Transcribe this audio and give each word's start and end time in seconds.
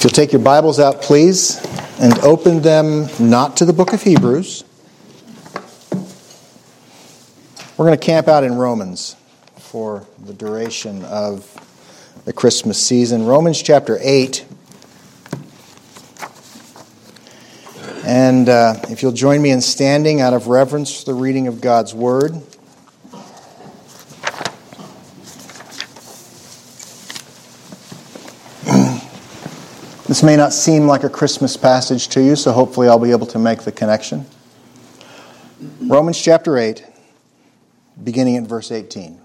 If 0.00 0.04
you'll 0.04 0.12
take 0.12 0.32
your 0.32 0.40
Bibles 0.40 0.80
out, 0.80 1.02
please, 1.02 1.62
and 2.00 2.18
open 2.20 2.62
them 2.62 3.06
not 3.20 3.58
to 3.58 3.66
the 3.66 3.74
book 3.74 3.92
of 3.92 4.02
Hebrews. 4.02 4.64
We're 7.76 7.84
going 7.84 7.98
to 7.98 8.02
camp 8.02 8.26
out 8.26 8.42
in 8.42 8.54
Romans 8.54 9.14
for 9.58 10.06
the 10.24 10.32
duration 10.32 11.04
of 11.04 11.44
the 12.24 12.32
Christmas 12.32 12.82
season. 12.82 13.26
Romans 13.26 13.60
chapter 13.60 13.98
8. 14.00 14.46
And 18.02 18.48
uh, 18.48 18.76
if 18.88 19.02
you'll 19.02 19.12
join 19.12 19.42
me 19.42 19.50
in 19.50 19.60
standing 19.60 20.22
out 20.22 20.32
of 20.32 20.46
reverence 20.46 21.00
for 21.00 21.12
the 21.12 21.20
reading 21.20 21.46
of 21.46 21.60
God's 21.60 21.92
Word. 21.92 22.40
This 30.10 30.24
may 30.24 30.34
not 30.34 30.52
seem 30.52 30.88
like 30.88 31.04
a 31.04 31.08
Christmas 31.08 31.56
passage 31.56 32.08
to 32.08 32.20
you, 32.20 32.34
so 32.34 32.50
hopefully 32.50 32.88
I'll 32.88 32.98
be 32.98 33.12
able 33.12 33.28
to 33.28 33.38
make 33.38 33.62
the 33.62 33.70
connection. 33.70 34.26
Romans 35.80 36.20
chapter 36.20 36.58
8, 36.58 36.84
beginning 38.02 38.36
at 38.36 38.42
verse 38.42 38.72
18. 38.72 39.20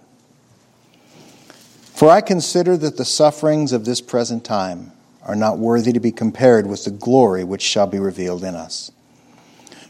For 1.96 2.12
I 2.12 2.22
consider 2.22 2.78
that 2.78 2.98
the 2.98 3.04
sufferings 3.04 3.72
of 3.72 3.86
this 3.86 4.00
present 4.00 4.46
time 4.46 4.92
are 5.24 5.36
not 5.36 5.58
worthy 5.58 5.92
to 5.92 6.00
be 6.00 6.12
compared 6.12 6.68
with 6.68 6.84
the 6.84 6.92
glory 6.92 7.44
which 7.44 7.64
shall 7.64 7.88
be 7.88 7.98
revealed 7.98 8.44
in 8.44 8.54
us. 8.54 8.92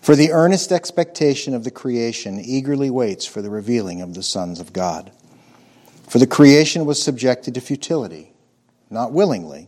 For 0.02 0.16
the 0.16 0.32
earnest 0.32 0.72
expectation 0.72 1.54
of 1.54 1.66
the 1.66 1.72
creation 1.72 2.40
eagerly 2.40 2.90
waits 2.90 3.26
for 3.26 3.42
the 3.42 3.50
revealing 3.50 4.02
of 4.02 4.14
the 4.14 4.24
sons 4.24 4.62
of 4.62 4.72
God. 4.72 5.12
For 6.08 6.20
the 6.20 6.26
creation 6.26 6.86
was 6.86 7.04
subjected 7.04 7.54
to 7.56 7.60
futility, 7.60 8.32
not 8.90 9.12
willingly 9.12 9.68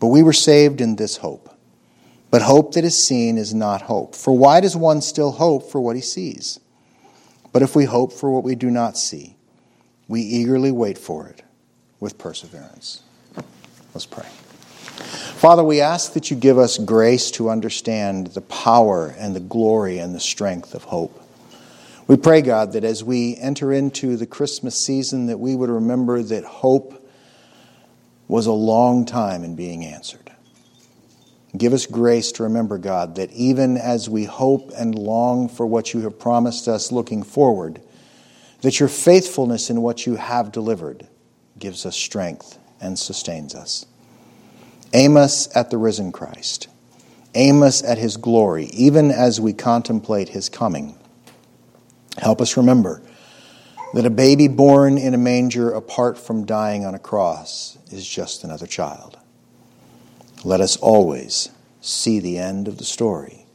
But 0.00 0.08
we 0.08 0.22
were 0.22 0.32
saved 0.32 0.80
in 0.80 0.96
this 0.96 1.18
hope. 1.18 1.54
But 2.30 2.42
hope 2.42 2.74
that 2.74 2.84
is 2.84 3.06
seen 3.06 3.38
is 3.38 3.52
not 3.52 3.82
hope. 3.82 4.14
For 4.14 4.36
why 4.36 4.60
does 4.60 4.76
one 4.76 5.02
still 5.02 5.32
hope 5.32 5.70
for 5.70 5.80
what 5.80 5.96
he 5.96 6.02
sees? 6.02 6.58
But 7.52 7.62
if 7.62 7.76
we 7.76 7.84
hope 7.84 8.12
for 8.12 8.30
what 8.30 8.44
we 8.44 8.54
do 8.54 8.70
not 8.70 8.96
see, 8.96 9.36
we 10.08 10.22
eagerly 10.22 10.72
wait 10.72 10.96
for 10.96 11.26
it 11.26 11.42
with 11.98 12.18
perseverance. 12.18 13.02
Let's 13.92 14.06
pray. 14.06 14.26
Father, 15.40 15.64
we 15.64 15.80
ask 15.80 16.12
that 16.12 16.30
you 16.30 16.36
give 16.36 16.58
us 16.58 16.78
grace 16.78 17.30
to 17.32 17.50
understand 17.50 18.28
the 18.28 18.40
power 18.42 19.14
and 19.18 19.34
the 19.34 19.40
glory 19.40 19.98
and 19.98 20.14
the 20.14 20.20
strength 20.20 20.74
of 20.74 20.84
hope. 20.84 21.20
We 22.06 22.16
pray, 22.16 22.42
God, 22.42 22.72
that 22.72 22.84
as 22.84 23.02
we 23.02 23.36
enter 23.36 23.72
into 23.72 24.16
the 24.16 24.26
Christmas 24.26 24.76
season, 24.76 25.26
that 25.26 25.38
we 25.38 25.56
would 25.56 25.70
remember 25.70 26.22
that 26.22 26.44
hope 26.44 26.99
was 28.30 28.46
a 28.46 28.52
long 28.52 29.04
time 29.04 29.42
in 29.42 29.56
being 29.56 29.84
answered. 29.84 30.30
Give 31.56 31.72
us 31.72 31.84
grace 31.84 32.30
to 32.32 32.44
remember, 32.44 32.78
God, 32.78 33.16
that 33.16 33.32
even 33.32 33.76
as 33.76 34.08
we 34.08 34.24
hope 34.24 34.70
and 34.76 34.94
long 34.94 35.48
for 35.48 35.66
what 35.66 35.92
you 35.92 36.02
have 36.02 36.16
promised 36.16 36.68
us 36.68 36.92
looking 36.92 37.24
forward, 37.24 37.82
that 38.60 38.78
your 38.78 38.88
faithfulness 38.88 39.68
in 39.68 39.82
what 39.82 40.06
you 40.06 40.14
have 40.14 40.52
delivered 40.52 41.08
gives 41.58 41.84
us 41.84 41.96
strength 41.96 42.56
and 42.80 42.96
sustains 42.96 43.52
us. 43.52 43.84
Aim 44.92 45.16
us 45.16 45.54
at 45.56 45.70
the 45.70 45.78
risen 45.78 46.12
Christ. 46.12 46.68
Aim 47.34 47.64
us 47.64 47.82
at 47.82 47.98
his 47.98 48.16
glory, 48.16 48.66
even 48.66 49.10
as 49.10 49.40
we 49.40 49.52
contemplate 49.52 50.28
his 50.28 50.48
coming. 50.48 50.96
Help 52.18 52.40
us 52.40 52.56
remember 52.56 53.02
that 53.92 54.06
a 54.06 54.10
baby 54.10 54.48
born 54.48 54.98
in 54.98 55.14
a 55.14 55.18
manger 55.18 55.70
apart 55.70 56.16
from 56.16 56.44
dying 56.44 56.84
on 56.84 56.94
a 56.94 56.98
cross 56.98 57.76
is 57.90 58.08
just 58.08 58.44
another 58.44 58.66
child. 58.66 59.18
Let 60.44 60.60
us 60.60 60.76
always 60.76 61.50
see 61.80 62.20
the 62.20 62.38
end 62.38 62.68
of 62.68 62.78
the 62.78 62.84
story 62.84 63.46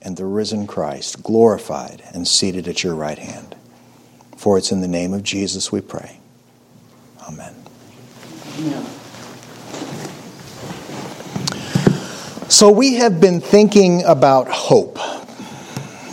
and 0.00 0.16
the 0.16 0.24
risen 0.24 0.66
Christ 0.66 1.22
glorified 1.22 2.02
and 2.14 2.26
seated 2.26 2.68
at 2.68 2.82
your 2.82 2.94
right 2.94 3.18
hand. 3.18 3.56
For 4.36 4.56
it's 4.56 4.72
in 4.72 4.80
the 4.80 4.88
name 4.88 5.12
of 5.12 5.22
Jesus 5.22 5.70
we 5.70 5.80
pray. 5.80 6.18
Amen. 7.28 7.54
So, 12.48 12.70
we 12.70 12.94
have 12.94 13.20
been 13.20 13.40
thinking 13.40 14.02
about 14.04 14.48
hope. 14.48 14.98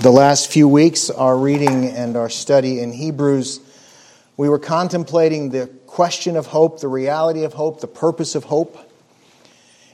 The 0.01 0.11
last 0.11 0.51
few 0.51 0.67
weeks, 0.67 1.09
our 1.09 1.35
reading 1.35 1.85
and 1.85 2.15
our 2.15 2.29
study 2.29 2.79
in 2.79 2.91
Hebrews 2.91 3.59
we 4.37 4.47
were 4.47 4.59
contemplating 4.59 5.49
the 5.49 5.67
question 5.87 6.37
of 6.37 6.45
hope, 6.45 6.79
the 6.79 6.87
reality 6.87 7.43
of 7.43 7.53
hope, 7.53 7.81
the 7.81 7.87
purpose 7.87 8.35
of 8.35 8.45
hope. 8.45 8.77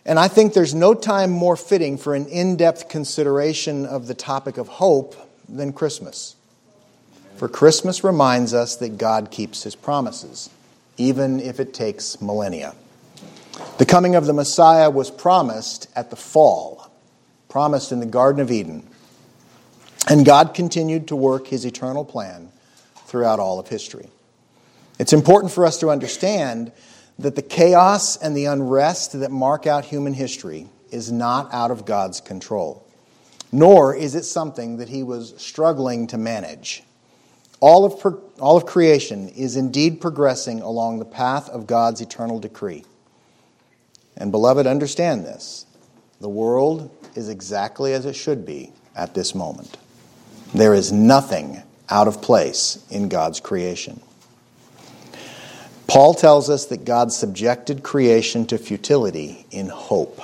And 0.06 0.20
I 0.20 0.28
think 0.28 0.54
there's 0.54 0.74
no 0.74 0.94
time 0.94 1.32
more 1.32 1.56
fitting 1.56 1.98
for 1.98 2.14
an 2.14 2.28
in 2.28 2.58
depth 2.58 2.90
consideration 2.90 3.86
of 3.86 4.08
the 4.08 4.14
topic 4.14 4.58
of 4.58 4.68
hope 4.68 5.16
than 5.48 5.72
Christmas. 5.72 6.36
For 7.38 7.48
Christmas 7.48 8.04
reminds 8.04 8.54
us 8.54 8.76
that 8.78 8.98
God 8.98 9.32
keeps 9.32 9.64
his 9.64 9.76
promises, 9.76 10.50
even 10.98 11.40
if 11.40 11.62
it 11.62 11.74
takes 11.74 12.22
millennia. 12.22 12.76
The 13.78 13.86
coming 13.86 14.16
of 14.16 14.26
the 14.26 14.34
Messiah 14.34 14.90
was 14.90 15.10
promised 15.10 15.88
at 15.96 16.10
the 16.10 16.16
fall, 16.18 16.92
promised 17.48 17.94
in 17.94 18.02
the 18.02 18.06
Garden 18.06 18.42
of 18.42 18.52
Eden. 18.52 18.86
And 20.10 20.26
God 20.26 20.54
continued 20.54 21.08
to 21.08 21.16
work 21.16 21.48
his 21.48 21.64
eternal 21.66 22.04
plan 22.04 22.52
throughout 23.06 23.40
all 23.40 23.58
of 23.58 23.70
history. 23.70 24.10
It's 25.00 25.14
important 25.14 25.52
for 25.52 25.66
us 25.66 25.80
to 25.80 25.90
understand 25.90 26.72
that 27.20 27.36
the 27.36 27.42
chaos 27.42 28.18
and 28.18 28.36
the 28.36 28.46
unrest 28.46 29.20
that 29.20 29.32
mark 29.32 29.68
out 29.68 29.86
human 29.86 30.14
history 30.14 30.68
is 30.92 31.12
not 31.12 31.54
out 31.54 31.72
of 31.72 31.86
God's 31.86 32.22
control, 32.22 32.86
nor 33.52 33.96
is 33.96 34.16
it 34.16 34.24
something 34.24 34.78
that 34.78 34.90
He 34.90 35.04
was 35.04 35.34
struggling 35.38 36.08
to 36.08 36.18
manage. 36.18 36.84
All 37.60 37.86
of, 37.86 38.20
all 38.40 38.58
of 38.58 38.66
creation 38.66 39.30
is 39.30 39.56
indeed 39.56 40.02
progressing 40.02 40.62
along 40.62 41.00
the 41.00 41.06
path 41.06 41.50
of 41.50 41.66
God's 41.66 42.02
eternal 42.02 42.40
decree. 42.40 42.84
And, 44.18 44.32
beloved, 44.32 44.68
understand 44.68 45.26
this 45.26 45.66
the 46.20 46.30
world 46.30 46.90
is 47.16 47.30
exactly 47.30 47.94
as 47.94 48.06
it 48.06 48.16
should 48.16 48.46
be 48.46 48.72
at 48.96 49.14
this 49.14 49.34
moment. 49.34 49.78
There 50.54 50.74
is 50.74 50.92
nothing 50.92 51.64
out 51.90 52.08
of 52.08 52.22
place 52.22 52.84
in 52.90 53.10
God's 53.10 53.40
creation. 53.40 54.02
Paul 55.88 56.14
tells 56.14 56.50
us 56.50 56.66
that 56.68 56.86
God 56.86 57.12
subjected 57.12 57.84
creation 57.84 58.46
to 58.48 58.58
futility 58.58 59.46
in 59.52 59.68
hope. 59.68 60.22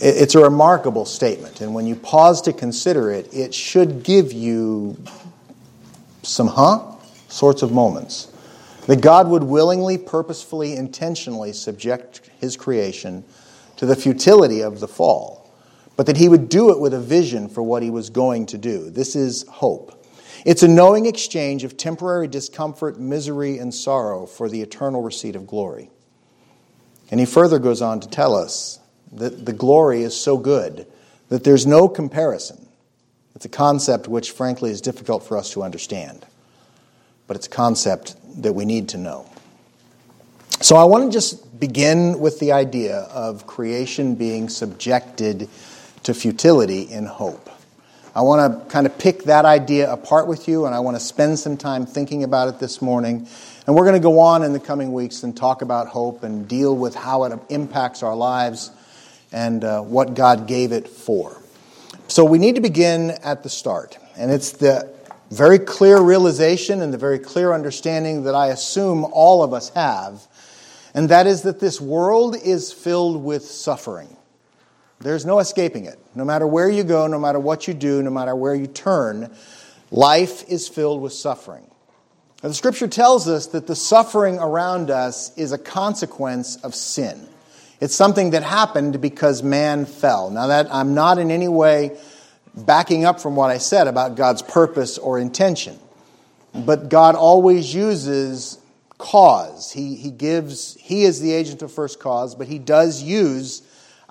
It's 0.00 0.34
a 0.34 0.40
remarkable 0.40 1.04
statement, 1.04 1.60
and 1.60 1.74
when 1.74 1.86
you 1.86 1.96
pause 1.96 2.40
to 2.42 2.52
consider 2.52 3.10
it, 3.10 3.32
it 3.32 3.54
should 3.54 4.02
give 4.02 4.32
you 4.32 4.96
some 6.22 6.46
huh 6.46 6.94
sorts 7.28 7.62
of 7.62 7.72
moments. 7.72 8.28
That 8.86 9.00
God 9.00 9.28
would 9.28 9.44
willingly, 9.44 9.96
purposefully, 9.96 10.74
intentionally 10.74 11.52
subject 11.52 12.30
his 12.40 12.56
creation 12.56 13.24
to 13.76 13.86
the 13.86 13.96
futility 13.96 14.60
of 14.60 14.80
the 14.80 14.88
fall, 14.88 15.50
but 15.96 16.06
that 16.06 16.16
he 16.16 16.28
would 16.28 16.48
do 16.48 16.70
it 16.70 16.80
with 16.80 16.94
a 16.94 17.00
vision 17.00 17.48
for 17.48 17.62
what 17.62 17.82
he 17.82 17.90
was 17.90 18.10
going 18.10 18.46
to 18.46 18.58
do. 18.58 18.90
This 18.90 19.14
is 19.14 19.46
hope. 19.48 20.01
It's 20.44 20.62
a 20.62 20.68
knowing 20.68 21.06
exchange 21.06 21.62
of 21.64 21.76
temporary 21.76 22.26
discomfort, 22.26 22.98
misery, 22.98 23.58
and 23.58 23.72
sorrow 23.72 24.26
for 24.26 24.48
the 24.48 24.60
eternal 24.60 25.02
receipt 25.02 25.36
of 25.36 25.46
glory. 25.46 25.90
And 27.10 27.20
he 27.20 27.26
further 27.26 27.58
goes 27.58 27.82
on 27.82 28.00
to 28.00 28.08
tell 28.08 28.34
us 28.34 28.80
that 29.12 29.44
the 29.44 29.52
glory 29.52 30.02
is 30.02 30.16
so 30.18 30.36
good 30.36 30.86
that 31.28 31.44
there's 31.44 31.66
no 31.66 31.88
comparison. 31.88 32.66
It's 33.34 33.44
a 33.44 33.48
concept 33.48 34.08
which, 34.08 34.32
frankly, 34.32 34.70
is 34.70 34.80
difficult 34.80 35.24
for 35.24 35.36
us 35.36 35.50
to 35.52 35.62
understand, 35.62 36.26
but 37.26 37.36
it's 37.36 37.46
a 37.46 37.50
concept 37.50 38.16
that 38.42 38.52
we 38.52 38.64
need 38.64 38.88
to 38.90 38.98
know. 38.98 39.26
So 40.60 40.76
I 40.76 40.84
want 40.84 41.04
to 41.04 41.10
just 41.10 41.58
begin 41.58 42.18
with 42.18 42.38
the 42.38 42.52
idea 42.52 42.96
of 42.96 43.46
creation 43.46 44.14
being 44.14 44.48
subjected 44.48 45.48
to 46.02 46.14
futility 46.14 46.82
in 46.82 47.06
hope. 47.06 47.48
I 48.14 48.20
want 48.20 48.68
to 48.68 48.70
kind 48.70 48.86
of 48.86 48.98
pick 48.98 49.24
that 49.24 49.46
idea 49.46 49.90
apart 49.90 50.26
with 50.26 50.46
you, 50.46 50.66
and 50.66 50.74
I 50.74 50.80
want 50.80 50.96
to 50.96 51.00
spend 51.00 51.38
some 51.38 51.56
time 51.56 51.86
thinking 51.86 52.24
about 52.24 52.48
it 52.48 52.58
this 52.58 52.82
morning. 52.82 53.26
And 53.66 53.74
we're 53.74 53.84
going 53.84 53.94
to 53.94 54.00
go 54.00 54.18
on 54.20 54.42
in 54.42 54.52
the 54.52 54.60
coming 54.60 54.92
weeks 54.92 55.22
and 55.22 55.34
talk 55.34 55.62
about 55.62 55.88
hope 55.88 56.22
and 56.22 56.46
deal 56.46 56.76
with 56.76 56.94
how 56.94 57.24
it 57.24 57.38
impacts 57.48 58.02
our 58.02 58.14
lives 58.14 58.70
and 59.32 59.64
uh, 59.64 59.80
what 59.80 60.12
God 60.12 60.46
gave 60.46 60.72
it 60.72 60.88
for. 60.88 61.40
So 62.06 62.22
we 62.26 62.36
need 62.36 62.56
to 62.56 62.60
begin 62.60 63.12
at 63.22 63.42
the 63.42 63.48
start. 63.48 63.96
And 64.18 64.30
it's 64.30 64.52
the 64.52 64.92
very 65.30 65.58
clear 65.58 65.98
realization 65.98 66.82
and 66.82 66.92
the 66.92 66.98
very 66.98 67.18
clear 67.18 67.54
understanding 67.54 68.24
that 68.24 68.34
I 68.34 68.48
assume 68.48 69.06
all 69.10 69.42
of 69.42 69.54
us 69.54 69.70
have, 69.70 70.26
and 70.92 71.08
that 71.08 71.26
is 71.26 71.42
that 71.42 71.60
this 71.60 71.80
world 71.80 72.36
is 72.36 72.70
filled 72.74 73.24
with 73.24 73.46
suffering. 73.46 74.14
There's 75.02 75.26
no 75.26 75.40
escaping 75.40 75.84
it. 75.86 75.98
No 76.14 76.24
matter 76.24 76.46
where 76.46 76.70
you 76.70 76.84
go, 76.84 77.06
no 77.06 77.18
matter 77.18 77.40
what 77.40 77.66
you 77.66 77.74
do, 77.74 78.02
no 78.02 78.10
matter 78.10 78.34
where 78.36 78.54
you 78.54 78.66
turn, 78.66 79.34
life 79.90 80.48
is 80.48 80.68
filled 80.68 81.02
with 81.02 81.12
suffering. 81.12 81.66
Now, 82.42 82.48
the 82.48 82.54
scripture 82.54 82.88
tells 82.88 83.28
us 83.28 83.48
that 83.48 83.66
the 83.66 83.76
suffering 83.76 84.38
around 84.38 84.90
us 84.90 85.36
is 85.36 85.52
a 85.52 85.58
consequence 85.58 86.56
of 86.56 86.74
sin. 86.74 87.28
It's 87.80 87.94
something 87.94 88.30
that 88.30 88.42
happened 88.42 89.00
because 89.00 89.42
man 89.42 89.86
fell. 89.86 90.30
Now, 90.30 90.48
that 90.48 90.72
I'm 90.72 90.94
not 90.94 91.18
in 91.18 91.30
any 91.30 91.48
way 91.48 91.98
backing 92.54 93.04
up 93.04 93.20
from 93.20 93.34
what 93.34 93.50
I 93.50 93.58
said 93.58 93.88
about 93.88 94.16
God's 94.16 94.42
purpose 94.42 94.98
or 94.98 95.18
intention. 95.18 95.78
But 96.54 96.88
God 96.88 97.14
always 97.14 97.74
uses 97.74 98.58
cause. 98.98 99.72
He, 99.72 99.96
he 99.96 100.10
gives, 100.10 100.76
He 100.80 101.02
is 101.04 101.20
the 101.20 101.32
agent 101.32 101.62
of 101.62 101.72
first 101.72 101.98
cause, 101.98 102.34
but 102.34 102.46
He 102.46 102.58
does 102.58 103.02
use 103.02 103.62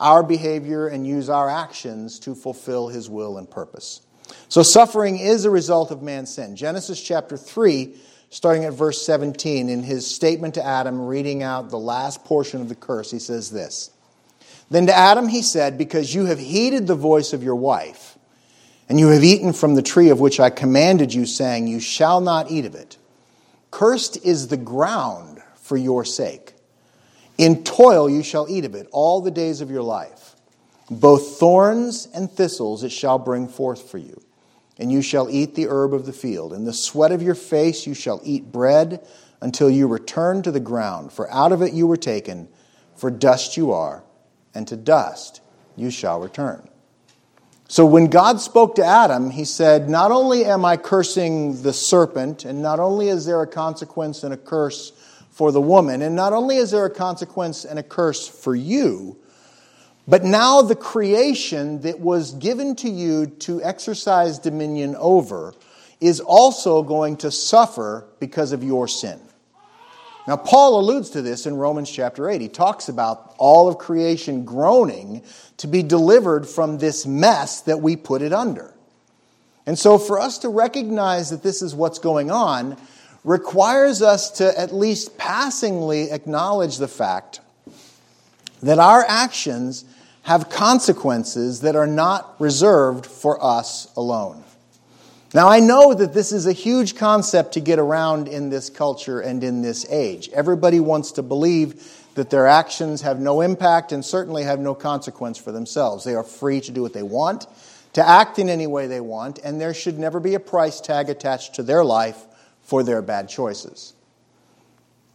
our 0.01 0.24
behavior 0.24 0.88
and 0.88 1.07
use 1.07 1.30
our 1.30 1.50
actions 1.50 2.19
to 2.19 2.36
fulfill 2.36 2.89
His 2.89 3.09
will 3.09 3.38
and 3.38 3.50
purpose. 3.50 4.01
So 4.50 4.63
suffering 4.63 5.18
is 5.18 5.45
a 5.45 5.50
result 5.50 5.92
of 5.92 6.01
man's 6.01 6.33
sin. 6.33 6.56
Genesis 6.56 7.01
chapter 7.01 7.38
3, 7.38 7.95
starting 8.30 8.65
at 8.65 8.74
verse 8.74 9.06
17, 9.06 9.69
in 9.69 9.83
his 9.83 10.07
statement 10.07 10.56
to 10.56 10.65
Adam, 10.65 11.06
reading 11.06 11.44
out 11.44 11.69
the 11.69 11.80
last 11.80 12.24
portion 12.25 12.62
of 12.62 12.69
the 12.69 12.75
curse, 12.75 13.12
he 13.12 13.19
says 13.19 13.51
this 13.51 13.92
Then 14.69 14.88
to 14.88 14.95
Adam 14.95 15.27
he 15.27 15.42
said, 15.42 15.77
Because 15.77 16.13
you 16.13 16.25
have 16.25 16.39
heeded 16.39 16.88
the 16.88 16.95
voice 16.95 17.33
of 17.33 17.44
your 17.44 17.56
wife, 17.56 18.18
and 18.89 19.00
you 19.00 19.09
have 19.09 19.24
eaten 19.24 19.53
from 19.53 19.75
the 19.75 19.81
tree 19.81 20.09
of 20.09 20.19
which 20.19 20.39
I 20.39 20.50
commanded 20.50 21.13
you, 21.13 21.25
saying, 21.25 21.68
You 21.68 21.80
shall 21.80 22.21
not 22.21 22.51
eat 22.51 22.65
of 22.65 22.75
it. 22.75 22.98
Cursed 23.69 24.25
is 24.25 24.48
the 24.48 24.57
ground 24.57 25.42
for 25.56 25.77
your 25.77 26.03
sake. 26.03 26.50
In 27.37 27.63
toil 27.63 28.09
you 28.09 28.23
shall 28.23 28.47
eat 28.49 28.65
of 28.65 28.75
it 28.75 28.87
all 28.91 29.21
the 29.21 29.31
days 29.31 29.61
of 29.61 29.71
your 29.71 29.83
life. 29.83 30.35
Both 30.89 31.39
thorns 31.39 32.07
and 32.13 32.29
thistles 32.29 32.83
it 32.83 32.91
shall 32.91 33.17
bring 33.17 33.47
forth 33.47 33.89
for 33.89 33.97
you. 33.97 34.21
And 34.77 34.91
you 34.91 35.01
shall 35.01 35.29
eat 35.29 35.55
the 35.55 35.67
herb 35.67 35.93
of 35.93 36.05
the 36.05 36.13
field. 36.13 36.53
In 36.53 36.65
the 36.65 36.73
sweat 36.73 37.11
of 37.11 37.21
your 37.21 37.35
face 37.35 37.87
you 37.87 37.93
shall 37.93 38.19
eat 38.23 38.51
bread 38.51 39.05
until 39.41 39.69
you 39.69 39.87
return 39.87 40.41
to 40.43 40.51
the 40.51 40.59
ground. 40.59 41.11
For 41.13 41.31
out 41.31 41.51
of 41.51 41.61
it 41.61 41.73
you 41.73 41.87
were 41.87 41.97
taken, 41.97 42.47
for 42.95 43.09
dust 43.09 43.57
you 43.57 43.71
are, 43.71 44.03
and 44.53 44.67
to 44.67 44.75
dust 44.75 45.41
you 45.75 45.91
shall 45.91 46.19
return. 46.19 46.67
So 47.67 47.85
when 47.85 48.07
God 48.07 48.41
spoke 48.41 48.75
to 48.75 48.85
Adam, 48.85 49.29
he 49.29 49.45
said, 49.45 49.89
Not 49.89 50.11
only 50.11 50.43
am 50.43 50.65
I 50.65 50.75
cursing 50.75 51.61
the 51.61 51.71
serpent, 51.71 52.43
and 52.43 52.61
not 52.61 52.81
only 52.81 53.07
is 53.07 53.25
there 53.25 53.41
a 53.41 53.47
consequence 53.47 54.23
and 54.23 54.33
a 54.33 54.37
curse 54.37 54.91
for 55.31 55.51
the 55.51 55.61
woman, 55.61 56.01
and 56.01 56.15
not 56.15 56.33
only 56.33 56.57
is 56.57 56.71
there 56.71 56.85
a 56.85 56.89
consequence 56.89 57.65
and 57.65 57.79
a 57.79 57.83
curse 57.83 58.27
for 58.27 58.53
you, 58.53 59.17
but 60.07 60.23
now 60.23 60.61
the 60.61 60.75
creation 60.75 61.81
that 61.81 61.99
was 61.99 62.33
given 62.33 62.75
to 62.77 62.89
you 62.89 63.27
to 63.27 63.63
exercise 63.63 64.39
dominion 64.39 64.95
over 64.97 65.53
is 66.01 66.19
also 66.19 66.83
going 66.83 67.15
to 67.17 67.31
suffer 67.31 68.05
because 68.19 68.51
of 68.51 68.63
your 68.63 68.87
sin. 68.87 69.19
Now, 70.27 70.37
Paul 70.37 70.79
alludes 70.79 71.11
to 71.11 71.21
this 71.21 71.45
in 71.45 71.55
Romans 71.55 71.89
chapter 71.89 72.29
8. 72.29 72.41
He 72.41 72.49
talks 72.49 72.89
about 72.89 73.33
all 73.37 73.67
of 73.67 73.77
creation 73.77 74.45
groaning 74.45 75.23
to 75.57 75.67
be 75.67 75.81
delivered 75.81 76.47
from 76.47 76.77
this 76.77 77.05
mess 77.05 77.61
that 77.61 77.81
we 77.81 77.95
put 77.95 78.21
it 78.21 78.33
under. 78.33 78.73
And 79.65 79.77
so, 79.77 79.97
for 79.97 80.19
us 80.19 80.39
to 80.39 80.49
recognize 80.49 81.29
that 81.29 81.43
this 81.43 81.61
is 81.61 81.73
what's 81.73 81.99
going 81.99 82.29
on 82.31 82.77
requires 83.23 84.01
us 84.01 84.31
to 84.31 84.59
at 84.59 84.73
least 84.73 85.18
passingly 85.18 86.12
acknowledge 86.12 86.77
the 86.77 86.88
fact 86.88 87.39
that 88.63 88.79
our 88.79 89.06
actions 89.07 89.85
have 90.23 90.50
consequences 90.50 91.62
that 91.62 91.75
are 91.75 91.88
not 91.88 92.35
reserved 92.39 93.06
for 93.06 93.44
us 93.44 93.91
alone. 93.95 94.44
Now, 95.33 95.47
I 95.47 95.62
know 95.62 95.94
that 95.94 96.13
this 96.13 96.31
is 96.31 96.45
a 96.45 96.51
huge 96.51 96.95
concept 96.95 97.53
to 97.53 97.62
get 97.62 97.79
around 97.79 98.27
in 98.27 98.50
this 98.50 98.69
culture 98.69 99.21
and 99.21 99.44
in 99.44 99.62
this 99.62 99.85
age. 99.89 100.29
Everybody 100.33 100.79
wants 100.79 101.13
to 101.13 101.24
believe 101.24 101.88
that 102.15 102.29
their 102.29 102.47
actions 102.47 103.01
have 103.01 103.19
no 103.19 103.39
impact 103.39 103.94
and 103.94 104.03
certainly 104.03 104.44
have 104.44 104.59
no 104.59 104.75
consequence 104.75 105.38
for 105.38 105.53
themselves. 105.53 106.03
They 106.03 106.15
are 106.15 106.24
free 106.24 106.59
to 106.62 106.71
do 106.71 106.81
what 106.81 106.91
they 106.91 107.03
want, 107.03 107.47
to 107.94 108.06
act 108.06 108.39
in 108.39 108.50
any 108.50 108.67
way 108.67 108.88
they 108.88 109.00
want, 109.00 109.39
and 109.39 109.59
there 109.59 109.74
should 109.74 109.97
never 109.97 110.19
be 110.19 110.35
a 110.35 110.39
price 110.39 110.81
tag 110.81 111.09
attached 111.09 111.56
to 111.56 111.63
their 111.63 111.85
life 111.85 112.25
for 112.71 112.83
their 112.83 113.01
bad 113.01 113.27
choices. 113.27 113.91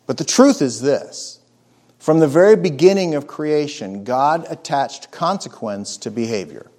But 0.06 0.18
the 0.18 0.24
truth 0.24 0.60
is 0.60 0.82
this 0.82 1.40
from 1.98 2.20
the 2.20 2.28
very 2.28 2.54
beginning 2.54 3.14
of 3.14 3.26
creation, 3.26 4.04
God 4.04 4.44
attached 4.50 5.10
consequence 5.10 5.96
to 5.96 6.10
behavior. 6.10 6.70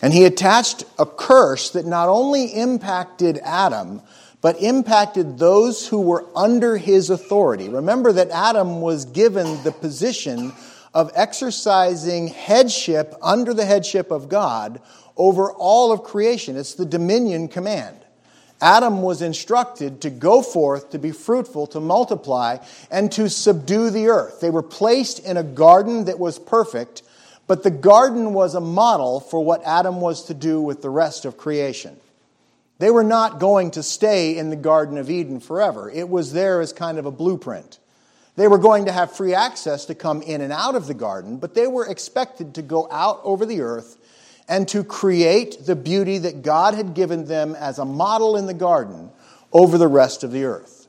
And 0.00 0.12
he 0.12 0.24
attached 0.24 0.84
a 0.96 1.06
curse 1.06 1.70
that 1.70 1.86
not 1.86 2.08
only 2.08 2.44
impacted 2.44 3.38
Adam, 3.38 4.00
but 4.40 4.62
impacted 4.62 5.40
those 5.40 5.88
who 5.88 6.00
were 6.00 6.24
under 6.36 6.76
his 6.76 7.10
authority. 7.10 7.68
Remember 7.68 8.12
that 8.12 8.30
Adam 8.30 8.80
was 8.80 9.06
given 9.06 9.60
the 9.64 9.72
position 9.72 10.52
of 10.94 11.10
exercising 11.16 12.28
headship 12.28 13.12
under 13.20 13.52
the 13.52 13.64
headship 13.64 14.12
of 14.12 14.28
God 14.28 14.80
over 15.16 15.50
all 15.50 15.90
of 15.90 16.04
creation. 16.04 16.56
It's 16.56 16.74
the 16.74 16.86
dominion 16.86 17.48
command. 17.48 18.05
Adam 18.60 19.02
was 19.02 19.22
instructed 19.22 20.00
to 20.00 20.10
go 20.10 20.42
forth, 20.42 20.90
to 20.90 20.98
be 20.98 21.12
fruitful, 21.12 21.66
to 21.68 21.80
multiply, 21.80 22.58
and 22.90 23.12
to 23.12 23.28
subdue 23.28 23.90
the 23.90 24.08
earth. 24.08 24.40
They 24.40 24.50
were 24.50 24.62
placed 24.62 25.18
in 25.18 25.36
a 25.36 25.42
garden 25.42 26.06
that 26.06 26.18
was 26.18 26.38
perfect 26.38 27.02
but 27.46 27.62
the 27.62 27.70
garden 27.70 28.34
was 28.34 28.54
a 28.54 28.60
model 28.60 29.20
for 29.20 29.44
what 29.44 29.62
Adam 29.64 30.00
was 30.00 30.24
to 30.24 30.34
do 30.34 30.60
with 30.60 30.82
the 30.82 30.90
rest 30.90 31.24
of 31.24 31.36
creation. 31.36 31.96
They 32.78 32.90
were 32.90 33.04
not 33.04 33.38
going 33.38 33.70
to 33.72 33.82
stay 33.82 34.36
in 34.36 34.50
the 34.50 34.56
Garden 34.56 34.98
of 34.98 35.08
Eden 35.08 35.40
forever. 35.40 35.90
It 35.90 36.08
was 36.08 36.32
there 36.32 36.60
as 36.60 36.72
kind 36.72 36.98
of 36.98 37.06
a 37.06 37.10
blueprint. 37.10 37.78
They 38.34 38.48
were 38.48 38.58
going 38.58 38.84
to 38.84 38.92
have 38.92 39.16
free 39.16 39.32
access 39.32 39.86
to 39.86 39.94
come 39.94 40.20
in 40.20 40.42
and 40.42 40.52
out 40.52 40.74
of 40.74 40.86
the 40.86 40.94
garden, 40.94 41.38
but 41.38 41.54
they 41.54 41.66
were 41.66 41.86
expected 41.86 42.54
to 42.54 42.62
go 42.62 42.86
out 42.90 43.20
over 43.22 43.46
the 43.46 43.62
earth 43.62 43.96
and 44.48 44.68
to 44.68 44.84
create 44.84 45.66
the 45.66 45.76
beauty 45.76 46.18
that 46.18 46.42
God 46.42 46.74
had 46.74 46.94
given 46.94 47.24
them 47.24 47.54
as 47.54 47.78
a 47.78 47.84
model 47.84 48.36
in 48.36 48.46
the 48.46 48.54
garden 48.54 49.10
over 49.52 49.78
the 49.78 49.88
rest 49.88 50.22
of 50.22 50.32
the 50.32 50.44
earth. 50.44 50.88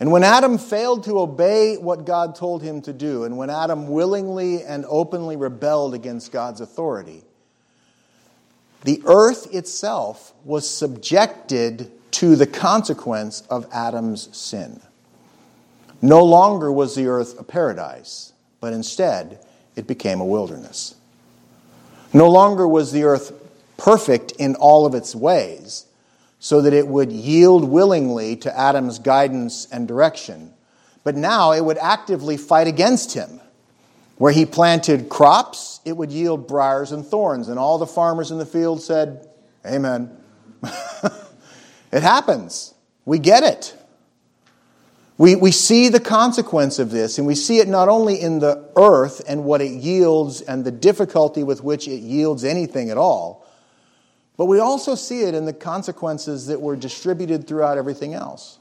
And 0.00 0.10
when 0.10 0.24
Adam 0.24 0.58
failed 0.58 1.04
to 1.04 1.20
obey 1.20 1.76
what 1.76 2.04
God 2.04 2.34
told 2.34 2.62
him 2.62 2.82
to 2.82 2.92
do, 2.92 3.24
and 3.24 3.36
when 3.36 3.48
Adam 3.48 3.88
willingly 3.88 4.62
and 4.62 4.84
openly 4.88 5.36
rebelled 5.36 5.94
against 5.94 6.32
God's 6.32 6.60
authority, 6.60 7.22
the 8.82 9.00
earth 9.06 9.54
itself 9.54 10.34
was 10.44 10.68
subjected 10.68 11.90
to 12.12 12.36
the 12.36 12.46
consequence 12.46 13.42
of 13.48 13.66
Adam's 13.72 14.36
sin. 14.36 14.80
No 16.02 16.22
longer 16.22 16.70
was 16.70 16.94
the 16.94 17.06
earth 17.06 17.40
a 17.40 17.44
paradise, 17.44 18.32
but 18.60 18.72
instead 18.72 19.40
it 19.74 19.86
became 19.86 20.20
a 20.20 20.24
wilderness. 20.24 20.96
No 22.14 22.30
longer 22.30 22.66
was 22.66 22.92
the 22.92 23.04
earth 23.04 23.32
perfect 23.76 24.32
in 24.32 24.54
all 24.54 24.86
of 24.86 24.94
its 24.94 25.14
ways, 25.14 25.86
so 26.38 26.60
that 26.60 26.72
it 26.72 26.86
would 26.86 27.10
yield 27.10 27.64
willingly 27.68 28.36
to 28.36 28.58
Adam's 28.58 28.98
guidance 28.98 29.66
and 29.72 29.88
direction. 29.88 30.54
But 31.02 31.16
now 31.16 31.52
it 31.52 31.64
would 31.64 31.78
actively 31.78 32.36
fight 32.36 32.66
against 32.66 33.14
him. 33.14 33.40
Where 34.16 34.32
he 34.32 34.46
planted 34.46 35.08
crops, 35.08 35.80
it 35.84 35.96
would 35.96 36.12
yield 36.12 36.46
briars 36.46 36.92
and 36.92 37.04
thorns. 37.04 37.48
And 37.48 37.58
all 37.58 37.78
the 37.78 37.86
farmers 37.86 38.30
in 38.30 38.38
the 38.38 38.46
field 38.46 38.80
said, 38.80 39.28
Amen. 39.66 40.16
it 41.92 42.02
happens. 42.02 42.74
We 43.04 43.18
get 43.18 43.42
it. 43.42 43.76
We, 45.16 45.36
we 45.36 45.52
see 45.52 45.88
the 45.88 46.00
consequence 46.00 46.80
of 46.80 46.90
this, 46.90 47.18
and 47.18 47.26
we 47.26 47.36
see 47.36 47.58
it 47.58 47.68
not 47.68 47.88
only 47.88 48.20
in 48.20 48.40
the 48.40 48.68
earth 48.76 49.22
and 49.28 49.44
what 49.44 49.60
it 49.60 49.70
yields 49.70 50.40
and 50.40 50.64
the 50.64 50.72
difficulty 50.72 51.44
with 51.44 51.62
which 51.62 51.86
it 51.86 52.00
yields 52.00 52.44
anything 52.44 52.90
at 52.90 52.98
all, 52.98 53.46
but 54.36 54.46
we 54.46 54.58
also 54.58 54.96
see 54.96 55.22
it 55.22 55.34
in 55.34 55.44
the 55.44 55.52
consequences 55.52 56.46
that 56.46 56.60
were 56.60 56.74
distributed 56.74 57.46
throughout 57.46 57.78
everything 57.78 58.14
else. 58.14 58.58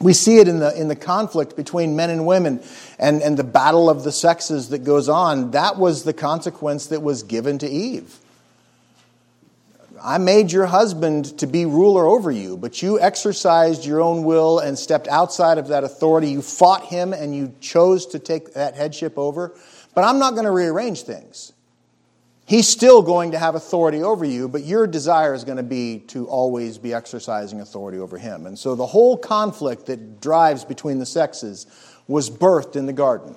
We 0.00 0.14
see 0.14 0.38
it 0.38 0.48
in 0.48 0.58
the, 0.58 0.78
in 0.80 0.88
the 0.88 0.96
conflict 0.96 1.54
between 1.54 1.94
men 1.96 2.08
and 2.08 2.26
women 2.26 2.62
and, 2.98 3.22
and 3.22 3.36
the 3.36 3.44
battle 3.44 3.90
of 3.90 4.04
the 4.04 4.10
sexes 4.10 4.70
that 4.70 4.84
goes 4.84 5.08
on. 5.08 5.50
That 5.50 5.76
was 5.76 6.04
the 6.04 6.14
consequence 6.14 6.86
that 6.86 7.02
was 7.02 7.22
given 7.22 7.58
to 7.58 7.68
Eve. 7.68 8.18
I 10.04 10.18
made 10.18 10.50
your 10.50 10.66
husband 10.66 11.38
to 11.38 11.46
be 11.46 11.64
ruler 11.64 12.04
over 12.04 12.32
you, 12.32 12.56
but 12.56 12.82
you 12.82 12.98
exercised 12.98 13.86
your 13.86 14.00
own 14.00 14.24
will 14.24 14.58
and 14.58 14.76
stepped 14.76 15.06
outside 15.06 15.58
of 15.58 15.68
that 15.68 15.84
authority. 15.84 16.28
You 16.28 16.42
fought 16.42 16.86
him 16.86 17.12
and 17.12 17.36
you 17.36 17.54
chose 17.60 18.06
to 18.06 18.18
take 18.18 18.54
that 18.54 18.74
headship 18.74 19.16
over. 19.16 19.54
But 19.94 20.02
I'm 20.02 20.18
not 20.18 20.32
going 20.32 20.44
to 20.44 20.50
rearrange 20.50 21.02
things. 21.02 21.52
He's 22.46 22.66
still 22.66 23.02
going 23.02 23.30
to 23.30 23.38
have 23.38 23.54
authority 23.54 24.02
over 24.02 24.24
you, 24.24 24.48
but 24.48 24.64
your 24.64 24.88
desire 24.88 25.34
is 25.34 25.44
going 25.44 25.58
to 25.58 25.62
be 25.62 26.00
to 26.08 26.26
always 26.26 26.78
be 26.78 26.92
exercising 26.92 27.60
authority 27.60 27.98
over 27.98 28.18
him. 28.18 28.46
And 28.46 28.58
so 28.58 28.74
the 28.74 28.86
whole 28.86 29.16
conflict 29.16 29.86
that 29.86 30.20
drives 30.20 30.64
between 30.64 30.98
the 30.98 31.06
sexes 31.06 31.66
was 32.08 32.28
birthed 32.28 32.74
in 32.74 32.86
the 32.86 32.92
garden. 32.92 33.36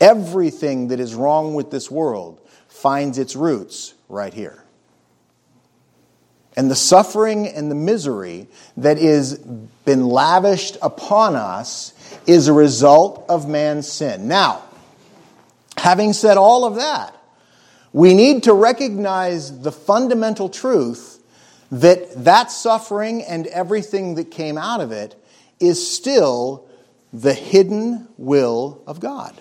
Everything 0.00 0.88
that 0.88 1.00
is 1.00 1.14
wrong 1.14 1.54
with 1.54 1.70
this 1.70 1.90
world 1.90 2.40
finds 2.68 3.18
its 3.18 3.36
roots 3.36 3.92
right 4.08 4.32
here. 4.32 4.63
And 6.56 6.70
the 6.70 6.76
suffering 6.76 7.48
and 7.48 7.70
the 7.70 7.74
misery 7.74 8.46
that 8.76 8.98
is 8.98 9.38
been 9.84 10.06
lavished 10.06 10.76
upon 10.80 11.34
us 11.34 11.92
is 12.26 12.48
a 12.48 12.52
result 12.52 13.24
of 13.28 13.48
man's 13.48 13.90
sin. 13.90 14.28
Now, 14.28 14.62
having 15.76 16.12
said 16.12 16.36
all 16.36 16.64
of 16.64 16.76
that, 16.76 17.16
we 17.92 18.14
need 18.14 18.44
to 18.44 18.52
recognize 18.52 19.60
the 19.60 19.72
fundamental 19.72 20.48
truth 20.48 21.22
that 21.70 22.24
that 22.24 22.50
suffering 22.50 23.22
and 23.22 23.46
everything 23.48 24.14
that 24.14 24.30
came 24.30 24.56
out 24.56 24.80
of 24.80 24.92
it 24.92 25.16
is 25.60 25.94
still 25.94 26.66
the 27.12 27.34
hidden 27.34 28.08
will 28.16 28.82
of 28.86 29.00
God. 29.00 29.40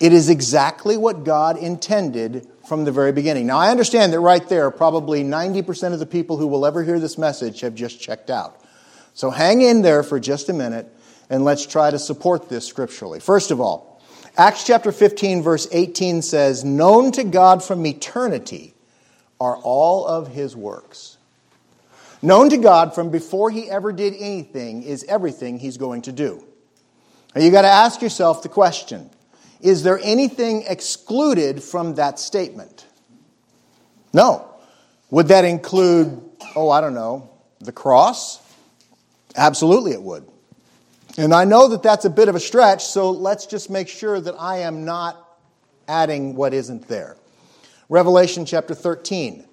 It 0.00 0.12
is 0.12 0.28
exactly 0.28 0.96
what 0.96 1.24
God 1.24 1.56
intended 1.56 2.46
from 2.72 2.84
the 2.84 2.90
very 2.90 3.12
beginning. 3.12 3.46
Now, 3.46 3.58
I 3.58 3.70
understand 3.70 4.14
that 4.14 4.20
right 4.20 4.48
there, 4.48 4.70
probably 4.70 5.22
90% 5.22 5.92
of 5.92 5.98
the 5.98 6.06
people 6.06 6.38
who 6.38 6.46
will 6.46 6.64
ever 6.64 6.82
hear 6.82 6.98
this 6.98 7.18
message 7.18 7.60
have 7.60 7.74
just 7.74 8.00
checked 8.00 8.30
out. 8.30 8.64
So 9.12 9.28
hang 9.28 9.60
in 9.60 9.82
there 9.82 10.02
for 10.02 10.18
just 10.18 10.48
a 10.48 10.54
minute 10.54 10.90
and 11.28 11.44
let's 11.44 11.66
try 11.66 11.90
to 11.90 11.98
support 11.98 12.48
this 12.48 12.66
scripturally. 12.66 13.20
First 13.20 13.50
of 13.50 13.60
all, 13.60 14.00
Acts 14.38 14.66
chapter 14.66 14.90
15, 14.90 15.42
verse 15.42 15.68
18 15.70 16.22
says, 16.22 16.64
Known 16.64 17.12
to 17.12 17.24
God 17.24 17.62
from 17.62 17.84
eternity 17.84 18.72
are 19.38 19.58
all 19.58 20.06
of 20.06 20.28
his 20.28 20.56
works. 20.56 21.18
Known 22.22 22.48
to 22.48 22.56
God 22.56 22.94
from 22.94 23.10
before 23.10 23.50
he 23.50 23.68
ever 23.68 23.92
did 23.92 24.14
anything 24.18 24.82
is 24.82 25.04
everything 25.04 25.58
he's 25.58 25.76
going 25.76 26.00
to 26.02 26.12
do. 26.12 26.42
Now 27.34 27.42
you 27.42 27.50
got 27.50 27.62
to 27.62 27.68
ask 27.68 28.00
yourself 28.00 28.42
the 28.42 28.48
question 28.48 29.10
is 29.62 29.82
there 29.82 29.98
anything 30.02 30.64
excluded 30.66 31.62
from 31.62 31.94
that 31.94 32.18
statement? 32.18 32.86
No. 34.12 34.48
Would 35.10 35.28
that 35.28 35.44
include, 35.44 36.20
oh, 36.56 36.68
I 36.68 36.80
don't 36.80 36.94
know, 36.94 37.30
the 37.60 37.72
cross? 37.72 38.40
Absolutely, 39.36 39.92
it 39.92 40.02
would. 40.02 40.26
And 41.16 41.32
I 41.32 41.44
know 41.44 41.68
that 41.68 41.82
that's 41.82 42.04
a 42.04 42.10
bit 42.10 42.28
of 42.28 42.34
a 42.34 42.40
stretch, 42.40 42.84
so 42.84 43.10
let's 43.10 43.46
just 43.46 43.70
make 43.70 43.88
sure 43.88 44.20
that 44.20 44.34
I 44.38 44.60
am 44.60 44.84
not 44.84 45.38
adding 45.86 46.34
what 46.34 46.54
isn't 46.54 46.88
there. 46.88 47.16
Revelation 47.88 48.46
chapter 48.46 48.74
13 48.74 49.46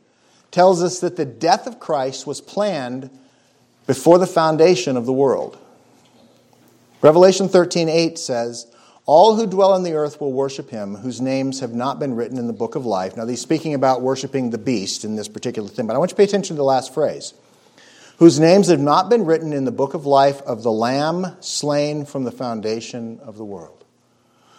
tells 0.51 0.82
us 0.82 1.01
that 1.01 1.18
the 1.18 1.25
death 1.25 1.68
of 1.68 1.80
Christ 1.80 2.25
was 2.25 2.42
planned 2.42 3.10
before 3.86 4.18
the 4.18 4.28
foundation 4.28 4.98
of 4.98 5.06
the 5.06 5.13
world. 5.13 5.58
Revelation 7.01 7.50
13:8 7.50 8.18
says, 8.18 8.68
all 9.10 9.36
who 9.36 9.48
dwell 9.48 9.74
on 9.74 9.82
the 9.82 9.94
earth 9.94 10.22
will 10.22 10.32
worship 10.32 10.70
him, 10.70 10.94
whose 10.94 11.20
names 11.20 11.62
have 11.62 11.74
not 11.74 11.98
been 11.98 12.13
written 12.13 12.38
in 12.38 12.46
the 12.46 12.54
book 12.54 12.75
of 12.75 12.86
life. 12.86 13.18
Now, 13.18 13.25
he's 13.25 13.42
speaking 13.42 13.74
about 13.74 14.04
worshiping 14.04 14.51
the 14.51 14.60
beast 14.60 15.04
in 15.04 15.16
this 15.16 15.28
particular 15.28 15.68
thing, 15.68 15.88
but 15.88 15.96
I 15.96 15.98
want 15.98 16.12
you 16.12 16.13
to 16.13 16.18
pay 16.18 16.25
attention 16.25 16.56
to 16.56 16.60
the 16.60 16.63
last 16.63 16.94
phrase. 16.94 17.34
Whose 18.20 18.39
names 18.39 18.68
have 18.68 18.80
not 18.80 19.10
been 19.10 19.25
written 19.25 19.51
in 19.51 19.66
the 19.66 19.72
book 19.72 19.96
of 19.96 20.06
life 20.06 20.44
of 20.44 20.62
the 20.62 20.72
Lamb 20.72 21.25
slain 21.39 22.06
from 22.06 22.24
the 22.24 22.32
foundation 22.32 23.20
of 23.24 23.36
the 23.36 23.44
world. 23.44 23.84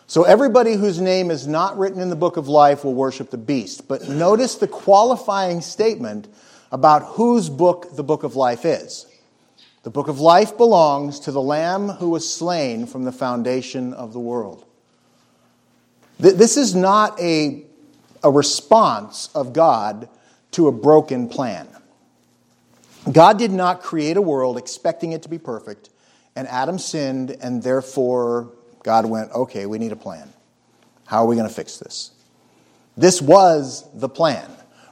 So, 0.09 0.25
everybody 0.25 0.75
whose 0.75 1.00
name 1.00 1.30
is 1.30 1.47
not 1.47 1.78
written 1.78 2.00
in 2.00 2.11
the 2.11 2.16
book 2.16 2.37
of 2.37 2.49
life 2.49 2.83
will 2.83 2.95
worship 2.95 3.30
the 3.30 3.38
beast. 3.38 3.87
But 3.87 4.09
notice 4.09 4.57
the 4.57 4.66
qualifying 4.66 5.61
statement 5.61 6.26
about 6.73 7.04
whose 7.04 7.49
book 7.49 7.95
the 7.95 8.02
book 8.02 8.25
of 8.25 8.35
life 8.35 8.64
is. 8.64 9.07
The 9.82 9.90
book 9.90 10.08
of 10.08 10.20
life 10.20 10.56
belongs 10.56 11.20
to 11.20 11.32
the 11.32 11.40
Lamb 11.40 11.88
who 11.88 12.10
was 12.10 12.30
slain 12.30 12.87
from 12.87 13.04
the 13.04 13.12
foundation 13.12 13.94
of 13.94 14.12
the 14.12 14.20
world. 14.20 14.66
This 16.18 16.58
is 16.58 16.75
not 16.75 17.18
a, 17.18 17.64
a 18.22 18.30
response 18.30 19.30
of 19.34 19.54
God 19.54 20.08
to 20.52 20.68
a 20.68 20.72
broken 20.72 21.28
plan. 21.28 21.66
God 23.10 23.38
did 23.38 23.52
not 23.52 23.80
create 23.80 24.18
a 24.18 24.22
world 24.22 24.58
expecting 24.58 25.12
it 25.12 25.22
to 25.22 25.30
be 25.30 25.38
perfect, 25.38 25.88
and 26.37 26.46
Adam 26.49 26.78
sinned, 26.78 27.30
and 27.40 27.62
therefore 27.62 28.52
God 28.82 29.06
went, 29.06 29.32
okay, 29.32 29.64
we 29.64 29.78
need 29.78 29.92
a 29.92 29.96
plan. 29.96 30.30
How 31.06 31.25
are 31.25 31.26
we 31.26 31.37
going 31.37 31.49
to 31.49 31.54
fix 31.54 31.78
this? 31.78 32.10
This 32.99 33.22
was 33.22 33.88
the 33.94 34.10
plan. 34.10 34.50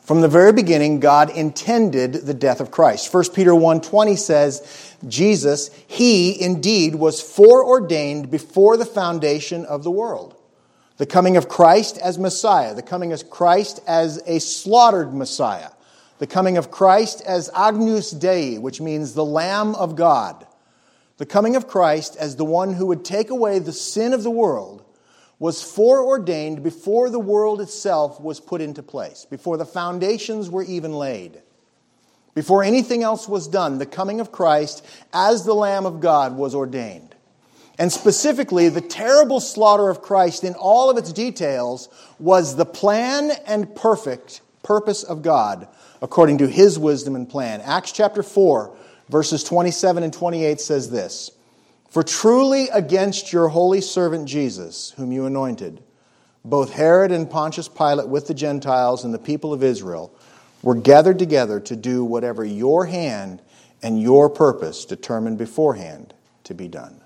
From 0.09 0.23
the 0.23 0.29
very 0.29 0.55
beginning, 0.55 1.01
God 1.01 1.29
intended 1.29 2.15
the 2.15 2.33
death 2.33 2.63
of 2.63 2.71
Christ. 2.71 3.13
1 3.13 3.25
Peter 3.35 3.51
1.20 3.51 4.17
says, 4.17 4.97
Jesus, 5.07 5.71
he 5.87 6.41
indeed 6.41 6.95
was 6.95 7.21
foreordained 7.21 8.31
before 8.31 8.79
the 8.79 8.87
foundation 8.87 9.67
of 9.67 9.85
the 9.85 9.91
world. 9.91 10.35
The 10.97 11.05
coming 11.05 11.37
of 11.37 11.51
Christ 11.51 11.99
as 11.99 12.19
Messiah, 12.19 12.75
the 12.75 12.81
coming 12.81 13.13
of 13.13 13.29
Christ 13.29 13.81
as 13.87 14.23
a 14.25 14.41
slaughtered 14.41 15.13
Messiah, 15.13 15.73
the 16.21 16.27
coming 16.27 16.57
of 16.57 16.71
Christ 16.71 17.21
as 17.27 17.51
Agnus 17.55 18.11
Dei, 18.11 18.57
which 18.57 18.81
means 18.81 19.13
the 19.13 19.27
Lamb 19.27 19.75
of 19.75 19.95
God, 19.95 20.47
the 21.19 21.27
coming 21.27 21.55
of 21.55 21.69
Christ 21.69 22.17
as 22.17 22.37
the 22.37 22.47
one 22.47 22.73
who 22.73 22.87
would 22.87 23.05
take 23.05 23.29
away 23.29 23.59
the 23.59 23.75
sin 23.75 24.15
of 24.15 24.23
the 24.23 24.31
world 24.31 24.83
was 25.39 25.63
foreordained 25.63 26.63
before 26.63 27.11
the 27.11 27.19
world 27.19 27.61
itself 27.61 28.21
was 28.21 28.41
put 28.41 28.61
into 28.61 28.83
place, 28.83 29.27
before 29.31 29.57
the 29.57 29.65
foundations 29.65 30.51
were 30.51 30.65
even 30.65 30.93
laid. 30.93 31.41
Before 32.35 32.63
anything 32.63 33.03
else 33.03 33.29
was 33.29 33.49
done, 33.49 33.79
the 33.79 33.87
coming 33.87 34.21
of 34.21 34.33
Christ 34.33 34.85
as 35.13 35.45
the 35.45 35.55
Lamb 35.55 35.87
of 35.87 36.01
God 36.01 36.37
was 36.37 36.55
ordained. 36.55 37.15
And 37.79 37.93
specifically, 37.93 38.69
the 38.69 38.81
terrible 38.81 39.39
slaughter 39.39 39.89
of 39.89 40.03
Christ 40.03 40.43
in 40.43 40.55
all 40.55 40.91
of 40.91 40.99
its 40.99 41.13
details 41.13 41.89
was 42.19 42.57
the 42.57 42.67
plan 42.67 43.31
and 43.47 43.75
perfect 43.75 44.41
purpose 44.65 45.05
of 45.05 45.23
God 45.23 45.69
according 46.03 46.39
to 46.39 46.49
his 46.49 46.79
wisdom 46.79 47.15
and 47.15 47.29
plan. 47.29 47.61
Acts 47.61 47.93
chapter 47.93 48.23
4, 48.23 48.77
verses 49.09 49.45
27 49.45 50.03
and 50.03 50.13
28 50.13 50.61
says 50.61 50.91
this. 50.91 51.31
For 51.89 52.03
truly 52.03 52.69
against 52.69 53.33
your 53.33 53.49
holy 53.49 53.81
servant 53.81 54.29
Jesus, 54.29 54.93
whom 54.97 55.11
you 55.11 55.27
anointed, 55.27 55.83
both 56.45 56.73
Herod 56.73 57.13
and 57.13 57.29
Pontius 57.31 57.69
Pilate 57.69 58.09
with 58.09 58.27
the 58.27 58.35
Gentiles 58.35 59.05
and 59.05 59.13
the 59.13 59.19
people 59.19 59.53
of 59.53 59.63
Israel 59.63 60.15
were 60.63 60.75
gathered 60.75 61.19
together 61.19 61.61
to 61.61 61.77
do 61.77 62.05
whatever 62.05 62.45
your 62.45 62.87
hand 62.87 63.41
and 63.83 64.01
your 64.01 64.29
purpose 64.29 64.85
determined 64.85 65.39
beforehand 65.39 66.15
to 66.45 66.55
be 66.55 66.69
done. 66.69 67.01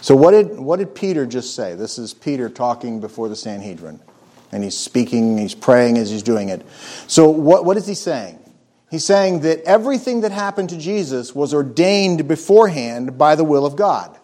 So, 0.00 0.14
what 0.14 0.30
did, 0.30 0.58
what 0.58 0.78
did 0.78 0.94
Peter 0.94 1.26
just 1.26 1.54
say? 1.54 1.74
This 1.74 1.98
is 1.98 2.14
Peter 2.14 2.48
talking 2.48 3.00
before 3.00 3.28
the 3.28 3.36
Sanhedrin. 3.36 4.00
And 4.52 4.64
he's 4.64 4.76
speaking, 4.76 5.36
he's 5.36 5.54
praying 5.54 5.98
as 5.98 6.08
he's 6.08 6.22
doing 6.22 6.48
it. 6.48 6.64
So, 7.06 7.28
what, 7.28 7.64
what 7.64 7.76
is 7.76 7.86
he 7.86 7.94
saying? 7.94 8.38
He's 8.90 9.04
saying 9.04 9.40
that 9.40 9.62
everything 9.64 10.22
that 10.22 10.32
happened 10.32 10.70
to 10.70 10.78
Jesus 10.78 11.34
was 11.34 11.52
ordained 11.52 12.26
beforehand 12.26 13.18
by 13.18 13.34
the 13.34 13.44
will 13.44 13.66
of 13.66 13.76
God. 13.76 14.16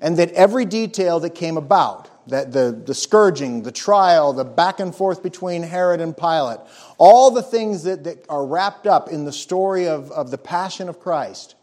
And 0.00 0.16
that 0.16 0.32
every 0.32 0.64
detail 0.64 1.20
that 1.20 1.34
came 1.34 1.56
about, 1.56 2.10
that 2.28 2.52
the, 2.52 2.82
the 2.86 2.94
scourging, 2.94 3.62
the 3.62 3.72
trial, 3.72 4.32
the 4.32 4.44
back 4.44 4.80
and 4.80 4.94
forth 4.94 5.22
between 5.22 5.62
Herod 5.62 6.00
and 6.00 6.16
Pilate, 6.16 6.60
all 6.96 7.30
the 7.30 7.42
things 7.42 7.82
that, 7.84 8.04
that 8.04 8.24
are 8.28 8.44
wrapped 8.44 8.86
up 8.86 9.10
in 9.10 9.24
the 9.24 9.32
story 9.32 9.86
of, 9.86 10.10
of 10.10 10.30
the 10.30 10.38
passion 10.38 10.88
of 10.88 10.98
Christ, 10.98 11.54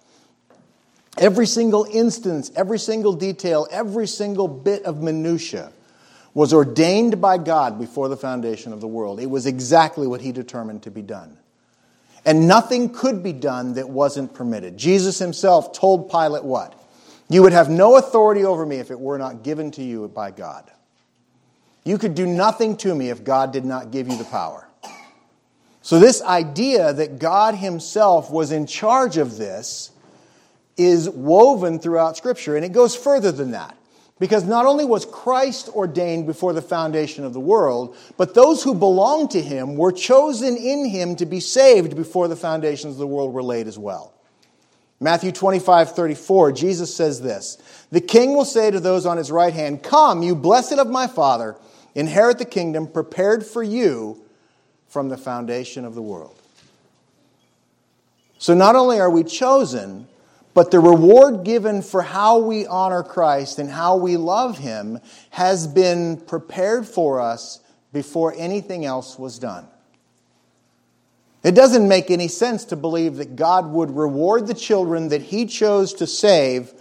every 1.18 1.48
single 1.48 1.86
instance, 1.92 2.52
every 2.56 2.80
single 2.80 3.14
detail, 3.14 3.68
every 3.72 4.08
single 4.08 4.48
bit 4.48 4.84
of 4.84 5.02
minutia 5.02 5.72
was 6.34 6.54
ordained 6.54 7.20
by 7.20 7.38
God 7.38 7.80
before 7.80 8.08
the 8.08 8.18
foundation 8.18 8.74
of 8.74 8.80
the 8.80 8.88
world. 8.88 9.20
It 9.20 9.30
was 9.30 9.46
exactly 9.46 10.08
what 10.08 10.22
he 10.22 10.32
determined 10.32 10.84
to 10.84 10.92
be 10.92 11.02
done. 11.02 11.38
And 12.26 12.48
nothing 12.48 12.94
could 12.94 13.24
be 13.24 13.34
done 13.34 13.74
that 13.74 13.90
wasn't 13.90 14.34
permitted. 14.34 14.78
Jesus 14.78 15.18
himself 15.18 15.74
told 15.74 16.12
Pilate 16.12 16.44
what? 16.44 16.78
You 17.30 17.42
would 17.44 17.54
have 17.54 17.70
no 17.70 17.98
authority 17.98 18.44
over 18.44 18.66
me 18.66 18.78
if 18.78 18.92
it 18.92 19.00
were 19.00 19.18
not 19.18 19.44
given 19.44 19.72
to 19.72 19.84
you 19.84 20.08
by 20.10 20.32
God. 20.32 20.70
You 21.84 21.98
could 21.98 22.14
do 22.14 22.28
nothing 22.28 22.78
to 22.78 22.94
me 22.94 23.10
if 23.10 23.24
God 23.24 23.52
did 23.52 23.66
not 23.66 23.92
give 23.92 24.08
you 24.08 24.18
the 24.18 24.26
power. 24.26 24.68
So, 25.82 26.00
this 26.00 26.22
idea 26.22 26.94
that 26.94 27.18
God 27.18 27.56
Himself 27.56 28.30
was 28.30 28.52
in 28.52 28.68
charge 28.68 29.18
of 29.18 29.38
this 29.38 29.90
is 30.78 31.10
woven 31.10 31.80
throughout 31.80 32.18
Scripture, 32.18 32.56
and 32.56 32.64
it 32.64 32.72
goes 32.72 32.96
further 32.96 33.32
than 33.32 33.52
that. 33.52 33.76
Because 34.22 34.44
not 34.44 34.68
only 34.68 34.86
was 34.86 35.04
Christ 35.04 35.68
ordained 35.70 36.28
before 36.28 36.54
the 36.54 36.62
foundation 36.62 37.26
of 37.26 37.34
the 37.34 37.40
world, 37.40 37.98
but 38.18 38.36
those 38.36 38.62
who 38.62 38.76
belong 38.76 39.28
to 39.30 39.42
him 39.42 39.76
were 39.76 39.92
chosen 39.92 40.56
in 40.58 40.86
him 40.86 41.16
to 41.16 41.26
be 41.26 41.40
saved 41.40 41.96
before 41.96 42.28
the 42.28 42.36
foundations 42.36 42.94
of 42.94 43.00
the 43.00 43.08
world 43.08 43.34
were 43.34 43.42
laid 43.42 43.66
as 43.66 43.80
well. 43.80 44.14
Matthew 45.00 45.32
25, 45.32 45.96
34, 45.96 46.52
Jesus 46.52 46.94
says 46.94 47.20
this 47.20 47.58
The 47.90 48.00
king 48.00 48.36
will 48.36 48.46
say 48.46 48.70
to 48.70 48.80
those 48.80 49.08
on 49.08 49.18
his 49.18 49.32
right 49.32 49.56
hand, 49.56 49.82
Come, 49.82 50.22
you 50.22 50.36
blessed 50.36 50.74
of 50.74 50.88
my 50.88 51.08
Father, 51.08 51.56
inherit 51.96 52.38
the 52.38 52.46
kingdom 52.46 52.86
prepared 52.86 53.44
for 53.44 53.64
you 53.64 54.24
from 54.88 55.10
the 55.10 55.18
foundation 55.18 55.84
of 55.84 55.96
the 55.96 56.02
world. 56.04 56.40
So 58.38 58.54
not 58.54 58.76
only 58.76 59.00
are 59.00 59.10
we 59.10 59.24
chosen, 59.24 60.08
but 60.54 60.72
the 60.72 60.80
reward 60.80 61.44
given 61.44 61.82
for 61.82 62.02
how 62.02 62.40
we 62.40 62.66
honor 62.68 63.04
Christ 63.04 63.60
and 63.60 63.70
how 63.70 63.96
we 63.98 64.18
love 64.18 64.58
Him 64.58 65.00
has 65.30 65.68
been 65.68 66.18
prepared 66.18 66.86
for 66.86 67.22
us 67.22 67.60
before 67.94 68.34
anything 68.38 68.86
else 68.86 69.18
was 69.18 69.40
done. 69.40 69.68
It 71.44 71.56
doesn't 71.56 71.88
make 71.88 72.12
any 72.12 72.28
sense 72.28 72.66
to 72.66 72.76
believe 72.76 73.16
that 73.16 73.36
God 73.36 73.72
would 73.72 73.96
reward 73.96 74.48
the 74.48 74.54
children 74.54 75.10
that 75.10 75.22
He 75.22 75.46
chose 75.46 75.94
to 75.96 76.08
save 76.08 76.72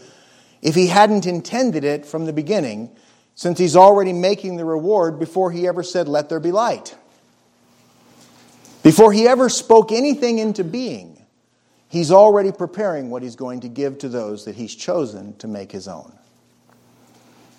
if 0.61 0.75
He 0.75 0.89
hadn't 0.89 1.27
intended 1.27 1.85
it 1.85 2.05
from 2.05 2.27
the 2.27 2.33
beginning, 2.33 2.91
since 3.35 3.59
He's 3.59 3.77
already 3.77 4.12
making 4.12 4.57
the 4.57 4.65
reward 4.65 5.19
before 5.19 5.50
He 5.50 5.67
ever 5.67 5.83
said, 5.83 6.09
Let 6.09 6.29
there 6.29 6.41
be 6.41 6.53
light. 6.53 6.95
Before 8.83 9.12
He 9.12 9.27
ever 9.27 9.49
spoke 9.49 9.93
anything 9.93 10.39
into 10.39 10.62
being, 10.62 11.20
He's 11.90 12.12
already 12.12 12.52
preparing 12.52 13.11
what 13.11 13.23
He's 13.23 13.37
going 13.37 13.61
to 13.61 13.68
give 13.68 13.99
to 13.99 14.09
those 14.09 14.44
that 14.44 14.54
He's 14.54 14.75
chosen 14.75 15.37
to 15.38 15.49
make 15.49 15.73
His 15.73 15.88
own. 15.88 16.12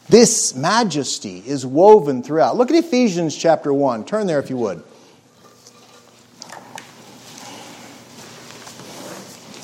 This 0.08 0.56
majesty 0.56 1.44
is 1.46 1.66
woven 1.66 2.24
throughout. 2.24 2.56
Look 2.58 2.70
at 2.72 2.76
Ephesians 2.78 3.36
chapter 3.36 3.74
1. 3.74 4.06
Turn 4.06 4.28
there 4.28 4.40
if 4.40 4.50
you 4.50 4.58
would. 4.58 4.84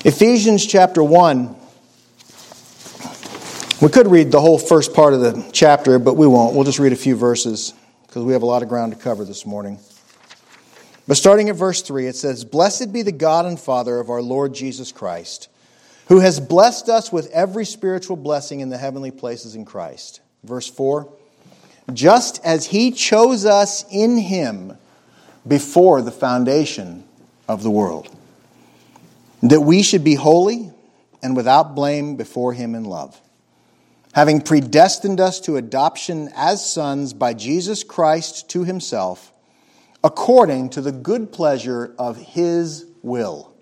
Ephesians 0.06 0.66
chapter 0.66 1.02
1. 1.02 1.56
We 3.82 3.90
could 3.90 4.08
read 4.08 4.32
the 4.32 4.42
whole 4.42 4.60
first 4.60 4.94
part 4.94 5.14
of 5.14 5.22
the 5.22 5.50
chapter, 5.54 5.98
but 5.98 6.16
we 6.16 6.28
won't. 6.28 6.56
We'll 6.56 6.66
just 6.66 6.80
read 6.80 6.94
a 6.94 6.98
few 6.98 7.16
verses 7.16 7.74
because 8.06 8.24
we 8.24 8.34
have 8.34 8.42
a 8.42 8.46
lot 8.46 8.64
of 8.64 8.70
ground 8.70 8.94
to 8.94 9.00
cover 9.00 9.24
this 9.24 9.46
morning. 9.46 9.80
But 11.08 11.18
starting 11.18 11.50
at 11.50 11.56
verse 11.56 11.82
3, 11.82 12.08
it 12.08 12.16
says, 12.16 12.44
Blessed 12.44 12.92
be 12.92 13.02
the 13.02 13.12
God 13.12 13.46
and 13.46 13.60
Father 13.60 14.00
of 14.00 14.10
our 14.10 14.22
Lord 14.22 14.54
Jesus 14.54 14.92
Christ, 14.92 15.48
who 16.10 16.20
has 16.20 16.40
blessed 16.40 16.90
us 16.90 17.12
with 17.12 17.32
every 17.32 17.66
spiritual 17.66 18.18
blessing 18.18 18.60
in 18.60 18.70
the 18.70 18.78
heavenly 18.78 19.12
places 19.12 19.56
in 19.56 19.64
Christ. 19.64 20.20
Verse 20.44 20.68
4 20.68 21.12
Just 21.94 22.44
as 22.44 22.68
he 22.68 22.92
chose 22.92 23.46
us 23.46 23.86
in 23.90 24.18
him 24.18 24.78
before 25.48 26.02
the 26.02 26.12
foundation 26.12 27.06
of 27.48 27.64
the 27.64 27.72
world 27.72 28.14
that 29.44 29.62
we 29.62 29.84
should 29.84 30.04
be 30.04 30.16
holy 30.16 30.72
and 31.22 31.36
without 31.36 31.76
blame 31.76 32.16
before 32.16 32.54
him 32.54 32.76
in 32.76 32.84
love, 32.84 33.20
having 34.14 34.42
predestined 34.42 35.20
us 35.20 35.40
to 35.40 35.58
adoption 35.58 36.30
as 36.36 36.70
sons 36.70 37.14
by 37.14 37.34
Jesus 37.34 37.84
Christ 37.84 38.50
to 38.50 38.64
himself, 38.64 39.32
according 40.04 40.70
to 40.70 40.82
the 40.82 40.92
good 40.92 41.32
pleasure 41.32 41.94
of 41.98 42.18
his 42.18 42.86
will, 43.02 43.54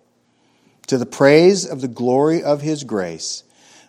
to 0.88 0.98
the 0.98 1.06
praise 1.06 1.66
of 1.66 1.82
the 1.82 1.88
glory 1.88 2.44
of 2.44 2.62
his 2.62 2.84
grace, 2.84 3.44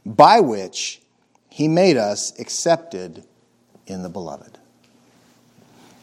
by 0.05 0.41
which 0.41 1.01
he 1.49 1.69
made 1.69 1.97
us 1.97 2.39
accepted 2.39 3.25
in 3.87 4.03
the 4.03 4.09
beloved. 4.09 4.59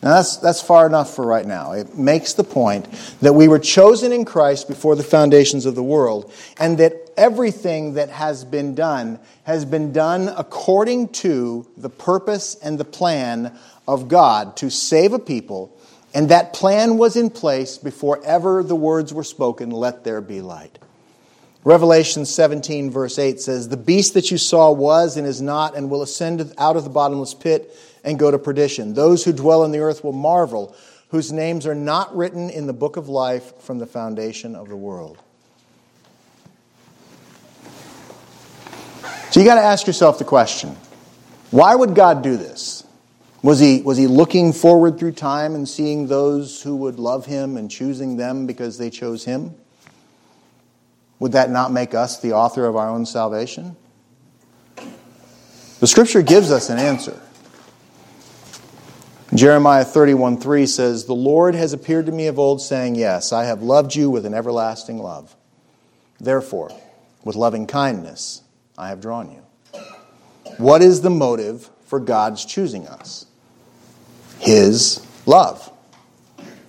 Now, 0.02 0.16
that's, 0.16 0.36
that's 0.38 0.62
far 0.62 0.86
enough 0.86 1.16
for 1.16 1.26
right 1.26 1.46
now. 1.46 1.72
It 1.72 1.98
makes 1.98 2.34
the 2.34 2.44
point 2.44 2.92
that 3.22 3.34
we 3.34 3.48
were 3.48 3.60
chosen 3.60 4.12
in 4.12 4.26
Christ 4.26 4.68
before 4.68 4.98
the 4.98 5.04
foundations 5.04 5.66
of 5.66 5.76
the 5.76 5.84
world, 5.84 6.34
and 6.60 6.78
that 6.80 6.94
everything 7.16 7.94
that 7.94 8.10
has 8.10 8.44
been 8.44 8.76
done 8.76 9.20
has 9.44 9.64
been 9.64 9.94
done 9.94 10.30
according 10.36 11.08
to 11.10 11.66
the 11.78 11.90
purpose 11.90 12.56
and 12.56 12.78
the 12.78 12.86
plan 12.86 13.58
of 13.88 14.10
God 14.10 14.58
to 14.58 14.70
save 14.70 15.14
a 15.14 15.20
people, 15.20 15.74
and 16.14 16.30
that 16.30 16.54
plan 16.54 16.98
was 16.98 17.16
in 17.16 17.30
place 17.30 17.78
before 17.78 18.24
ever 18.24 18.62
the 18.64 18.76
words 18.76 19.14
were 19.14 19.24
spoken, 19.24 19.72
Let 19.72 20.04
there 20.04 20.22
be 20.22 20.42
light. 20.42 20.78
Revelation 21.64 22.26
17, 22.26 22.92
verse 22.92 23.18
8 23.18 23.40
says, 23.40 23.70
The 23.70 23.78
beast 23.78 24.14
that 24.16 24.30
you 24.30 24.38
saw 24.38 24.72
was 24.72 25.18
and 25.18 25.26
is 25.26 25.42
not, 25.42 25.76
and 25.76 25.90
will 25.90 26.02
ascend 26.02 26.54
out 26.58 26.76
of 26.76 26.84
the 26.84 26.90
bottomless 26.90 27.34
pit 27.34 27.74
and 28.04 28.20
go 28.20 28.30
to 28.30 28.38
perdition. 28.38 28.94
Those 28.94 29.24
who 29.24 29.32
dwell 29.32 29.64
in 29.64 29.72
the 29.72 29.80
earth 29.80 30.04
will 30.04 30.12
marvel, 30.12 30.76
whose 31.10 31.32
names 31.32 31.66
are 31.66 31.76
not 31.76 32.16
written 32.16 32.50
in 32.50 32.68
the 32.68 32.74
book 32.74 32.98
of 32.98 33.08
life 33.08 33.60
from 33.62 33.80
the 33.80 33.86
foundation 33.86 34.56
of 34.56 34.68
the 34.68 34.76
world. 34.76 35.18
So 39.32 39.40
you 39.40 39.46
got 39.48 39.56
to 39.56 39.62
ask 39.62 39.88
yourself 39.88 40.20
the 40.20 40.26
question 40.26 40.76
why 41.50 41.74
would 41.74 41.96
God 41.96 42.24
do 42.24 42.36
this? 42.36 42.84
Was 43.44 43.60
he, 43.60 43.82
was 43.82 43.98
he 43.98 44.08
looking 44.08 44.54
forward 44.54 44.98
through 44.98 45.12
time 45.12 45.54
and 45.54 45.68
seeing 45.68 46.08
those 46.08 46.62
who 46.62 46.78
would 46.78 46.98
love 46.98 47.26
him 47.26 47.58
and 47.58 47.70
choosing 47.70 48.16
them 48.16 48.48
because 48.48 48.78
they 48.78 48.90
chose 48.90 49.26
him? 49.26 49.54
Would 51.20 51.34
that 51.34 51.52
not 51.52 51.72
make 51.72 51.94
us 51.94 52.22
the 52.22 52.32
author 52.32 52.66
of 52.66 52.78
our 52.78 52.90
own 52.90 53.06
salvation? 53.06 53.76
The 55.82 55.88
scripture 55.88 56.22
gives 56.22 56.52
us 56.52 56.70
an 56.70 56.80
answer. 56.80 57.22
Jeremiah 59.36 59.84
31 59.84 60.38
3 60.38 60.66
says, 60.66 61.06
The 61.06 61.14
Lord 61.14 61.54
has 61.56 61.74
appeared 61.74 62.06
to 62.06 62.12
me 62.14 62.28
of 62.28 62.40
old, 62.40 62.62
saying, 62.62 62.96
Yes, 62.96 63.34
I 63.34 63.44
have 63.44 63.62
loved 63.62 63.94
you 63.94 64.10
with 64.10 64.26
an 64.26 64.34
everlasting 64.34 65.00
love. 65.00 65.36
Therefore, 66.18 66.72
with 67.26 67.36
loving 67.36 67.68
kindness, 67.68 68.42
I 68.78 68.88
have 68.88 69.02
drawn 69.02 69.32
you. 69.32 69.82
What 70.58 70.82
is 70.82 71.02
the 71.02 71.10
motive 71.10 71.70
for 71.86 72.00
God's 72.00 72.46
choosing 72.46 72.88
us? 72.88 73.26
His 74.44 75.06
love. 75.26 75.72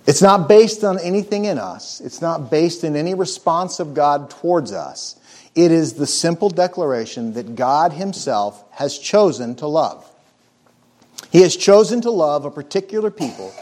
It's 0.07 0.21
not 0.21 0.47
based 0.47 0.83
on 0.83 0.99
anything 0.99 1.45
in 1.45 1.57
us, 1.57 2.01
it's 2.01 2.21
not 2.21 2.49
based 2.51 2.83
in 2.83 2.95
any 2.95 3.13
response 3.13 3.79
of 3.79 3.93
God 3.93 4.29
towards 4.29 4.71
us. 4.71 5.19
It 5.55 5.71
is 5.71 5.93
the 5.93 6.07
simple 6.07 6.49
declaration 6.49 7.33
that 7.33 7.55
God 7.55 7.93
Himself 7.93 8.63
has 8.71 8.99
chosen 8.99 9.55
to 9.55 9.67
love. 9.67 10.09
He 11.31 11.41
has 11.41 11.55
chosen 11.55 12.01
to 12.01 12.11
love 12.11 12.45
a 12.45 12.51
particular 12.51 13.11
people 13.11 13.53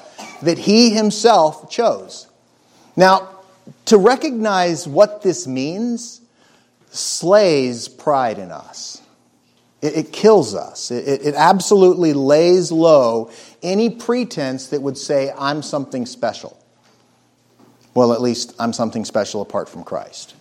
that 0.43 0.58
he 0.58 0.91
himself 0.91 1.69
chose. 1.69 2.28
Now, 2.95 3.30
to 3.86 3.97
recognize 3.97 4.88
what 4.88 5.21
this 5.21 5.47
means 5.47 6.21
slays 6.91 7.88
pride 7.88 8.38
in 8.38 8.52
us. 8.52 9.02
It, 9.84 9.98
it 9.98 10.13
kills 10.13 10.56
us. 10.56 10.89
It, 10.89 11.26
it 11.26 11.36
absolutely 11.36 12.13
lays 12.13 12.72
low 12.72 13.30
any 13.62 13.89
pretense 13.89 14.67
that 14.67 14.82
would 14.82 14.98
say, 14.98 15.32
I'm 15.38 15.62
something 15.62 16.06
special. 16.06 16.58
Well, 17.93 18.13
at 18.13 18.22
least 18.22 18.56
I'm 18.58 18.74
something 18.74 19.06
special 19.06 19.41
apart 19.41 19.69
from 19.69 19.84
Christ. 19.84 20.34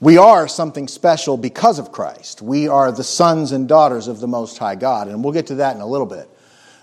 We 0.00 0.18
are 0.18 0.48
something 0.48 0.88
special 0.88 1.36
because 1.36 1.78
of 1.78 1.92
Christ. 1.92 2.42
We 2.42 2.66
are 2.66 2.90
the 2.90 3.04
sons 3.04 3.52
and 3.52 3.68
daughters 3.68 4.08
of 4.08 4.20
the 4.20 4.26
Most 4.26 4.58
High 4.58 4.74
God, 4.74 5.08
and 5.08 5.22
we'll 5.22 5.32
get 5.32 5.46
to 5.48 5.56
that 5.56 5.76
in 5.76 5.82
a 5.82 5.86
little 5.86 6.06
bit. 6.06 6.28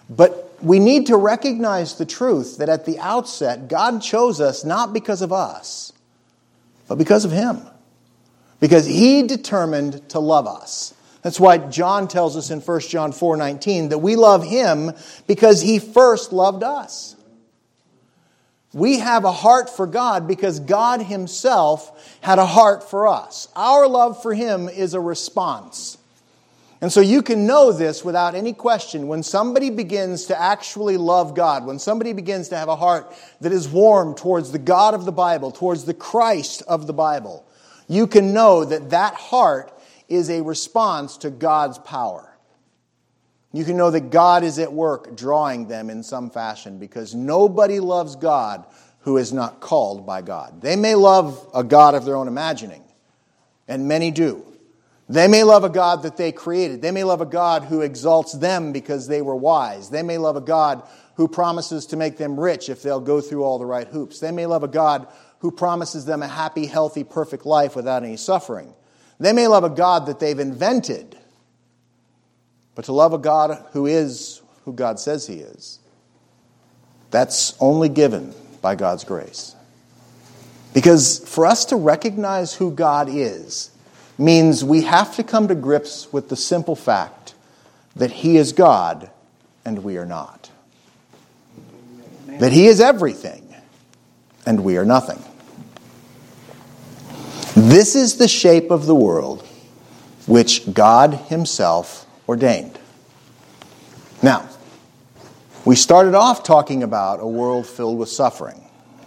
But 0.10 0.58
we 0.62 0.80
need 0.80 1.08
to 1.08 1.18
recognize 1.18 1.96
the 1.96 2.06
truth 2.06 2.58
that 2.58 2.70
at 2.70 2.86
the 2.86 3.00
outset, 3.00 3.68
God 3.68 4.02
chose 4.02 4.40
us 4.40 4.64
not 4.64 4.94
because 4.94 5.22
of 5.22 5.34
us, 5.34 5.92
but 6.88 6.98
because 6.98 7.26
of 7.26 7.32
Him. 7.32 7.62
Because 8.60 8.86
He 8.86 9.24
determined 9.24 10.08
to 10.10 10.20
love 10.20 10.48
us. 10.48 10.94
That's 11.24 11.40
why 11.40 11.58
John 11.58 12.08
tells 12.08 12.36
us 12.36 12.52
in 12.52 12.60
1 12.60 12.80
John 12.82 13.14
4 13.14 13.38
19 13.38 13.90
that 13.90 14.00
we 14.00 14.16
love 14.16 14.44
Him 14.44 14.92
because 15.26 15.62
He 15.62 15.80
first 15.80 16.34
loved 16.34 16.64
us. 16.64 17.16
We 18.74 19.00
have 19.00 19.24
a 19.24 19.32
heart 19.32 19.70
for 19.70 19.88
God 19.88 20.28
because 20.28 20.60
God 20.60 21.02
Himself 21.02 22.18
had 22.22 22.40
a 22.40 22.46
heart 22.46 22.90
for 22.90 23.08
us. 23.08 23.48
Our 23.56 23.88
love 23.88 24.22
for 24.22 24.34
Him 24.34 24.68
is 24.68 24.94
a 24.94 25.00
response. 25.00 25.98
And 26.82 26.92
so 26.92 27.00
you 27.00 27.22
can 27.22 27.48
know 27.48 27.72
this 27.72 28.04
without 28.04 28.36
any 28.36 28.52
question. 28.52 29.08
When 29.08 29.24
somebody 29.24 29.70
begins 29.70 30.26
to 30.26 30.38
actually 30.38 30.98
love 30.98 31.34
God, 31.34 31.66
when 31.66 31.80
somebody 31.80 32.12
begins 32.12 32.50
to 32.50 32.58
have 32.58 32.68
a 32.68 32.76
heart 32.76 33.10
that 33.40 33.54
is 33.54 33.70
warm 33.70 34.16
towards 34.16 34.52
the 34.52 34.60
God 34.60 34.94
of 34.94 35.06
the 35.06 35.14
Bible, 35.14 35.52
towards 35.52 35.86
the 35.86 35.94
Christ 35.94 36.62
of 36.68 36.86
the 36.86 36.92
Bible, 36.92 37.46
you 37.88 38.06
can 38.06 38.34
know 38.34 38.66
that 38.66 38.90
that 38.90 39.14
heart 39.14 39.73
is 40.08 40.30
a 40.30 40.42
response 40.42 41.18
to 41.18 41.30
God's 41.30 41.78
power. 41.80 42.30
You 43.52 43.64
can 43.64 43.78
know 43.78 43.92
that 43.92 44.10
God 44.10 44.44
is 44.44 44.58
at 44.58 44.74
work 44.74 45.16
drawing 45.16 45.68
them 45.68 45.90
in 45.90 46.04
some 46.04 46.30
fashion 46.32 46.80
because 46.80 47.14
nobody 47.14 47.80
loves 47.80 48.16
God 48.16 48.66
who 49.02 49.18
is 49.18 49.32
not 49.32 49.60
called 49.60 50.06
by 50.06 50.22
God. 50.22 50.62
They 50.62 50.76
may 50.76 50.96
love 50.96 51.50
a 51.54 51.64
God 51.64 51.94
of 51.94 52.06
their 52.06 52.16
own 52.16 52.28
imagining, 52.28 52.84
and 53.68 53.88
many 53.88 54.12
do. 54.12 54.44
They 55.10 55.28
may 55.28 55.44
love 55.44 55.64
a 55.64 55.70
God 55.70 56.04
that 56.04 56.18
they 56.18 56.32
created. 56.32 56.82
They 56.82 56.92
may 56.92 57.04
love 57.04 57.22
a 57.22 57.26
God 57.26 57.66
who 57.66 57.82
exalts 57.82 58.34
them 58.34 58.72
because 58.72 59.08
they 59.08 59.22
were 59.22 59.36
wise. 59.36 59.90
They 59.90 60.02
may 60.02 60.18
love 60.18 60.38
a 60.38 60.42
God 60.42 60.88
who 61.16 61.28
promises 61.28 61.86
to 61.88 61.98
make 61.98 62.18
them 62.18 62.40
rich 62.40 62.70
if 62.70 62.82
they'll 62.82 63.02
go 63.02 63.22
through 63.22 63.44
all 63.44 63.60
the 63.60 63.66
right 63.66 63.88
hoops. 63.88 64.20
They 64.20 64.32
may 64.32 64.46
love 64.46 64.64
a 64.64 64.68
God 64.68 65.08
who 65.40 65.52
promises 65.52 66.06
them 66.06 66.24
a 66.24 66.28
happy, 66.28 66.66
healthy, 66.66 67.04
perfect 67.04 67.46
life 67.46 67.76
without 67.76 68.04
any 68.04 68.18
suffering. 68.18 68.74
They 69.24 69.32
may 69.32 69.48
love 69.48 69.64
a 69.64 69.70
God 69.70 70.08
that 70.08 70.20
they've 70.20 70.38
invented, 70.38 71.18
but 72.76 72.84
to 72.86 72.92
love 72.92 73.14
a 73.14 73.18
God 73.18 73.66
who 73.72 73.86
is 73.86 74.42
who 74.66 74.74
God 74.74 75.00
says 75.00 75.26
He 75.26 75.36
is, 75.36 75.80
that's 77.10 77.56
only 77.62 77.88
given 77.88 78.34
by 78.62 78.76
God's 78.76 79.06
grace. 79.06 79.56
Because 80.74 81.20
for 81.20 81.46
us 81.46 81.64
to 81.66 81.78
recognize 81.78 82.54
who 82.54 82.70
God 82.70 83.08
is 83.08 83.72
means 84.18 84.62
we 84.62 84.82
have 84.82 85.16
to 85.16 85.24
come 85.24 85.48
to 85.48 85.56
grips 85.56 86.12
with 86.12 86.28
the 86.28 86.36
simple 86.36 86.76
fact 86.76 87.34
that 87.96 88.12
He 88.12 88.36
is 88.36 88.52
God 88.52 89.10
and 89.64 89.86
we 89.86 89.96
are 89.96 90.06
not. 90.06 90.52
That 92.28 92.52
He 92.52 92.68
is 92.68 92.82
everything 92.82 93.56
and 94.46 94.66
we 94.66 94.76
are 94.76 94.84
nothing. 94.84 95.24
This 97.56 97.96
is 97.96 98.18
the 98.18 98.28
shape 98.28 98.72
of 98.72 98.88
the 98.88 98.96
world 98.96 99.46
which 100.26 100.74
God 100.74 101.14
Himself 101.14 102.08
ordained. 102.28 102.80
Now, 104.24 104.50
we 105.64 105.76
started 105.76 106.16
off 106.16 106.44
talking 106.44 106.82
about 106.82 107.20
a 107.20 107.28
world 107.28 107.68
filled 107.68 108.00
with 108.00 108.10
suffering. 108.10 108.60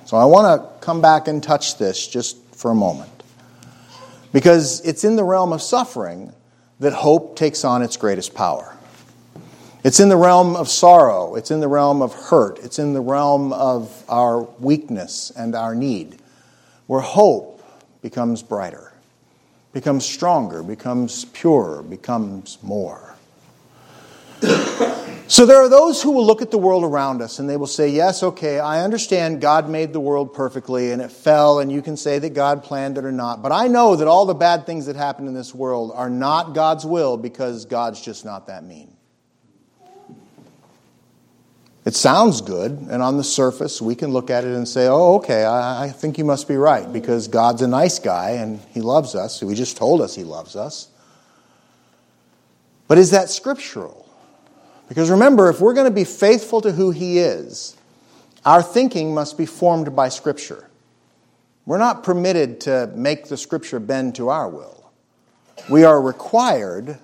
So 0.05 0.17
I 0.17 0.27
want 0.27 0.63
to 0.63 0.81
come 0.81 1.01
back 1.01 1.27
and 1.27 1.43
touch 1.43 1.77
this 1.77 2.07
just 2.07 2.37
for 2.55 2.71
a 2.71 2.75
moment. 2.75 3.11
Because 4.33 4.81
it's 4.85 5.03
in 5.03 5.17
the 5.17 5.25
realm 5.25 5.53
of 5.53 5.61
suffering 5.61 6.33
that 6.79 6.93
hope 6.93 7.35
takes 7.37 7.65
on 7.65 7.83
its 7.83 7.97
greatest 7.97 8.33
power. 8.33 8.77
It's 9.83 9.99
in 9.99 10.09
the 10.09 10.17
realm 10.17 10.55
of 10.55 10.69
sorrow, 10.69 11.35
it's 11.35 11.51
in 11.51 11.59
the 11.59 11.69
realm 11.69 12.01
of 12.01 12.15
hurt, 12.15 12.61
it's 12.63 12.79
in 12.79 12.93
the 12.93 13.01
realm 13.01 13.53
of 13.53 14.05
our 14.09 14.43
weakness 14.61 15.33
and 15.37 15.57
our 15.57 15.75
need, 15.75 16.17
where 16.87 17.01
hope 17.01 17.56
becomes 18.03 18.43
brighter, 18.43 18.93
becomes 19.73 20.05
stronger, 20.05 20.63
becomes 20.63 21.25
purer, 21.27 21.83
becomes 21.83 22.59
more. 22.63 23.17
So 25.29 25.45
there 25.45 25.57
are 25.57 25.69
those 25.69 26.01
who 26.01 26.13
will 26.13 26.25
look 26.25 26.41
at 26.41 26.53
the 26.53 26.59
world 26.59 26.85
around 26.85 27.21
us 27.21 27.41
and 27.41 27.51
they 27.51 27.57
will 27.57 27.67
say, 27.67 27.89
Yes, 27.89 28.23
okay, 28.23 28.61
I 28.61 28.85
understand 28.85 29.41
God 29.41 29.69
made 29.69 29.93
the 29.93 29.99
world 29.99 30.33
perfectly 30.33 30.93
and 30.93 31.03
it 31.03 31.11
fell, 31.11 31.59
and 31.59 31.71
you 31.73 31.83
can 31.83 31.97
say 31.97 32.21
that 32.21 32.31
God 32.31 32.63
planned 32.63 32.97
it 32.97 33.05
or 33.05 33.11
not. 33.11 33.43
But 33.43 33.51
I 33.51 33.67
know 33.67 33.97
that 33.97 34.07
all 34.07 34.25
the 34.25 34.35
bad 34.35 34.67
things 34.67 34.87
that 34.87 34.95
happen 34.95 35.27
in 35.27 35.35
this 35.35 35.53
world 35.53 35.91
are 35.95 36.09
not 36.09 36.55
God's 36.55 36.87
will 36.87 37.17
because 37.17 37.65
God's 37.65 38.01
just 38.01 38.25
not 38.25 38.47
that 38.47 38.63
mean. 38.63 38.96
It 41.87 41.95
sounds 41.95 42.41
good, 42.41 42.73
and 42.91 43.01
on 43.01 43.17
the 43.17 43.23
surface, 43.23 43.81
we 43.81 43.95
can 43.95 44.11
look 44.11 44.29
at 44.29 44.43
it 44.43 44.51
and 44.51 44.67
say, 44.67 44.89
Oh, 44.89 45.15
okay, 45.19 45.45
I, 45.45 45.85
I 45.85 45.89
think 45.89 46.19
you 46.19 46.25
must 46.25 46.49
be 46.49 46.57
right 46.57 46.93
because 46.93 47.29
God's 47.29 47.63
a 47.63 47.69
nice 47.69 48.01
guy 48.01 48.31
and 48.31 48.61
He 48.75 48.81
loves 48.81 49.15
us. 49.15 49.39
He 49.39 49.55
just 49.55 49.77
told 49.77 50.01
us 50.01 50.13
He 50.13 50.25
loves 50.25 50.57
us. 50.57 50.89
But 52.89 52.99
is 52.99 53.13
that 53.13 53.31
scriptural? 53.31 54.05
Because 54.89 55.11
remember, 55.11 55.49
if 55.49 55.61
we're 55.61 55.75
going 55.75 55.87
to 55.89 55.95
be 55.95 56.03
faithful 56.03 56.61
to 56.63 56.73
who 56.73 56.91
He 56.91 57.21
is, 57.21 57.77
our 58.45 58.65
thinking 58.65 59.15
must 59.15 59.39
be 59.39 59.47
formed 59.47 59.95
by 59.95 60.09
Scripture. 60.09 60.69
We're 61.67 61.79
not 61.79 62.03
permitted 62.03 62.61
to 62.63 62.91
make 62.97 63.29
the 63.29 63.37
Scripture 63.37 63.79
bend 63.79 64.17
to 64.17 64.29
our 64.29 64.49
will. 64.49 64.91
We 65.71 65.85
are 65.85 66.03
required 66.03 66.99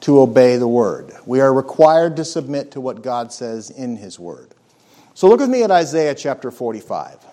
to 0.00 0.20
obey 0.20 0.56
the 0.56 0.68
Word. 0.68 1.12
We 1.24 1.40
are 1.40 1.52
required 1.52 2.16
to 2.16 2.24
submit 2.24 2.72
to 2.72 2.80
what 2.80 3.02
God 3.02 3.32
says 3.32 3.70
in 3.70 3.96
His 3.96 4.18
Word. 4.18 4.50
So 5.14 5.28
look 5.28 5.40
with 5.40 5.48
me 5.48 5.62
at 5.62 5.70
Isaiah 5.70 6.14
chapter 6.14 6.50
45. 6.50 7.24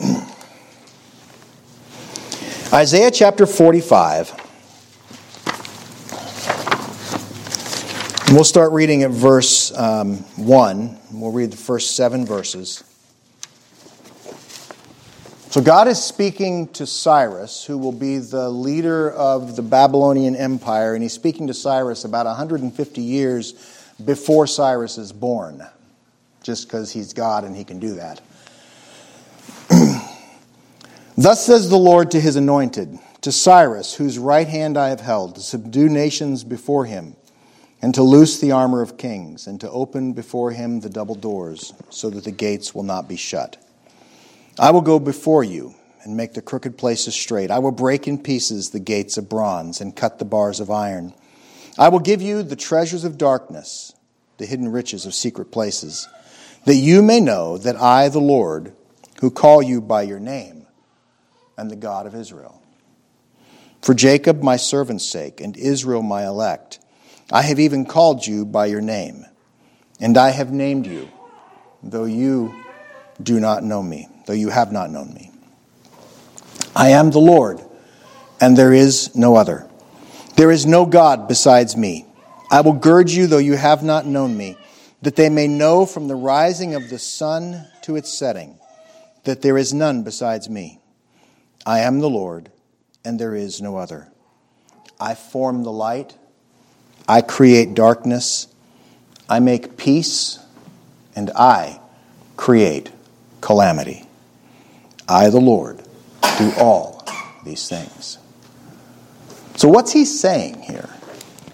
Isaiah 2.72 3.10
chapter 3.10 3.46
45. 3.46 4.40
And 8.26 8.34
we'll 8.34 8.44
start 8.44 8.72
reading 8.72 9.02
at 9.02 9.10
verse 9.10 9.76
um, 9.76 10.16
1. 10.36 10.98
We'll 11.12 11.30
read 11.30 11.52
the 11.52 11.56
first 11.56 11.94
seven 11.94 12.26
verses. 12.26 12.82
So, 15.54 15.60
God 15.60 15.86
is 15.86 16.02
speaking 16.02 16.66
to 16.72 16.84
Cyrus, 16.84 17.64
who 17.64 17.78
will 17.78 17.92
be 17.92 18.18
the 18.18 18.50
leader 18.50 19.12
of 19.12 19.54
the 19.54 19.62
Babylonian 19.62 20.34
Empire, 20.34 20.94
and 20.94 21.02
he's 21.04 21.12
speaking 21.12 21.46
to 21.46 21.54
Cyrus 21.54 22.04
about 22.04 22.26
150 22.26 23.00
years 23.00 23.52
before 24.04 24.48
Cyrus 24.48 24.98
is 24.98 25.12
born, 25.12 25.64
just 26.42 26.66
because 26.66 26.90
he's 26.90 27.12
God 27.12 27.44
and 27.44 27.54
he 27.54 27.62
can 27.62 27.78
do 27.78 27.94
that. 27.94 28.20
Thus 31.16 31.46
says 31.46 31.70
the 31.70 31.76
Lord 31.76 32.10
to 32.10 32.20
his 32.20 32.34
anointed, 32.34 32.98
to 33.20 33.30
Cyrus, 33.30 33.94
whose 33.94 34.18
right 34.18 34.48
hand 34.48 34.76
I 34.76 34.88
have 34.88 35.02
held, 35.02 35.36
to 35.36 35.40
subdue 35.40 35.88
nations 35.88 36.42
before 36.42 36.86
him 36.86 37.14
and 37.80 37.94
to 37.94 38.02
loose 38.02 38.40
the 38.40 38.50
armor 38.50 38.82
of 38.82 38.98
kings, 38.98 39.46
and 39.46 39.60
to 39.60 39.70
open 39.70 40.14
before 40.14 40.50
him 40.50 40.80
the 40.80 40.90
double 40.90 41.14
doors, 41.14 41.72
so 41.90 42.10
that 42.10 42.24
the 42.24 42.32
gates 42.32 42.74
will 42.74 42.82
not 42.82 43.08
be 43.08 43.14
shut. 43.14 43.63
I 44.58 44.70
will 44.70 44.82
go 44.82 44.98
before 44.98 45.42
you 45.42 45.74
and 46.02 46.16
make 46.16 46.34
the 46.34 46.42
crooked 46.42 46.78
places 46.78 47.14
straight. 47.14 47.50
I 47.50 47.58
will 47.58 47.72
break 47.72 48.06
in 48.06 48.22
pieces 48.22 48.70
the 48.70 48.80
gates 48.80 49.16
of 49.16 49.28
bronze 49.28 49.80
and 49.80 49.96
cut 49.96 50.18
the 50.18 50.24
bars 50.24 50.60
of 50.60 50.70
iron. 50.70 51.14
I 51.78 51.88
will 51.88 51.98
give 51.98 52.22
you 52.22 52.42
the 52.42 52.56
treasures 52.56 53.04
of 53.04 53.18
darkness, 53.18 53.94
the 54.38 54.46
hidden 54.46 54.70
riches 54.70 55.06
of 55.06 55.14
secret 55.14 55.50
places, 55.50 56.08
that 56.66 56.76
you 56.76 57.02
may 57.02 57.20
know 57.20 57.58
that 57.58 57.76
I, 57.76 58.08
the 58.08 58.20
Lord, 58.20 58.72
who 59.20 59.30
call 59.30 59.62
you 59.62 59.80
by 59.80 60.02
your 60.02 60.20
name, 60.20 60.66
am 61.58 61.68
the 61.68 61.76
God 61.76 62.06
of 62.06 62.14
Israel. 62.14 62.62
For 63.82 63.92
Jacob, 63.92 64.42
my 64.42 64.56
servant's 64.56 65.10
sake, 65.10 65.40
and 65.40 65.56
Israel, 65.56 66.02
my 66.02 66.24
elect, 66.24 66.78
I 67.32 67.42
have 67.42 67.58
even 67.58 67.86
called 67.86 68.26
you 68.26 68.44
by 68.44 68.66
your 68.66 68.80
name, 68.80 69.26
and 70.00 70.16
I 70.16 70.30
have 70.30 70.52
named 70.52 70.86
you, 70.86 71.08
though 71.82 72.04
you 72.04 72.54
do 73.22 73.40
not 73.40 73.64
know 73.64 73.82
me, 73.82 74.08
though 74.26 74.32
you 74.32 74.48
have 74.48 74.72
not 74.72 74.90
known 74.90 75.12
me. 75.14 75.30
I 76.74 76.90
am 76.90 77.10
the 77.10 77.20
Lord, 77.20 77.60
and 78.40 78.56
there 78.56 78.72
is 78.72 79.14
no 79.14 79.36
other. 79.36 79.68
There 80.36 80.50
is 80.50 80.66
no 80.66 80.86
God 80.86 81.28
besides 81.28 81.76
me. 81.76 82.06
I 82.50 82.60
will 82.60 82.72
gird 82.72 83.10
you, 83.10 83.26
though 83.26 83.38
you 83.38 83.54
have 83.54 83.82
not 83.82 84.06
known 84.06 84.36
me, 84.36 84.56
that 85.02 85.16
they 85.16 85.28
may 85.28 85.46
know 85.46 85.86
from 85.86 86.08
the 86.08 86.16
rising 86.16 86.74
of 86.74 86.88
the 86.88 86.98
sun 86.98 87.66
to 87.82 87.96
its 87.96 88.12
setting 88.12 88.58
that 89.24 89.42
there 89.42 89.56
is 89.56 89.72
none 89.72 90.02
besides 90.02 90.48
me. 90.48 90.78
I 91.64 91.80
am 91.80 92.00
the 92.00 92.10
Lord, 92.10 92.50
and 93.04 93.18
there 93.18 93.34
is 93.34 93.62
no 93.62 93.76
other. 93.76 94.08
I 95.00 95.14
form 95.14 95.62
the 95.62 95.72
light 95.72 96.14
I 97.06 97.20
create 97.20 97.74
darkness, 97.74 98.48
I 99.28 99.38
make 99.38 99.76
peace, 99.76 100.38
and 101.14 101.30
I 101.36 101.80
create 102.36 102.90
calamity. 103.42 104.04
I, 105.08 105.28
the 105.30 105.40
Lord, 105.40 105.82
do 106.38 106.52
all 106.58 107.06
these 107.44 107.68
things. 107.68 108.18
So, 109.56 109.68
what's 109.68 109.92
he 109.92 110.04
saying 110.04 110.62
here? 110.62 110.88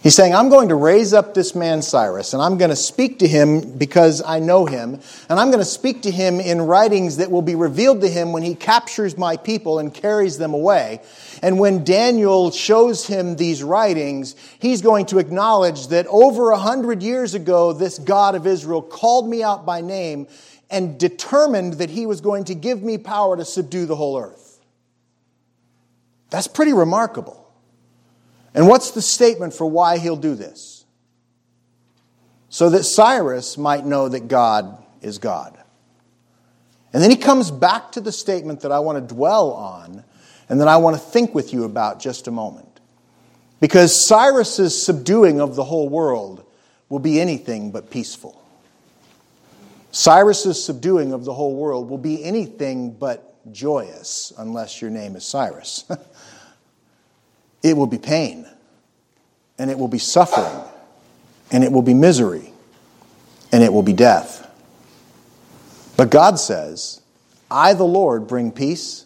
He's 0.02 0.14
saying, 0.14 0.34
I'm 0.34 0.48
going 0.48 0.70
to 0.70 0.76
raise 0.76 1.12
up 1.12 1.34
this 1.34 1.54
man 1.54 1.82
Cyrus, 1.82 2.32
and 2.32 2.42
I'm 2.42 2.56
going 2.56 2.70
to 2.70 2.76
speak 2.76 3.18
to 3.18 3.28
him 3.28 3.76
because 3.76 4.22
I 4.22 4.38
know 4.38 4.64
him, 4.64 4.98
and 5.28 5.38
I'm 5.38 5.48
going 5.48 5.58
to 5.58 5.64
speak 5.66 6.02
to 6.02 6.10
him 6.10 6.40
in 6.40 6.62
writings 6.62 7.18
that 7.18 7.30
will 7.30 7.42
be 7.42 7.54
revealed 7.54 8.00
to 8.00 8.08
him 8.08 8.32
when 8.32 8.42
he 8.42 8.54
captures 8.54 9.18
my 9.18 9.36
people 9.36 9.78
and 9.78 9.92
carries 9.92 10.38
them 10.38 10.54
away. 10.54 11.02
And 11.42 11.58
when 11.58 11.84
Daniel 11.84 12.50
shows 12.50 13.06
him 13.06 13.36
these 13.36 13.62
writings, 13.62 14.36
he's 14.58 14.80
going 14.80 15.04
to 15.06 15.18
acknowledge 15.18 15.88
that 15.88 16.06
over 16.06 16.50
a 16.50 16.58
hundred 16.58 17.02
years 17.02 17.34
ago, 17.34 17.74
this 17.74 17.98
God 17.98 18.34
of 18.34 18.46
Israel 18.46 18.80
called 18.80 19.28
me 19.28 19.42
out 19.42 19.66
by 19.66 19.82
name 19.82 20.28
and 20.70 20.98
determined 20.98 21.74
that 21.74 21.90
he 21.90 22.06
was 22.06 22.20
going 22.20 22.44
to 22.44 22.54
give 22.54 22.82
me 22.82 22.98
power 22.98 23.36
to 23.36 23.44
subdue 23.44 23.86
the 23.86 23.96
whole 23.96 24.18
earth. 24.18 24.60
That's 26.30 26.46
pretty 26.46 26.72
remarkable. 26.72 27.52
And 28.54 28.68
what's 28.68 28.92
the 28.92 29.02
statement 29.02 29.52
for 29.52 29.66
why 29.66 29.98
he'll 29.98 30.16
do 30.16 30.34
this? 30.34 30.84
So 32.48 32.70
that 32.70 32.84
Cyrus 32.84 33.58
might 33.58 33.84
know 33.84 34.08
that 34.08 34.28
God 34.28 34.82
is 35.02 35.18
God. 35.18 35.56
And 36.92 37.02
then 37.02 37.10
he 37.10 37.16
comes 37.16 37.50
back 37.50 37.92
to 37.92 38.00
the 38.00 38.10
statement 38.10 38.60
that 38.60 38.72
I 38.72 38.80
want 38.80 39.08
to 39.08 39.14
dwell 39.14 39.52
on 39.52 40.04
and 40.48 40.60
that 40.60 40.66
I 40.66 40.76
want 40.76 40.96
to 40.96 41.02
think 41.02 41.34
with 41.34 41.52
you 41.52 41.64
about 41.64 42.00
just 42.00 42.26
a 42.26 42.32
moment. 42.32 42.80
Because 43.60 44.06
Cyrus's 44.06 44.80
subduing 44.80 45.40
of 45.40 45.54
the 45.54 45.62
whole 45.62 45.88
world 45.88 46.44
will 46.88 46.98
be 46.98 47.20
anything 47.20 47.70
but 47.70 47.90
peaceful. 47.90 48.39
Cyrus's 49.92 50.62
subduing 50.62 51.12
of 51.12 51.24
the 51.24 51.34
whole 51.34 51.54
world 51.54 51.90
will 51.90 51.98
be 51.98 52.22
anything 52.24 52.92
but 52.92 53.26
joyous 53.52 54.32
unless 54.38 54.80
your 54.80 54.90
name 54.90 55.16
is 55.16 55.24
Cyrus. 55.24 55.84
It 57.62 57.76
will 57.76 57.86
be 57.86 57.98
pain, 57.98 58.46
and 59.58 59.70
it 59.70 59.78
will 59.78 59.88
be 59.88 59.98
suffering, 59.98 60.64
and 61.50 61.62
it 61.62 61.70
will 61.70 61.82
be 61.82 61.94
misery, 61.94 62.52
and 63.52 63.62
it 63.62 63.72
will 63.72 63.82
be 63.82 63.92
death. 63.92 64.50
But 65.96 66.10
God 66.10 66.38
says, 66.38 67.02
I, 67.50 67.74
the 67.74 67.84
Lord, 67.84 68.26
bring 68.26 68.50
peace, 68.50 69.04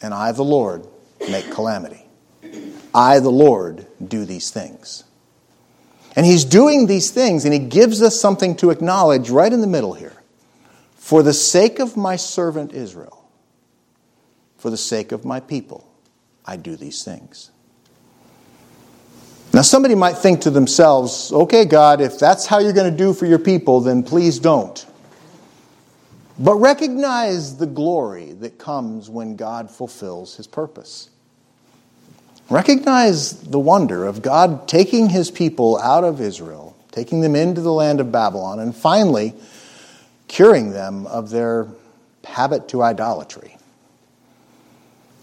and 0.00 0.14
I, 0.14 0.30
the 0.32 0.44
Lord, 0.44 0.86
make 1.28 1.50
calamity. 1.50 2.06
I, 2.94 3.18
the 3.18 3.30
Lord, 3.30 3.86
do 4.06 4.24
these 4.24 4.50
things. 4.50 5.02
And 6.16 6.24
he's 6.24 6.44
doing 6.44 6.86
these 6.86 7.10
things, 7.10 7.44
and 7.44 7.52
he 7.52 7.58
gives 7.58 8.00
us 8.02 8.20
something 8.20 8.56
to 8.56 8.70
acknowledge 8.70 9.30
right 9.30 9.52
in 9.52 9.60
the 9.60 9.66
middle 9.66 9.94
here. 9.94 10.12
For 10.96 11.22
the 11.22 11.32
sake 11.32 11.80
of 11.80 11.96
my 11.96 12.16
servant 12.16 12.72
Israel, 12.72 13.28
for 14.56 14.70
the 14.70 14.76
sake 14.76 15.12
of 15.12 15.24
my 15.24 15.40
people, 15.40 15.86
I 16.46 16.56
do 16.56 16.76
these 16.76 17.04
things. 17.04 17.50
Now, 19.52 19.62
somebody 19.62 19.94
might 19.94 20.18
think 20.18 20.40
to 20.42 20.50
themselves, 20.50 21.30
okay, 21.32 21.64
God, 21.64 22.00
if 22.00 22.18
that's 22.18 22.46
how 22.46 22.58
you're 22.58 22.72
going 22.72 22.90
to 22.90 22.96
do 22.96 23.12
for 23.12 23.26
your 23.26 23.38
people, 23.38 23.80
then 23.80 24.02
please 24.02 24.38
don't. 24.38 24.84
But 26.38 26.56
recognize 26.56 27.56
the 27.56 27.66
glory 27.66 28.32
that 28.32 28.58
comes 28.58 29.08
when 29.08 29.36
God 29.36 29.70
fulfills 29.70 30.36
his 30.36 30.48
purpose. 30.48 31.10
Recognize 32.50 33.40
the 33.40 33.58
wonder 33.58 34.04
of 34.06 34.20
God 34.22 34.68
taking 34.68 35.08
his 35.08 35.30
people 35.30 35.78
out 35.78 36.04
of 36.04 36.20
Israel, 36.20 36.76
taking 36.92 37.20
them 37.20 37.34
into 37.34 37.60
the 37.60 37.72
land 37.72 38.00
of 38.00 38.12
Babylon, 38.12 38.60
and 38.60 38.74
finally 38.74 39.34
curing 40.28 40.70
them 40.70 41.06
of 41.06 41.30
their 41.30 41.68
habit 42.24 42.68
to 42.68 42.82
idolatry. 42.82 43.56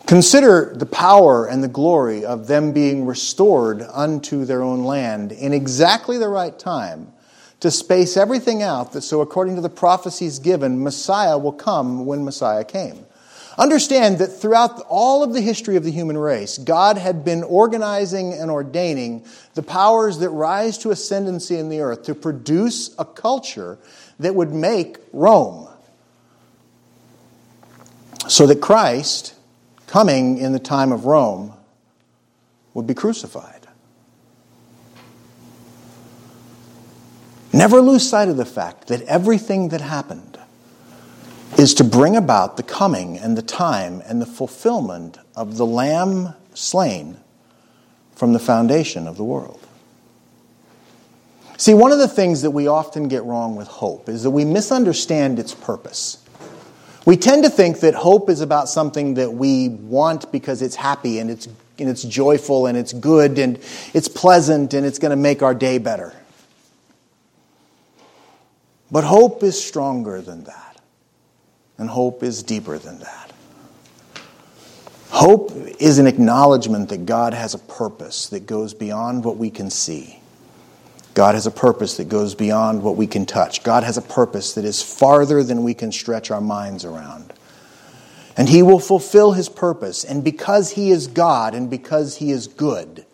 Consider 0.07 0.73
the 0.75 0.85
power 0.85 1.45
and 1.45 1.63
the 1.63 1.67
glory 1.67 2.25
of 2.25 2.47
them 2.47 2.73
being 2.73 3.05
restored 3.05 3.81
unto 3.81 4.43
their 4.43 4.61
own 4.61 4.83
land 4.83 5.31
in 5.31 5.53
exactly 5.53 6.17
the 6.17 6.27
right 6.27 6.57
time 6.57 7.11
to 7.61 7.69
space 7.69 8.17
everything 8.17 8.63
out 8.63 8.93
that 8.93 9.01
so 9.01 9.21
according 9.21 9.55
to 9.55 9.61
the 9.61 9.69
prophecies 9.69 10.39
given, 10.39 10.83
Messiah 10.83 11.37
will 11.37 11.53
come 11.53 12.05
when 12.05 12.25
Messiah 12.25 12.63
came. 12.63 13.05
Understand 13.61 14.17
that 14.17 14.29
throughout 14.29 14.83
all 14.89 15.21
of 15.21 15.33
the 15.33 15.41
history 15.41 15.75
of 15.75 15.83
the 15.83 15.91
human 15.91 16.17
race, 16.17 16.57
God 16.57 16.97
had 16.97 17.23
been 17.23 17.43
organizing 17.43 18.33
and 18.33 18.49
ordaining 18.49 19.23
the 19.53 19.61
powers 19.61 20.17
that 20.17 20.31
rise 20.31 20.79
to 20.79 20.89
ascendancy 20.89 21.59
in 21.59 21.69
the 21.69 21.79
earth 21.79 22.01
to 22.05 22.15
produce 22.15 22.95
a 22.97 23.05
culture 23.05 23.77
that 24.19 24.33
would 24.33 24.51
make 24.51 24.97
Rome. 25.13 25.69
So 28.27 28.47
that 28.47 28.61
Christ, 28.61 29.35
coming 29.85 30.39
in 30.39 30.53
the 30.53 30.59
time 30.59 30.91
of 30.91 31.05
Rome, 31.05 31.53
would 32.73 32.87
be 32.87 32.95
crucified. 32.95 33.67
Never 37.53 37.79
lose 37.79 38.09
sight 38.09 38.27
of 38.27 38.37
the 38.37 38.45
fact 38.45 38.87
that 38.87 39.03
everything 39.03 39.69
that 39.69 39.81
happened 39.81 40.30
is 41.61 41.75
to 41.75 41.83
bring 41.83 42.15
about 42.15 42.57
the 42.57 42.63
coming 42.63 43.19
and 43.19 43.37
the 43.37 43.41
time 43.43 44.01
and 44.07 44.19
the 44.19 44.25
fulfillment 44.25 45.19
of 45.35 45.57
the 45.57 45.65
Lamb 45.65 46.33
slain 46.55 47.15
from 48.15 48.33
the 48.33 48.39
foundation 48.39 49.07
of 49.07 49.15
the 49.15 49.23
world. 49.23 49.59
See, 51.57 51.75
one 51.75 51.91
of 51.91 51.99
the 51.99 52.07
things 52.07 52.41
that 52.41 52.49
we 52.49 52.65
often 52.65 53.07
get 53.07 53.23
wrong 53.25 53.55
with 53.55 53.67
hope 53.67 54.09
is 54.09 54.23
that 54.23 54.31
we 54.31 54.43
misunderstand 54.43 55.37
its 55.37 55.53
purpose. 55.53 56.17
We 57.05 57.15
tend 57.15 57.43
to 57.43 57.49
think 57.51 57.81
that 57.81 57.93
hope 57.93 58.31
is 58.31 58.41
about 58.41 58.67
something 58.67 59.13
that 59.13 59.31
we 59.31 59.69
want 59.69 60.31
because 60.31 60.63
it's 60.63 60.75
happy 60.75 61.19
and 61.19 61.29
it's, 61.29 61.47
and 61.77 61.87
it's 61.87 62.01
joyful 62.01 62.65
and 62.65 62.75
it's 62.75 62.91
good 62.91 63.37
and 63.37 63.59
it's 63.93 64.07
pleasant 64.07 64.73
and 64.73 64.83
it's 64.83 64.97
going 64.97 65.11
to 65.11 65.15
make 65.15 65.43
our 65.43 65.53
day 65.53 65.77
better. 65.77 66.11
But 68.89 69.03
hope 69.03 69.43
is 69.43 69.63
stronger 69.63 70.21
than 70.21 70.45
that 70.45 70.70
and 71.81 71.89
hope 71.89 72.21
is 72.21 72.43
deeper 72.43 72.77
than 72.77 72.99
that. 72.99 73.33
Hope 75.09 75.51
is 75.79 75.97
an 75.97 76.05
acknowledgement 76.05 76.89
that 76.89 77.07
God 77.07 77.33
has 77.33 77.55
a 77.55 77.57
purpose 77.57 78.27
that 78.27 78.45
goes 78.45 78.75
beyond 78.75 79.25
what 79.25 79.37
we 79.37 79.49
can 79.49 79.71
see. 79.71 80.19
God 81.15 81.33
has 81.33 81.47
a 81.47 81.51
purpose 81.51 81.97
that 81.97 82.07
goes 82.07 82.35
beyond 82.35 82.83
what 82.83 82.97
we 82.97 83.07
can 83.07 83.25
touch. 83.25 83.63
God 83.63 83.83
has 83.83 83.97
a 83.97 84.01
purpose 84.03 84.53
that 84.53 84.63
is 84.63 84.83
farther 84.83 85.41
than 85.41 85.63
we 85.63 85.73
can 85.73 85.91
stretch 85.91 86.29
our 86.29 86.39
minds 86.39 86.85
around. 86.85 87.33
And 88.37 88.47
He 88.47 88.61
will 88.61 88.79
fulfill 88.79 89.31
His 89.31 89.49
purpose. 89.49 90.03
And 90.03 90.23
because 90.23 90.73
He 90.73 90.91
is 90.91 91.07
God 91.07 91.55
and 91.55 91.67
because 91.67 92.17
He 92.17 92.29
is 92.29 92.45
good, 92.45 93.07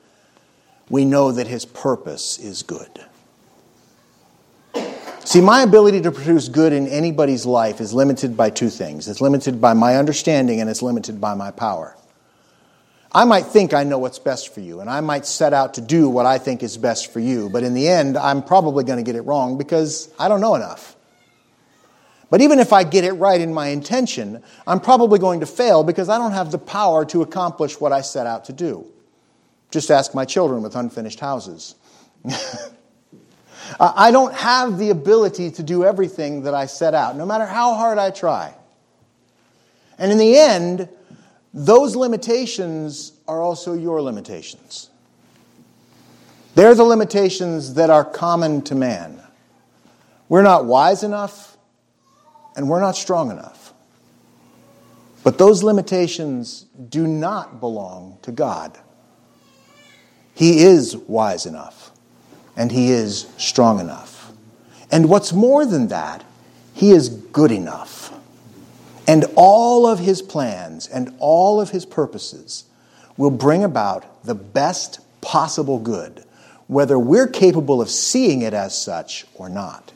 we 0.90 1.06
know 1.06 1.32
that 1.32 1.48
His 1.48 1.64
purpose 1.64 2.38
is 2.38 2.64
good. 2.64 3.06
See, 5.28 5.42
my 5.42 5.62
ability 5.62 6.00
to 6.04 6.12
produce 6.14 6.48
good 6.48 6.72
in 6.72 6.88
anybody's 6.88 7.46
life 7.46 7.82
is 7.82 7.94
limited 7.94 8.38
by 8.38 8.50
two 8.50 8.70
things 8.70 9.10
it's 9.10 9.20
limited 9.20 9.60
by 9.60 9.74
my 9.74 9.98
understanding 9.98 10.62
and 10.62 10.70
it's 10.70 10.82
limited 10.82 11.20
by 11.20 11.34
my 11.34 11.52
power. 11.52 11.98
I 13.12 13.26
might 13.26 13.46
think 13.48 13.74
I 13.74 13.84
know 13.84 13.98
what's 14.00 14.20
best 14.20 14.54
for 14.54 14.62
you, 14.62 14.80
and 14.80 14.90
I 14.90 15.02
might 15.02 15.26
set 15.26 15.52
out 15.52 15.74
to 15.74 15.82
do 15.82 16.08
what 16.08 16.26
I 16.26 16.38
think 16.38 16.64
is 16.64 16.78
best 16.78 17.12
for 17.12 17.20
you, 17.20 17.50
but 17.50 17.64
in 17.64 17.74
the 17.74 17.90
end, 17.90 18.18
I'm 18.18 18.42
probably 18.42 18.86
going 18.86 19.00
to 19.00 19.04
get 19.04 19.18
it 19.18 19.24
wrong 19.24 19.58
because 19.58 20.10
I 20.18 20.30
don't 20.30 20.40
know 20.40 20.56
enough. 20.56 20.96
But 22.30 22.40
even 22.40 22.60
if 22.60 22.72
I 22.72 22.86
get 22.86 23.04
it 23.04 23.12
right 23.14 23.42
in 23.42 23.54
my 23.54 23.68
intention, 23.68 24.42
I'm 24.66 24.80
probably 24.80 25.20
going 25.20 25.42
to 25.42 25.46
fail 25.46 25.84
because 25.84 26.08
I 26.08 26.18
don't 26.18 26.32
have 26.32 26.52
the 26.54 26.58
power 26.58 27.04
to 27.04 27.22
accomplish 27.22 27.82
what 27.82 27.92
I 27.92 28.00
set 28.00 28.28
out 28.28 28.46
to 28.46 28.54
do. 28.54 28.88
Just 29.72 29.92
ask 29.92 30.16
my 30.16 30.24
children 30.24 30.64
with 30.64 30.78
unfinished 30.78 31.20
houses. 31.20 31.76
Uh, 33.80 33.94
I 33.96 34.12
don't 34.12 34.34
have 34.34 34.78
the 34.78 34.90
ability 34.90 35.52
to 35.52 35.64
do 35.64 35.84
everything 35.84 36.44
that 36.44 36.54
I 36.54 36.66
set 36.66 36.94
out, 36.94 37.16
no 37.16 37.26
matter 37.26 37.46
how 37.46 37.76
hard 37.76 37.98
I 37.98 38.12
try. 38.12 38.54
And 39.98 40.12
in 40.12 40.18
the 40.18 40.38
end, 40.38 40.90
those 41.54 41.96
limitations 41.96 43.14
are 43.28 43.42
also 43.42 43.74
your 43.74 44.02
limitations. 44.02 44.90
They're 46.56 46.76
the 46.76 46.84
limitations 46.84 47.76
that 47.76 47.90
are 47.90 48.04
common 48.04 48.62
to 48.64 48.76
man. 48.76 49.22
We're 50.30 50.44
not 50.44 50.66
wise 50.66 51.04
enough, 51.04 51.58
and 52.56 52.70
we're 52.70 52.82
not 52.82 52.96
strong 52.96 53.32
enough. 53.32 53.74
But 55.24 55.38
those 55.38 55.62
limitations 55.62 56.66
do 56.90 57.06
not 57.06 57.60
belong 57.60 58.18
to 58.24 58.32
God. 58.32 58.78
He 60.34 60.64
is 60.64 60.96
wise 60.96 61.46
enough 61.46 61.77
and 62.58 62.72
He 62.72 62.92
is 62.92 63.28
strong 63.38 63.80
enough. 63.80 64.34
And 64.92 65.08
what's 65.08 65.32
more 65.32 65.66
than 65.66 65.88
that, 65.88 66.26
He 66.74 66.92
is 66.92 67.08
good 67.08 67.52
enough. 67.52 68.14
And 69.08 69.24
all 69.36 69.88
of 69.88 70.00
His 70.00 70.22
plans 70.22 70.88
and 70.88 71.14
all 71.20 71.62
of 71.62 71.70
His 71.70 71.86
purposes 71.86 72.66
will 73.16 73.32
bring 73.32 73.64
about 73.64 74.26
the 74.26 74.36
best 74.36 75.00
possible 75.22 75.80
good, 75.80 76.24
whether 76.68 77.00
we're 77.00 77.28
capable 77.28 77.82
of 77.82 77.90
seeing 77.90 78.42
it 78.42 78.54
as 78.54 78.80
such 78.80 79.26
or 79.36 79.48
not. 79.48 79.94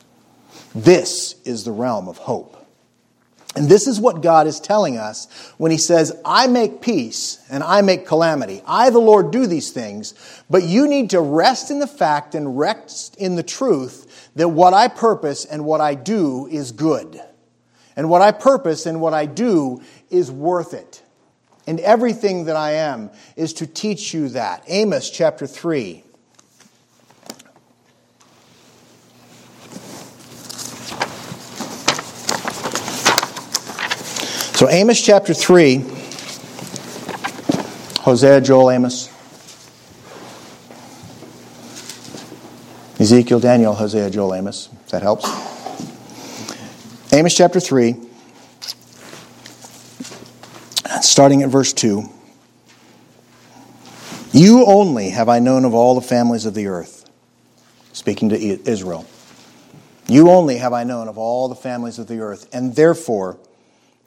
This 0.73 1.35
is 1.43 1.63
the 1.63 1.71
realm 1.71 2.07
of 2.07 2.17
hope. 2.17 2.60
And 3.55 3.67
this 3.67 3.85
is 3.85 3.99
what 3.99 4.21
God 4.21 4.47
is 4.47 4.61
telling 4.61 4.97
us 4.97 5.27
when 5.57 5.71
He 5.71 5.77
says, 5.77 6.17
I 6.23 6.47
make 6.47 6.81
peace 6.81 7.43
and 7.49 7.63
I 7.63 7.81
make 7.81 8.05
calamity. 8.05 8.61
I, 8.65 8.89
the 8.89 8.99
Lord, 8.99 9.31
do 9.31 9.45
these 9.45 9.71
things, 9.71 10.13
but 10.49 10.63
you 10.63 10.87
need 10.87 11.09
to 11.09 11.19
rest 11.19 11.69
in 11.69 11.79
the 11.79 11.87
fact 11.87 12.33
and 12.33 12.57
rest 12.57 13.17
in 13.17 13.35
the 13.35 13.43
truth 13.43 14.29
that 14.35 14.47
what 14.47 14.73
I 14.73 14.87
purpose 14.87 15.43
and 15.43 15.65
what 15.65 15.81
I 15.81 15.95
do 15.95 16.47
is 16.47 16.71
good. 16.71 17.21
And 17.97 18.09
what 18.09 18.21
I 18.21 18.31
purpose 18.31 18.85
and 18.85 19.01
what 19.01 19.13
I 19.13 19.25
do 19.25 19.81
is 20.09 20.31
worth 20.31 20.73
it. 20.73 21.03
And 21.67 21.79
everything 21.81 22.45
that 22.45 22.55
I 22.55 22.71
am 22.71 23.11
is 23.35 23.53
to 23.53 23.67
teach 23.67 24.13
you 24.13 24.29
that. 24.29 24.63
Amos 24.67 25.09
chapter 25.09 25.45
3. 25.45 26.03
So, 34.61 34.69
Amos 34.69 35.01
chapter 35.01 35.33
3, 35.33 35.79
Hosea, 38.01 38.41
Joel, 38.41 38.69
Amos, 38.69 39.09
Ezekiel, 42.99 43.39
Daniel, 43.39 43.73
Hosea, 43.73 44.11
Joel, 44.11 44.35
Amos. 44.35 44.69
If 44.85 44.89
that 44.91 45.01
helps. 45.01 45.25
Amos 47.11 47.35
chapter 47.35 47.59
3, 47.59 47.95
starting 51.01 51.41
at 51.41 51.49
verse 51.49 51.73
2. 51.73 52.03
You 54.31 54.65
only 54.67 55.09
have 55.09 55.27
I 55.27 55.39
known 55.39 55.65
of 55.65 55.73
all 55.73 55.95
the 55.95 56.01
families 56.01 56.45
of 56.45 56.53
the 56.53 56.67
earth, 56.67 57.09
speaking 57.93 58.29
to 58.29 58.37
Israel. 58.69 59.07
You 60.07 60.29
only 60.29 60.57
have 60.57 60.71
I 60.71 60.83
known 60.83 61.07
of 61.07 61.17
all 61.17 61.47
the 61.47 61.55
families 61.55 61.97
of 61.97 62.05
the 62.05 62.19
earth, 62.19 62.47
and 62.53 62.75
therefore 62.75 63.39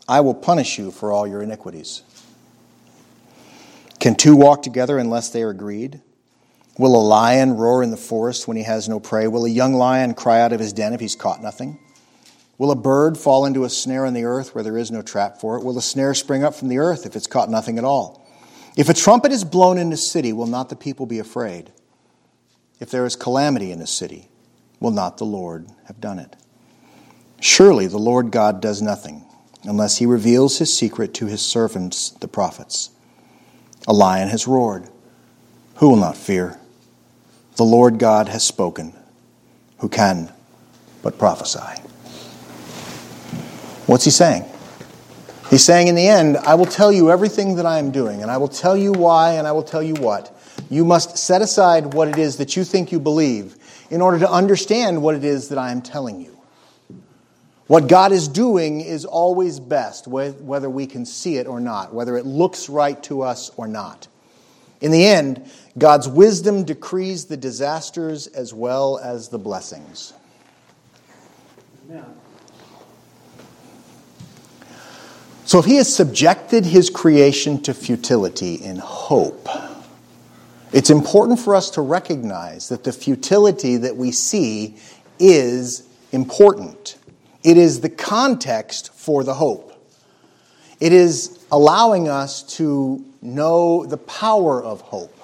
I 0.09 0.21
will 0.21 0.35
punish 0.35 0.79
you 0.79 0.91
for 0.91 1.13
all 1.13 1.27
your 1.27 1.43
iniquities. 1.43 2.03
Can 4.01 4.15
two 4.15 4.37
walk 4.37 4.63
together 4.63 4.99
unless 4.99 5.31
they 5.31 5.43
are 5.43 5.51
agreed? 5.51 6.03
Will 6.77 6.97
a 6.97 7.01
lion 7.01 7.57
roar 7.57 7.83
in 7.83 7.91
the 7.91 7.97
forest 7.97 8.47
when 8.47 8.57
he 8.57 8.65
has 8.65 8.89
no 8.89 9.01
prey? 9.01 9.29
Will 9.29 9.47
a 9.47 9.49
young 9.49 9.75
lion 9.75 10.13
cry 10.13 10.41
out 10.41 10.53
of 10.53 10.61
his 10.61 10.73
den 10.73 10.93
if 10.93 11.01
he's 11.01 11.17
caught 11.17 11.41
nothing? 11.41 11.79
Will 12.59 12.71
a 12.71 12.77
bird 12.77 13.17
fall 13.17 13.47
into 13.47 13.65
a 13.65 13.71
snare 13.71 14.05
in 14.05 14.15
the 14.15 14.25
earth 14.25 14.55
where 14.55 14.63
there 14.63 14.77
is 14.77 14.91
no 14.91 15.01
trap 15.01 15.41
for 15.41 15.57
it? 15.57 15.65
Will 15.65 15.79
a 15.79 15.83
snare 15.83 16.15
spring 16.15 16.45
up 16.45 16.55
from 16.55 16.69
the 16.69 16.79
earth 16.79 17.07
if 17.07 17.17
it's 17.17 17.27
caught 17.27 17.49
nothing 17.49 17.79
at 17.79 17.85
all? 17.85 18.29
If 18.77 18.89
a 18.89 18.95
trumpet 18.95 19.33
is 19.33 19.45
blown 19.45 19.79
in 19.79 19.93
a 19.93 19.97
city, 19.97 20.33
will 20.33 20.47
not 20.47 20.69
the 20.69 20.77
people 20.77 21.07
be 21.07 21.19
afraid? 21.19 21.73
If 22.81 22.91
there 22.91 23.07
is 23.07 23.17
calamity 23.17 23.73
in 23.73 23.81
a 23.81 23.87
city, 23.87 24.29
will 24.81 24.91
not 24.91 25.17
the 25.17 25.25
Lord 25.25 25.69
have 25.87 26.01
done 26.01 26.19
it? 26.19 26.37
Surely 27.41 27.87
the 27.87 27.99
Lord 27.99 28.31
God 28.31 28.61
does 28.61 28.83
nothing 28.83 29.25
unless 29.65 29.99
he 29.99 30.07
reveals 30.07 30.59
his 30.59 30.77
secret 30.77 31.15
to 31.15 31.27
his 31.27 31.41
servants, 31.41 32.11
the 32.11 32.29
prophets. 32.29 32.91
A 33.87 33.93
lion 33.93 34.29
has 34.29 34.47
roared. 34.47 34.89
Who 35.77 35.91
will 35.91 35.97
not 35.97 36.17
fear? 36.17 36.59
The 37.57 37.65
Lord 37.65 37.99
God 37.99 38.29
has 38.29 38.45
spoken. 38.45 38.95
Who 39.79 39.89
can 39.89 40.33
but 41.03 41.19
prophesy? 41.19 41.83
What's 43.87 44.05
he 44.05 44.11
saying? 44.11 44.45
He's 45.51 45.65
saying, 45.65 45.89
in 45.89 45.95
the 45.95 46.09
end, 46.09 46.39
I 46.39 46.55
will 46.55 46.67
tell 46.67 46.91
you 46.91 47.11
everything 47.11 47.57
that 47.57 47.67
I 47.67 47.79
am 47.79 47.91
doing, 47.91 48.23
and 48.23 48.31
I 48.31 48.39
will 48.39 48.49
tell 48.49 48.77
you 48.77 48.93
why, 48.93 49.33
and 49.33 49.47
I 49.47 49.53
will 49.53 49.63
tell 49.63 49.83
you 49.83 49.95
what. 49.95 50.35
You 50.71 50.85
must 50.85 51.19
set 51.19 51.43
aside 51.43 51.93
what 51.93 52.09
it 52.09 52.17
is 52.17 52.39
that 52.39 52.57
you 52.57 52.65
think 52.65 52.91
you 52.91 52.99
believe 52.99 53.57
in 53.91 54.01
order 54.01 54.19
to 54.21 54.31
understand 54.31 55.03
what 55.03 55.15
it 55.15 55.23
is 55.23 55.49
that 55.51 55.59
I 55.59 55.71
am 55.71 55.83
telling 55.83 56.21
you. 56.21 56.37
What 57.67 57.89
God 57.89 58.13
is 58.13 58.29
doing 58.29 58.83
is 58.83 59.07
always 59.07 59.59
best, 59.59 60.07
whether 60.07 60.69
we 60.69 60.87
can 60.87 61.07
see 61.07 61.37
it 61.37 61.47
or 61.47 61.61
not, 61.61 61.95
whether 61.95 62.17
it 62.17 62.27
looks 62.27 62.69
right 62.69 63.03
to 63.05 63.23
us 63.23 63.51
or 63.57 63.67
not. 63.67 64.07
In 64.83 64.91
the 64.91 65.07
end, 65.07 65.51
God's 65.79 66.07
wisdom 66.07 66.65
decrees 66.65 67.25
the 67.25 67.39
disasters 67.39 68.27
as 68.27 68.53
well 68.53 68.99
as 68.99 69.29
the 69.29 69.39
blessings. 69.39 70.13
Amen. 71.89 72.05
So, 75.47 75.59
if 75.59 75.65
He 75.65 75.77
has 75.77 75.95
subjected 75.95 76.67
His 76.67 76.91
creation 76.91 77.63
to 77.63 77.73
futility 77.73 78.57
in 78.57 78.77
hope, 78.77 79.49
it's 80.73 80.91
important 80.91 81.39
for 81.39 81.55
us 81.55 81.71
to 81.71 81.81
recognize 81.81 82.69
that 82.69 82.85
the 82.85 82.93
futility 82.93 83.77
that 83.79 83.97
we 83.97 84.11
see 84.11 84.77
is 85.19 85.89
important. 86.13 86.97
It 87.45 87.59
is 87.59 87.83
the 87.83 87.91
context 87.91 88.95
for 88.95 89.23
the 89.23 89.35
hope. 89.35 89.71
It 90.81 90.93
is 90.93 91.45
allowing 91.53 92.09
us 92.09 92.43
to 92.57 93.05
know 93.21 93.85
the 93.85 93.99
power 93.99 94.63
of 94.63 94.81
hope. 94.81 95.15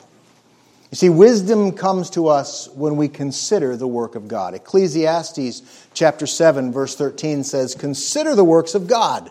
You 0.91 0.97
see, 0.97 1.09
wisdom 1.09 1.73
comes 1.73 2.11
to 2.11 2.29
us 2.29 2.69
when 2.75 2.97
we 2.97 3.09
consider 3.09 3.77
the 3.77 3.87
work 3.87 4.17
of 4.17 4.29
God. 4.29 4.55
Ecclesiastes 4.55 5.63
chapter 5.95 6.27
7, 6.27 6.73
verse 6.73 6.95
13 6.95 7.45
says, 7.45 7.75
Consider 7.75 8.35
the 8.35 8.45
works 8.45 8.75
of 8.75 8.87
God. 8.87 9.31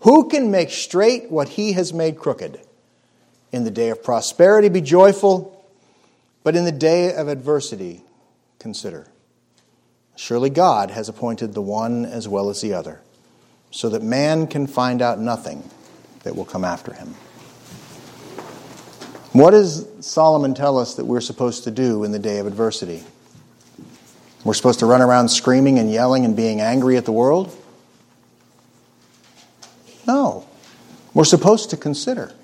Who 0.00 0.28
can 0.28 0.50
make 0.50 0.70
straight 0.70 1.30
what 1.30 1.50
he 1.50 1.72
has 1.72 1.92
made 1.92 2.18
crooked? 2.18 2.60
In 3.50 3.64
the 3.64 3.70
day 3.70 3.90
of 3.90 4.02
prosperity, 4.02 4.68
be 4.68 4.80
joyful, 4.80 5.66
but 6.44 6.56
in 6.56 6.64
the 6.64 6.72
day 6.72 7.14
of 7.14 7.28
adversity, 7.28 8.02
consider. 8.58 9.11
Surely 10.16 10.50
God 10.50 10.90
has 10.90 11.08
appointed 11.08 11.54
the 11.54 11.62
one 11.62 12.04
as 12.04 12.28
well 12.28 12.50
as 12.50 12.60
the 12.60 12.74
other, 12.74 13.00
so 13.70 13.88
that 13.88 14.02
man 14.02 14.46
can 14.46 14.66
find 14.66 15.02
out 15.02 15.18
nothing 15.18 15.68
that 16.22 16.36
will 16.36 16.44
come 16.44 16.64
after 16.64 16.92
him. 16.92 17.14
What 19.32 19.52
does 19.52 19.86
Solomon 20.00 20.54
tell 20.54 20.78
us 20.78 20.94
that 20.96 21.06
we're 21.06 21.22
supposed 21.22 21.64
to 21.64 21.70
do 21.70 22.04
in 22.04 22.12
the 22.12 22.18
day 22.18 22.38
of 22.38 22.46
adversity? 22.46 23.02
We're 24.44 24.54
supposed 24.54 24.80
to 24.80 24.86
run 24.86 25.00
around 25.00 25.28
screaming 25.28 25.78
and 25.78 25.90
yelling 25.90 26.24
and 26.24 26.36
being 26.36 26.60
angry 26.60 26.96
at 26.96 27.04
the 27.04 27.12
world? 27.12 27.56
No. 30.06 30.46
We're 31.14 31.24
supposed 31.24 31.70
to 31.70 31.76
consider. 31.76 32.34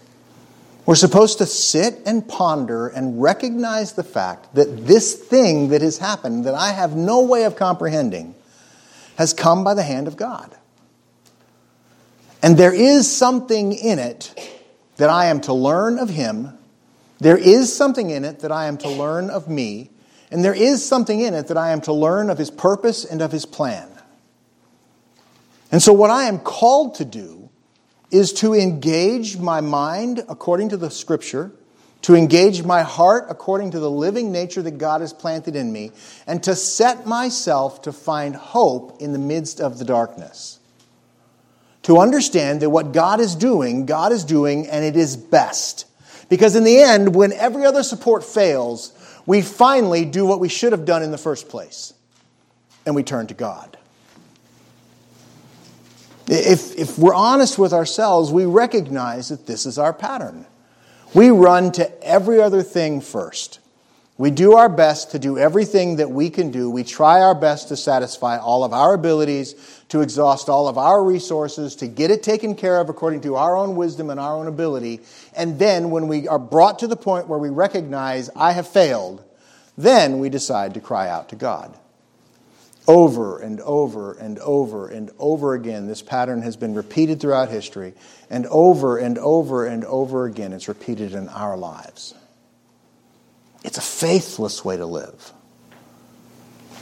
We're 0.88 0.94
supposed 0.94 1.36
to 1.36 1.44
sit 1.44 2.00
and 2.06 2.26
ponder 2.26 2.88
and 2.88 3.20
recognize 3.20 3.92
the 3.92 4.02
fact 4.02 4.54
that 4.54 4.86
this 4.86 5.14
thing 5.14 5.68
that 5.68 5.82
has 5.82 5.98
happened, 5.98 6.46
that 6.46 6.54
I 6.54 6.72
have 6.72 6.96
no 6.96 7.20
way 7.20 7.44
of 7.44 7.56
comprehending, 7.56 8.34
has 9.18 9.34
come 9.34 9.64
by 9.64 9.74
the 9.74 9.82
hand 9.82 10.08
of 10.08 10.16
God. 10.16 10.56
And 12.42 12.56
there 12.56 12.72
is 12.72 13.14
something 13.14 13.74
in 13.74 13.98
it 13.98 14.32
that 14.96 15.10
I 15.10 15.26
am 15.26 15.42
to 15.42 15.52
learn 15.52 15.98
of 15.98 16.08
Him. 16.08 16.56
There 17.18 17.36
is 17.36 17.70
something 17.76 18.08
in 18.08 18.24
it 18.24 18.38
that 18.38 18.50
I 18.50 18.64
am 18.64 18.78
to 18.78 18.88
learn 18.88 19.28
of 19.28 19.46
me. 19.46 19.90
And 20.30 20.42
there 20.42 20.54
is 20.54 20.82
something 20.82 21.20
in 21.20 21.34
it 21.34 21.48
that 21.48 21.58
I 21.58 21.72
am 21.72 21.82
to 21.82 21.92
learn 21.92 22.30
of 22.30 22.38
His 22.38 22.50
purpose 22.50 23.04
and 23.04 23.20
of 23.20 23.30
His 23.30 23.44
plan. 23.44 23.90
And 25.70 25.82
so, 25.82 25.92
what 25.92 26.08
I 26.08 26.28
am 26.28 26.38
called 26.38 26.94
to 26.94 27.04
do 27.04 27.37
is 28.10 28.32
to 28.32 28.54
engage 28.54 29.36
my 29.38 29.60
mind 29.60 30.24
according 30.28 30.70
to 30.70 30.76
the 30.76 30.90
scripture, 30.90 31.52
to 32.02 32.14
engage 32.14 32.62
my 32.62 32.82
heart 32.82 33.26
according 33.28 33.72
to 33.72 33.80
the 33.80 33.90
living 33.90 34.32
nature 34.32 34.62
that 34.62 34.78
God 34.78 35.00
has 35.00 35.12
planted 35.12 35.56
in 35.56 35.72
me, 35.72 35.92
and 36.26 36.42
to 36.44 36.54
set 36.54 37.06
myself 37.06 37.82
to 37.82 37.92
find 37.92 38.34
hope 38.34 39.00
in 39.00 39.12
the 39.12 39.18
midst 39.18 39.60
of 39.60 39.78
the 39.78 39.84
darkness. 39.84 40.58
To 41.82 41.98
understand 41.98 42.60
that 42.60 42.70
what 42.70 42.92
God 42.92 43.20
is 43.20 43.34
doing, 43.34 43.86
God 43.86 44.12
is 44.12 44.24
doing, 44.24 44.66
and 44.68 44.84
it 44.84 44.96
is 44.96 45.16
best. 45.16 45.86
Because 46.28 46.54
in 46.56 46.64
the 46.64 46.80
end, 46.80 47.14
when 47.14 47.32
every 47.32 47.64
other 47.64 47.82
support 47.82 48.24
fails, 48.24 48.92
we 49.24 49.40
finally 49.40 50.04
do 50.04 50.26
what 50.26 50.40
we 50.40 50.48
should 50.48 50.72
have 50.72 50.84
done 50.84 51.02
in 51.02 51.10
the 51.10 51.18
first 51.18 51.48
place, 51.48 51.94
and 52.84 52.94
we 52.94 53.02
turn 53.02 53.26
to 53.28 53.34
God. 53.34 53.77
If, 56.28 56.76
if 56.76 56.98
we're 56.98 57.14
honest 57.14 57.58
with 57.58 57.72
ourselves, 57.72 58.30
we 58.30 58.44
recognize 58.44 59.30
that 59.30 59.46
this 59.46 59.64
is 59.64 59.78
our 59.78 59.94
pattern. 59.94 60.46
We 61.14 61.30
run 61.30 61.72
to 61.72 62.04
every 62.04 62.40
other 62.40 62.62
thing 62.62 63.00
first. 63.00 63.60
We 64.18 64.32
do 64.32 64.54
our 64.54 64.68
best 64.68 65.12
to 65.12 65.18
do 65.20 65.38
everything 65.38 65.96
that 65.96 66.10
we 66.10 66.28
can 66.28 66.50
do. 66.50 66.68
We 66.68 66.82
try 66.82 67.22
our 67.22 67.36
best 67.36 67.68
to 67.68 67.76
satisfy 67.76 68.36
all 68.36 68.64
of 68.64 68.72
our 68.72 68.92
abilities, 68.92 69.54
to 69.90 70.00
exhaust 70.00 70.48
all 70.48 70.66
of 70.66 70.76
our 70.76 71.02
resources, 71.02 71.76
to 71.76 71.86
get 71.86 72.10
it 72.10 72.24
taken 72.24 72.56
care 72.56 72.80
of 72.80 72.88
according 72.88 73.20
to 73.22 73.36
our 73.36 73.56
own 73.56 73.76
wisdom 73.76 74.10
and 74.10 74.18
our 74.18 74.36
own 74.36 74.48
ability. 74.48 75.00
And 75.36 75.58
then, 75.58 75.90
when 75.90 76.08
we 76.08 76.26
are 76.26 76.38
brought 76.38 76.80
to 76.80 76.88
the 76.88 76.96
point 76.96 77.28
where 77.28 77.38
we 77.38 77.48
recognize, 77.48 78.28
I 78.34 78.52
have 78.52 78.66
failed, 78.66 79.22
then 79.78 80.18
we 80.18 80.28
decide 80.28 80.74
to 80.74 80.80
cry 80.80 81.08
out 81.08 81.28
to 81.28 81.36
God. 81.36 81.78
Over 82.88 83.38
and 83.38 83.60
over 83.60 84.14
and 84.14 84.38
over 84.38 84.88
and 84.88 85.10
over 85.18 85.54
again, 85.54 85.86
this 85.86 86.00
pattern 86.00 86.40
has 86.40 86.56
been 86.56 86.74
repeated 86.74 87.20
throughout 87.20 87.50
history, 87.50 87.92
and 88.30 88.46
over 88.46 88.96
and 88.96 89.18
over 89.18 89.66
and 89.66 89.84
over 89.84 90.24
again, 90.24 90.54
it's 90.54 90.68
repeated 90.68 91.12
in 91.12 91.28
our 91.28 91.58
lives. 91.58 92.14
It's 93.62 93.76
a 93.76 93.82
faithless 93.82 94.64
way 94.64 94.78
to 94.78 94.86
live. 94.86 95.32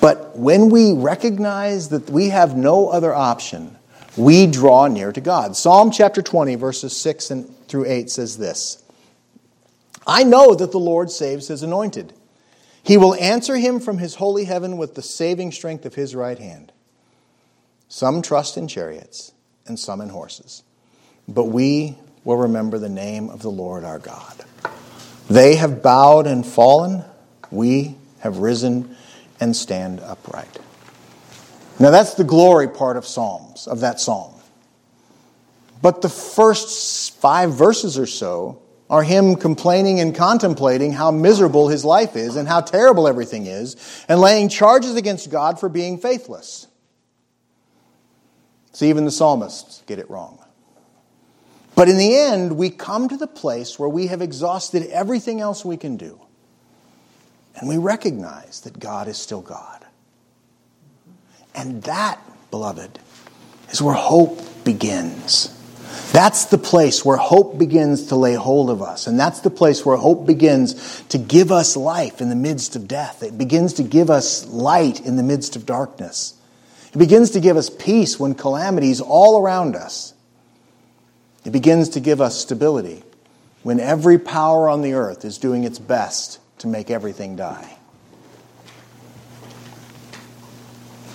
But 0.01 0.39
when 0.39 0.69
we 0.69 0.93
recognize 0.93 1.89
that 1.89 2.09
we 2.09 2.29
have 2.29 2.57
no 2.57 2.89
other 2.89 3.13
option, 3.13 3.77
we 4.17 4.47
draw 4.47 4.87
near 4.87 5.11
to 5.11 5.21
God. 5.21 5.57
Psalm 5.57 5.91
chapter 5.91 6.23
20, 6.23 6.55
verses 6.55 6.97
6 6.97 7.31
and 7.33 7.69
through 7.69 7.87
8 7.87 8.11
says 8.11 8.39
this 8.39 8.85
I 10.07 10.23
know 10.23 10.55
that 10.55 10.71
the 10.71 10.79
Lord 10.79 11.11
saves 11.11 11.49
his 11.49 11.65
anointed. 11.65 12.13
He 12.87 12.97
will 12.97 13.17
answer 13.17 13.57
him 13.57 13.81
from 13.81 13.99
his 13.99 14.15
holy 14.15 14.45
heaven 14.45 14.77
with 14.77 14.95
the 14.95 15.03
saving 15.03 15.51
strength 15.51 15.85
of 15.87 15.97
his 15.97 16.15
right 16.15 16.39
hand. 16.39 16.71
Some 17.89 18.23
trust 18.23 18.57
in 18.57 18.69
chariots 18.69 19.33
and 19.67 19.77
some 19.77 20.01
in 20.01 20.09
horses, 20.09 20.63
but 21.27 21.47
we 21.47 21.99
will 22.23 22.37
remember 22.37 22.79
the 22.79 22.89
name 22.89 23.29
of 23.29 23.43
the 23.43 23.51
Lord 23.51 23.83
our 23.83 23.99
God. 23.99 24.45
They 25.29 25.57
have 25.57 25.83
bowed 25.83 26.29
and 26.29 26.47
fallen, 26.47 27.03
we 27.51 27.97
have 28.21 28.39
risen 28.39 28.97
and 29.41 29.57
stand 29.57 29.99
upright. 29.99 30.61
Now 31.81 31.91
that's 31.91 32.15
the 32.15 32.23
glory 32.23 32.69
part 32.69 32.97
of 32.97 33.05
Psalms, 33.05 33.67
of 33.67 33.81
that 33.81 33.99
psalm. 33.99 34.33
But 35.83 36.03
the 36.03 36.09
first 36.09 37.15
five 37.17 37.53
verses 37.53 37.99
or 37.99 38.07
so 38.07 38.63
are 38.89 39.03
him 39.03 39.37
complaining 39.37 40.01
and 40.01 40.15
contemplating 40.15 40.93
how 40.93 41.11
miserable 41.11 41.69
his 41.69 41.85
life 41.85 42.17
is 42.17 42.37
and 42.37 42.47
how 42.47 42.61
terrible 42.61 43.09
everything 43.09 43.47
is, 43.47 44.05
and 44.09 44.21
laying 44.21 44.49
charges 44.49 44.95
against 44.95 45.31
God 45.31 45.59
for 45.59 45.69
being 45.69 45.99
faithless. 45.99 46.69
So 48.73 48.85
even 48.85 49.05
the 49.05 49.11
psalmists 49.11 49.83
get 49.87 49.99
it 49.99 50.09
wrong. 50.11 50.39
But 51.75 51.89
in 51.89 51.99
the 51.99 52.17
end, 52.17 52.57
we 52.57 52.71
come 52.71 53.09
to 53.09 53.17
the 53.17 53.27
place 53.27 53.79
where 53.79 53.89
we 53.89 54.07
have 54.07 54.23
exhausted 54.23 54.87
everything 54.89 55.41
else 55.41 55.65
we 55.65 55.77
can 55.77 55.97
do. 55.97 56.21
And 57.57 57.69
we 57.69 57.79
recognize 57.79 58.61
that 58.61 58.79
God 58.79 59.09
is 59.09 59.17
still 59.17 59.41
God. 59.41 59.85
And 61.55 61.83
that, 61.85 62.21
beloved, 62.51 62.99
is 63.71 63.81
where 63.81 63.95
hope 63.95 64.43
begins. 64.65 65.56
That's 66.13 66.47
the 66.47 66.59
place 66.59 67.05
where 67.05 67.17
hope 67.17 67.59
begins 67.59 68.07
to 68.07 68.17
lay 68.17 68.35
hold 68.35 68.71
of 68.71 68.81
us. 68.81 69.07
And 69.07 69.19
that's 69.19 69.41
the 69.41 69.51
place 69.51 69.85
where 69.85 69.97
hope 69.97 70.27
begins 70.27 71.03
to 71.09 71.19
give 71.19 71.53
us 71.53 71.77
life 71.77 72.21
in 72.21 72.29
the 72.29 72.37
midst 72.37 72.75
of 72.77 72.89
death. 72.89 73.23
It 73.23 73.37
begins 73.37 73.75
to 73.75 73.83
give 73.83 74.09
us 74.09 74.47
light 74.47 75.01
in 75.01 75.17
the 75.17 75.23
midst 75.23 75.57
of 75.57 75.67
darkness. 75.67 76.35
It 76.95 76.99
begins 76.99 77.31
to 77.33 77.41
give 77.41 77.57
us 77.57 77.69
peace 77.69 78.19
when 78.19 78.35
calamities 78.35 79.01
all 79.01 79.41
around 79.41 79.77
us. 79.77 80.15
It 81.45 81.51
begins 81.51 81.91
to 81.91 82.01
give 82.01 82.21
us 82.21 82.41
stability 82.41 83.03
when 83.63 83.79
every 83.79 84.19
power 84.19 84.69
on 84.69 84.83
the 84.83 84.95
earth 84.95 85.25
is 85.25 85.39
doing 85.39 85.65
its 85.65 85.79
best 85.79 86.41
to 86.59 86.67
make 86.67 86.91
everything 86.91 87.37
die. 87.37 87.77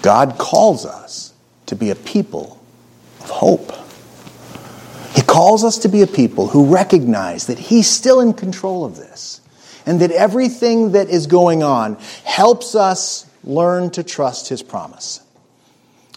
God 0.02 0.38
calls 0.38 0.86
us 0.86 1.34
to 1.68 1.76
be 1.76 1.90
a 1.90 1.96
people 1.96 2.62
of 3.22 3.30
hope. 3.30 3.74
He 5.16 5.22
calls 5.22 5.64
us 5.64 5.80
to 5.80 5.90
be 5.90 6.02
a 6.02 6.08
people 6.08 6.48
who 6.48 6.74
recognize 6.74 7.48
that 7.48 7.60
He's 7.60 7.90
still 7.90 8.22
in 8.22 8.34
control 8.34 8.86
of 8.86 8.96
this 8.96 9.42
and 9.86 10.00
that 10.02 10.12
everything 10.12 10.92
that 10.92 11.10
is 11.10 11.28
going 11.28 11.64
on 11.64 11.96
helps 12.24 12.76
us 12.76 13.26
learn 13.44 13.90
to 13.92 14.04
trust 14.04 14.50
His 14.50 14.62
promise. 14.64 15.22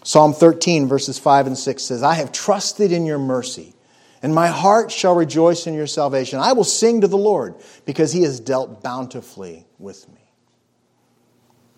Psalm 0.03 0.33
13, 0.33 0.87
verses 0.87 1.17
5 1.17 1.47
and 1.47 1.57
6 1.57 1.83
says, 1.83 2.03
I 2.03 2.13
have 2.13 2.31
trusted 2.31 2.91
in 2.91 3.07
your 3.07 3.17
mercy, 3.17 3.73
and 4.21 4.35
my 4.35 4.47
heart 4.47 4.91
shall 4.91 5.15
rejoice 5.15 5.65
in 5.65 5.73
your 5.73 5.87
salvation. 5.87 6.39
I 6.39 6.53
will 6.53 6.63
sing 6.63 7.01
to 7.01 7.07
the 7.07 7.17
Lord 7.17 7.55
because 7.85 8.11
He 8.11 8.21
has 8.21 8.39
dealt 8.39 8.83
bountifully 8.83 9.65
with 9.79 10.07
me. 10.09 10.14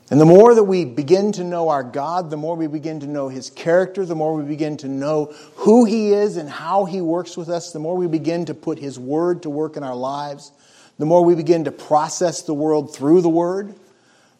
And 0.09 0.21
the 0.21 0.25
more 0.25 0.55
that 0.55 0.63
we 0.63 0.85
begin 0.85 1.33
to 1.33 1.43
know 1.43 1.67
our 1.67 1.83
God, 1.83 2.29
the 2.29 2.37
more 2.37 2.55
we 2.55 2.67
begin 2.67 3.01
to 3.01 3.07
know 3.07 3.27
His 3.27 3.49
character, 3.49 4.05
the 4.05 4.15
more 4.15 4.33
we 4.33 4.43
begin 4.43 4.77
to 4.77 4.87
know 4.87 5.33
who 5.55 5.83
He 5.83 6.13
is 6.13 6.37
and 6.37 6.49
how 6.49 6.85
He 6.85 7.01
works 7.01 7.35
with 7.35 7.49
us, 7.49 7.73
the 7.73 7.79
more 7.79 7.97
we 7.97 8.07
begin 8.07 8.45
to 8.45 8.53
put 8.53 8.79
His 8.79 8.97
Word 8.97 9.43
to 9.43 9.49
work 9.49 9.75
in 9.75 9.83
our 9.83 9.95
lives, 9.95 10.53
the 10.97 11.05
more 11.05 11.25
we 11.25 11.35
begin 11.35 11.65
to 11.65 11.71
process 11.71 12.43
the 12.43 12.53
world 12.53 12.95
through 12.95 13.21
the 13.21 13.29
Word, 13.29 13.75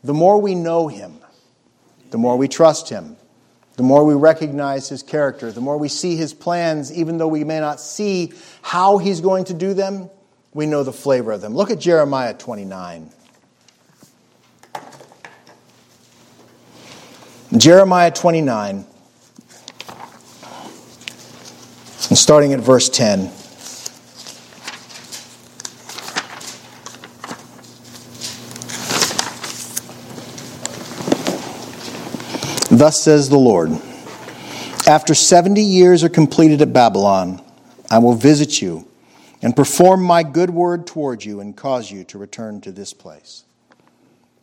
the 0.06 0.14
more 0.14 0.40
we 0.40 0.56
know 0.56 0.88
Him, 0.88 1.20
the 2.12 2.18
more 2.18 2.38
we 2.38 2.48
trust 2.48 2.88
Him, 2.88 3.18
the 3.76 3.84
more 3.84 4.06
we 4.06 4.14
recognize 4.14 4.88
His 4.88 5.04
character, 5.04 5.52
the 5.52 5.60
more 5.60 5.78
we 5.78 5.90
see 5.90 6.16
His 6.16 6.34
plans, 6.34 6.94
even 6.94 7.18
though 7.18 7.28
we 7.28 7.44
may 7.44 7.60
not 7.60 7.82
see 7.82 8.32
how 8.62 9.00
He's 9.00 9.20
going 9.20 9.44
to 9.46 9.54
do 9.54 9.74
them, 9.74 10.10
we 10.54 10.66
know 10.66 10.84
the 10.84 10.94
flavor 10.94 11.34
of 11.34 11.42
them. 11.42 11.54
Look 11.54 11.72
at 11.72 11.80
Jeremiah 11.80 12.34
29. 12.34 13.12
Jeremiah 17.56 18.12
29, 18.12 18.86
and 22.10 22.18
starting 22.18 22.52
at 22.52 22.60
verse 22.60 22.90
10. 22.90 23.32
Thus 32.78 33.02
says 33.02 33.30
the 33.30 33.38
Lord 33.38 33.72
After 34.86 35.16
70 35.16 35.62
years 35.62 36.04
are 36.04 36.10
completed 36.10 36.62
at 36.62 36.74
Babylon, 36.74 37.42
I 37.90 38.00
will 38.00 38.14
visit 38.14 38.62
you 38.62 38.86
and 39.42 39.56
perform 39.56 40.04
my 40.04 40.22
good 40.24 40.50
word 40.50 40.86
toward 40.86 41.24
you 41.24 41.40
and 41.40 41.56
cause 41.56 41.90
you 41.90 42.04
to 42.04 42.18
return 42.18 42.60
to 42.62 42.74
this 42.74 42.92
place. 42.94 43.46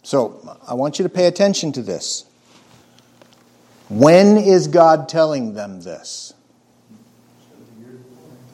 So 0.03 0.59
I 0.67 0.73
want 0.73 0.99
you 0.99 1.03
to 1.03 1.11
pay 1.11 1.27
attention 1.27 1.71
to 1.73 1.83
this. 1.83 2.25
When 3.89 4.37
is 4.37 4.69
God 4.69 5.09
telling 5.09 5.55
them 5.55 5.81
this? 5.81 6.35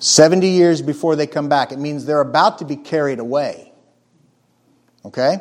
70 0.01 0.49
years 0.49 0.81
before 0.81 1.15
they 1.15 1.27
come 1.27 1.49
back. 1.49 1.73
It 1.73 1.79
means 1.79 2.07
they're 2.07 2.21
about 2.21 2.59
to 2.59 2.65
be 2.65 2.77
carried 2.77 3.19
away. 3.19 3.73
Okay? 5.05 5.39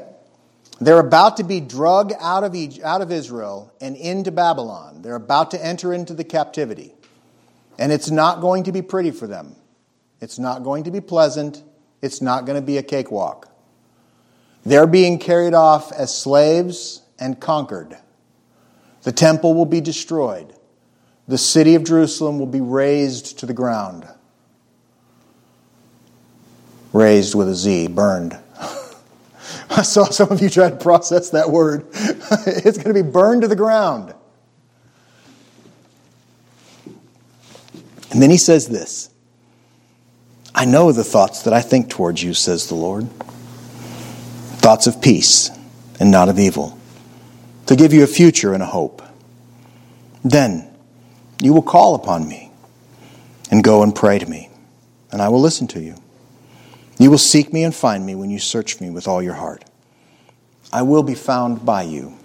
They're 0.82 1.00
about 1.00 1.38
to 1.38 1.44
be 1.44 1.60
drugged 1.60 2.14
out 2.20 2.44
of, 2.44 2.56
Egypt, 2.56 2.86
out 2.86 3.02
of 3.02 3.12
Israel 3.12 3.74
and 3.82 3.96
into 3.96 4.32
Babylon. 4.32 5.02
They're 5.02 5.16
about 5.16 5.52
to 5.52 5.66
enter 5.66 5.94
into 5.94 6.14
the 6.14 6.24
captivity. 6.24 6.94
And 7.78 7.92
it's 7.92 8.12
not 8.12 8.42
going 8.42 8.64
to 8.64 8.72
be 8.72 8.82
pretty 8.82 9.12
for 9.12 9.28
them. 9.28 9.56
It's 10.22 10.38
not 10.38 10.64
going 10.64 10.84
to 10.84 10.92
be 10.92 11.02
pleasant. 11.02 11.64
It's 12.02 12.22
not 12.22 12.46
going 12.46 12.58
to 12.60 12.66
be 12.66 12.78
a 12.78 12.84
cakewalk. 12.84 13.50
They're 14.66 14.88
being 14.88 15.20
carried 15.20 15.54
off 15.54 15.92
as 15.94 16.16
slaves 16.16 17.02
and 17.18 17.40
conquered. 17.40 17.98
The 19.04 19.12
temple 19.12 19.54
will 19.54 19.66
be 19.66 19.82
destroyed. 19.82 20.54
The 21.28 21.38
city 21.38 21.76
of 21.76 21.84
Jerusalem 21.84 22.40
will 22.40 22.48
be 22.48 22.62
razed 22.62 23.40
to 23.40 23.46
the 23.46 23.54
ground. 23.54 24.08
Raised 26.92 27.36
with 27.36 27.48
a 27.48 27.56
Z, 27.56 27.88
burned. 27.88 28.38
I 29.70 29.84
saw 29.84 30.06
some 30.06 30.32
of 30.32 30.42
you 30.42 30.50
try 30.50 30.70
to 30.70 30.76
process 30.76 31.30
that 31.30 31.52
word. 31.52 31.86
it's 31.94 32.78
going 32.78 32.94
to 32.94 33.04
be 33.04 33.08
burned 33.08 33.44
to 33.44 33.48
the 33.48 33.56
ground. 33.56 34.14
And 38.12 38.22
then 38.22 38.32
he 38.32 38.38
says 38.38 38.68
this 38.68 39.12
I 40.54 40.66
know 40.66 40.92
the 40.92 41.04
thoughts 41.04 41.44
that 41.44 41.54
I 41.54 41.62
think 41.62 41.90
towards 41.90 42.24
you, 42.24 42.34
says 42.34 42.68
the 42.68 42.76
Lord. 42.76 43.08
Thoughts 44.62 44.88
of 44.88 45.02
peace 45.02 45.52
and 46.00 46.12
not 46.12 46.28
of 46.28 46.40
evil 46.40 46.79
to 47.70 47.76
give 47.76 47.94
you 47.94 48.04
a 48.04 48.08
future 48.08 48.56
and 48.56 48.64
a 48.64 48.66
hope. 48.66 49.04
Then 50.26 50.68
you 51.40 51.54
will 51.54 51.62
call 51.62 51.94
upon 51.94 52.28
me 52.28 52.52
and 53.52 53.64
go 53.64 53.84
and 53.84 53.94
pray 53.94 54.18
to 54.18 54.26
me, 54.26 54.50
and 55.12 55.22
I 55.22 55.30
will 55.30 55.40
listen 55.40 55.68
to 55.68 55.80
you. 55.80 55.94
You 56.98 57.12
will 57.12 57.20
seek 57.20 57.54
me 57.54 57.64
and 57.64 57.74
find 57.74 58.08
me 58.08 58.16
when 58.16 58.32
you 58.32 58.40
search 58.40 58.82
me 58.82 58.90
with 58.90 59.08
all 59.08 59.22
your 59.22 59.36
heart. 59.36 59.66
I 60.74 60.82
will 60.82 61.04
be 61.04 61.14
found 61.14 61.64
by 61.64 61.84
you, 61.84 62.18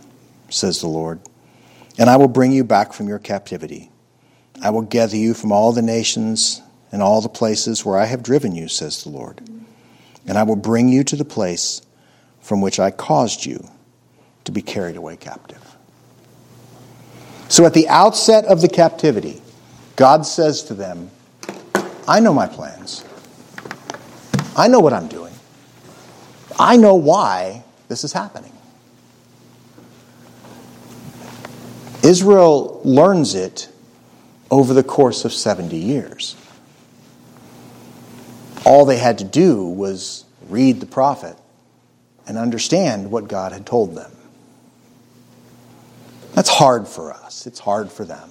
says 0.48 0.80
the 0.80 0.88
Lord, 0.88 1.20
and 1.98 2.08
I 2.08 2.16
will 2.16 2.28
bring 2.28 2.50
you 2.52 2.64
back 2.64 2.94
from 2.94 3.06
your 3.06 3.18
captivity. 3.18 3.90
I 4.62 4.70
will 4.70 4.80
gather 4.80 5.18
you 5.18 5.34
from 5.34 5.52
all 5.52 5.72
the 5.72 5.82
nations 5.82 6.62
and 6.90 7.02
all 7.02 7.20
the 7.20 7.28
places 7.28 7.84
where 7.84 7.98
I 7.98 8.06
have 8.06 8.22
driven 8.22 8.54
you, 8.54 8.66
says 8.66 9.04
the 9.04 9.10
Lord, 9.10 9.42
and 10.26 10.38
I 10.38 10.44
will 10.44 10.56
bring 10.56 10.88
you 10.88 11.04
to 11.04 11.16
the 11.16 11.22
place 11.22 11.82
from 12.40 12.62
which 12.62 12.80
I 12.80 12.90
caused 12.90 13.44
you 13.44 13.68
to 14.44 14.52
be 14.52 14.62
carried 14.62 14.96
away 14.96 15.16
captive. 15.16 15.62
So 17.48 17.64
at 17.66 17.74
the 17.74 17.88
outset 17.88 18.44
of 18.46 18.60
the 18.60 18.68
captivity, 18.68 19.40
God 19.96 20.26
says 20.26 20.62
to 20.64 20.74
them, 20.74 21.10
I 22.06 22.20
know 22.20 22.32
my 22.32 22.46
plans. 22.46 23.04
I 24.56 24.68
know 24.68 24.80
what 24.80 24.92
I'm 24.92 25.08
doing. 25.08 25.32
I 26.58 26.76
know 26.76 26.94
why 26.94 27.64
this 27.88 28.04
is 28.04 28.12
happening. 28.12 28.52
Israel 32.02 32.80
learns 32.84 33.34
it 33.34 33.68
over 34.50 34.74
the 34.74 34.82
course 34.82 35.24
of 35.24 35.32
70 35.32 35.76
years. 35.76 36.36
All 38.66 38.84
they 38.84 38.98
had 38.98 39.18
to 39.18 39.24
do 39.24 39.64
was 39.64 40.24
read 40.48 40.80
the 40.80 40.86
prophet 40.86 41.36
and 42.26 42.36
understand 42.38 43.10
what 43.10 43.28
God 43.28 43.52
had 43.52 43.66
told 43.66 43.94
them. 43.94 44.10
That's 46.34 46.48
hard 46.48 46.88
for 46.88 47.12
us, 47.12 47.46
it's 47.46 47.60
hard 47.60 47.90
for 47.90 48.04
them. 48.04 48.30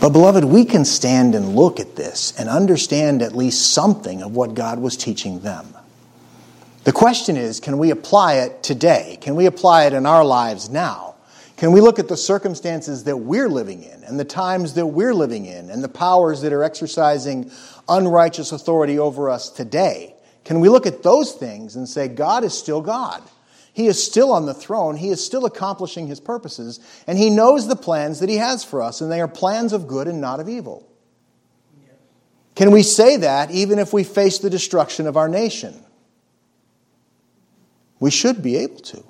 But, 0.00 0.10
beloved, 0.10 0.44
we 0.44 0.64
can 0.64 0.84
stand 0.84 1.34
and 1.34 1.56
look 1.56 1.80
at 1.80 1.96
this 1.96 2.32
and 2.38 2.48
understand 2.48 3.20
at 3.20 3.34
least 3.34 3.72
something 3.72 4.22
of 4.22 4.36
what 4.36 4.54
God 4.54 4.78
was 4.78 4.96
teaching 4.96 5.40
them. 5.40 5.74
The 6.84 6.92
question 6.92 7.36
is 7.36 7.60
can 7.60 7.78
we 7.78 7.90
apply 7.90 8.34
it 8.34 8.62
today? 8.62 9.18
Can 9.20 9.34
we 9.34 9.46
apply 9.46 9.86
it 9.86 9.92
in 9.92 10.06
our 10.06 10.24
lives 10.24 10.70
now? 10.70 11.16
Can 11.56 11.72
we 11.72 11.80
look 11.80 11.98
at 11.98 12.06
the 12.06 12.16
circumstances 12.16 13.04
that 13.04 13.16
we're 13.16 13.48
living 13.48 13.82
in 13.82 14.04
and 14.04 14.20
the 14.20 14.24
times 14.24 14.74
that 14.74 14.86
we're 14.86 15.12
living 15.12 15.46
in 15.46 15.70
and 15.70 15.82
the 15.82 15.88
powers 15.88 16.42
that 16.42 16.52
are 16.52 16.62
exercising 16.62 17.50
unrighteous 17.88 18.52
authority 18.52 18.98
over 18.98 19.28
us 19.28 19.50
today? 19.50 20.14
Can 20.44 20.60
we 20.60 20.68
look 20.68 20.86
at 20.86 21.02
those 21.02 21.32
things 21.32 21.74
and 21.74 21.88
say, 21.88 22.06
God 22.06 22.44
is 22.44 22.56
still 22.56 22.80
God? 22.80 23.22
He 23.72 23.86
is 23.86 24.02
still 24.02 24.32
on 24.32 24.46
the 24.46 24.54
throne. 24.54 24.96
He 24.96 25.10
is 25.10 25.24
still 25.24 25.44
accomplishing 25.44 26.06
his 26.06 26.20
purposes. 26.20 26.80
And 27.06 27.16
he 27.16 27.30
knows 27.30 27.68
the 27.68 27.76
plans 27.76 28.20
that 28.20 28.28
he 28.28 28.36
has 28.36 28.64
for 28.64 28.82
us, 28.82 29.00
and 29.00 29.10
they 29.10 29.20
are 29.20 29.28
plans 29.28 29.72
of 29.72 29.86
good 29.86 30.08
and 30.08 30.20
not 30.20 30.40
of 30.40 30.48
evil. 30.48 30.88
Can 32.54 32.72
we 32.72 32.82
say 32.82 33.18
that 33.18 33.52
even 33.52 33.78
if 33.78 33.92
we 33.92 34.02
face 34.02 34.40
the 34.40 34.50
destruction 34.50 35.06
of 35.06 35.16
our 35.16 35.28
nation? 35.28 35.80
We 38.00 38.10
should 38.10 38.42
be 38.42 38.56
able 38.56 38.80
to. 38.80 39.04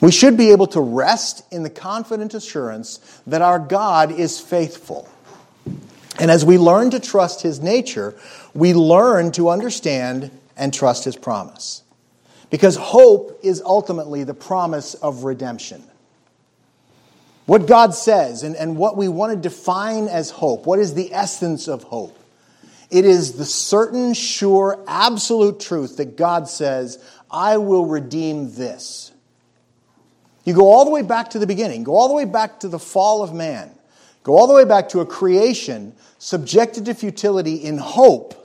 We 0.00 0.12
should 0.12 0.36
be 0.36 0.50
able 0.50 0.66
to 0.68 0.80
rest 0.80 1.44
in 1.52 1.62
the 1.62 1.70
confident 1.70 2.34
assurance 2.34 2.98
that 3.26 3.42
our 3.42 3.58
God 3.58 4.10
is 4.12 4.40
faithful. 4.40 5.08
And 6.18 6.30
as 6.30 6.44
we 6.44 6.58
learn 6.58 6.90
to 6.90 7.00
trust 7.00 7.42
his 7.42 7.60
nature, 7.60 8.14
we 8.54 8.74
learn 8.74 9.32
to 9.32 9.48
understand 9.48 10.30
and 10.56 10.72
trust 10.72 11.04
his 11.04 11.16
promise. 11.16 11.82
Because 12.52 12.76
hope 12.76 13.40
is 13.42 13.62
ultimately 13.64 14.24
the 14.24 14.34
promise 14.34 14.92
of 14.92 15.24
redemption. 15.24 15.82
What 17.46 17.66
God 17.66 17.94
says 17.94 18.42
and, 18.42 18.54
and 18.54 18.76
what 18.76 18.94
we 18.94 19.08
want 19.08 19.32
to 19.32 19.48
define 19.48 20.06
as 20.06 20.28
hope, 20.28 20.66
what 20.66 20.78
is 20.78 20.92
the 20.92 21.14
essence 21.14 21.66
of 21.66 21.82
hope? 21.84 22.16
It 22.90 23.06
is 23.06 23.32
the 23.32 23.46
certain, 23.46 24.12
sure, 24.12 24.84
absolute 24.86 25.60
truth 25.60 25.96
that 25.96 26.18
God 26.18 26.46
says, 26.46 27.02
I 27.30 27.56
will 27.56 27.86
redeem 27.86 28.54
this. 28.54 29.12
You 30.44 30.52
go 30.52 30.70
all 30.70 30.84
the 30.84 30.90
way 30.90 31.00
back 31.00 31.30
to 31.30 31.38
the 31.38 31.46
beginning, 31.46 31.84
go 31.84 31.96
all 31.96 32.08
the 32.08 32.14
way 32.14 32.26
back 32.26 32.60
to 32.60 32.68
the 32.68 32.78
fall 32.78 33.22
of 33.22 33.32
man, 33.32 33.70
go 34.24 34.36
all 34.36 34.46
the 34.46 34.52
way 34.52 34.66
back 34.66 34.90
to 34.90 35.00
a 35.00 35.06
creation 35.06 35.94
subjected 36.18 36.84
to 36.84 36.92
futility 36.92 37.54
in 37.54 37.78
hope, 37.78 38.41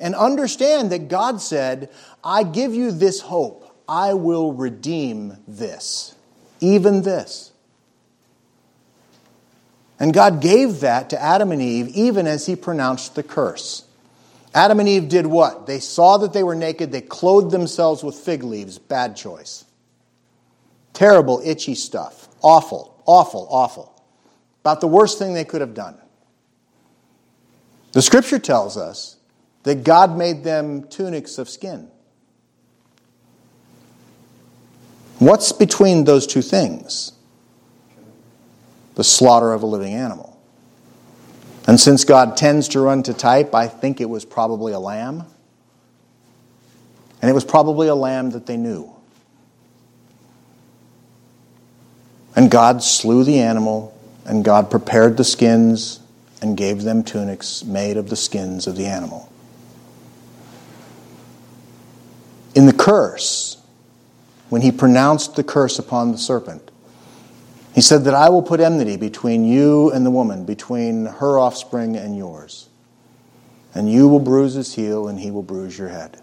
and 0.00 0.14
understand 0.14 0.92
that 0.92 1.08
God 1.08 1.40
said, 1.40 1.90
I 2.22 2.42
give 2.42 2.74
you 2.74 2.90
this 2.90 3.20
hope. 3.20 3.62
I 3.88 4.14
will 4.14 4.52
redeem 4.52 5.38
this, 5.46 6.14
even 6.60 7.02
this. 7.02 7.52
And 9.98 10.12
God 10.12 10.42
gave 10.42 10.80
that 10.80 11.10
to 11.10 11.22
Adam 11.22 11.52
and 11.52 11.62
Eve 11.62 11.88
even 11.88 12.26
as 12.26 12.46
He 12.46 12.56
pronounced 12.56 13.14
the 13.14 13.22
curse. 13.22 13.84
Adam 14.54 14.80
and 14.80 14.88
Eve 14.88 15.08
did 15.08 15.26
what? 15.26 15.66
They 15.66 15.80
saw 15.80 16.18
that 16.18 16.32
they 16.32 16.42
were 16.42 16.54
naked, 16.54 16.92
they 16.92 17.00
clothed 17.00 17.50
themselves 17.50 18.02
with 18.02 18.14
fig 18.14 18.42
leaves. 18.42 18.78
Bad 18.78 19.16
choice. 19.16 19.64
Terrible, 20.92 21.42
itchy 21.44 21.74
stuff. 21.74 22.28
Awful, 22.42 23.02
awful, 23.04 23.46
awful. 23.50 23.92
About 24.62 24.80
the 24.80 24.88
worst 24.88 25.18
thing 25.18 25.34
they 25.34 25.44
could 25.44 25.60
have 25.60 25.74
done. 25.74 25.96
The 27.92 28.02
scripture 28.02 28.38
tells 28.38 28.76
us 28.76 29.15
that 29.66 29.82
God 29.82 30.16
made 30.16 30.44
them 30.44 30.84
tunics 30.84 31.38
of 31.38 31.48
skin. 31.48 31.88
What's 35.18 35.50
between 35.50 36.04
those 36.04 36.24
two 36.24 36.40
things? 36.40 37.10
The 38.94 39.02
slaughter 39.02 39.52
of 39.52 39.64
a 39.64 39.66
living 39.66 39.92
animal. 39.92 40.40
And 41.66 41.80
since 41.80 42.04
God 42.04 42.36
tends 42.36 42.68
to 42.68 42.80
run 42.80 43.02
to 43.02 43.12
type, 43.12 43.56
I 43.56 43.66
think 43.66 44.00
it 44.00 44.08
was 44.08 44.24
probably 44.24 44.72
a 44.72 44.78
lamb. 44.78 45.24
And 47.20 47.28
it 47.28 47.34
was 47.34 47.44
probably 47.44 47.88
a 47.88 47.96
lamb 47.96 48.30
that 48.30 48.46
they 48.46 48.56
knew. 48.56 48.88
And 52.36 52.52
God 52.52 52.84
slew 52.84 53.24
the 53.24 53.40
animal, 53.40 53.98
and 54.24 54.44
God 54.44 54.70
prepared 54.70 55.16
the 55.16 55.24
skins 55.24 55.98
and 56.40 56.56
gave 56.56 56.82
them 56.82 57.02
tunics 57.02 57.64
made 57.64 57.96
of 57.96 58.10
the 58.10 58.16
skins 58.16 58.68
of 58.68 58.76
the 58.76 58.86
animal. 58.86 59.28
In 62.56 62.64
the 62.64 62.72
curse, 62.72 63.58
when 64.48 64.62
he 64.62 64.72
pronounced 64.72 65.36
the 65.36 65.44
curse 65.44 65.78
upon 65.78 66.10
the 66.10 66.18
serpent, 66.18 66.70
he 67.74 67.82
said 67.82 68.04
that 68.04 68.14
I 68.14 68.30
will 68.30 68.42
put 68.42 68.60
enmity 68.60 68.96
between 68.96 69.44
you 69.44 69.92
and 69.92 70.06
the 70.06 70.10
woman, 70.10 70.46
between 70.46 71.04
her 71.04 71.38
offspring 71.38 71.96
and 71.96 72.16
yours. 72.16 72.70
And 73.74 73.92
you 73.92 74.08
will 74.08 74.20
bruise 74.20 74.54
his 74.54 74.74
heel, 74.74 75.06
and 75.06 75.20
he 75.20 75.30
will 75.30 75.42
bruise 75.42 75.78
your 75.78 75.90
head. 75.90 76.18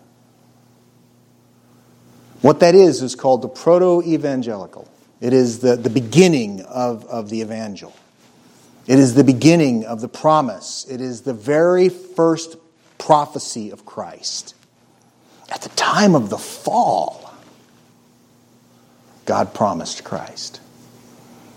What 2.41 2.61
that 2.61 2.73
is 2.73 3.03
is 3.03 3.13
called 3.13 3.43
the 3.43 3.49
protoevangelium. 3.49 4.88
It 5.21 5.34
is 5.34 5.59
the, 5.59 5.75
the 5.75 5.91
beginning 5.91 6.61
of, 6.61 7.05
of 7.05 7.29
the 7.29 7.41
evangel. 7.41 7.93
It 8.88 8.97
is 8.97 9.13
the 9.13 9.23
beginning 9.23 9.86
of 9.86 10.01
the 10.01 10.09
promise. 10.09 10.88
It 10.89 10.99
is 10.99 11.21
the 11.21 11.34
very 11.34 11.89
first 11.89 12.57
prophecy 12.97 13.69
of 13.69 13.86
Christ. 13.86 14.55
At 15.50 15.62
the 15.62 15.70
time 15.70 16.16
of 16.16 16.30
the 16.30 16.38
fall, 16.38 17.34
God 19.26 19.54
promised 19.54 20.04
Christ. 20.04 20.60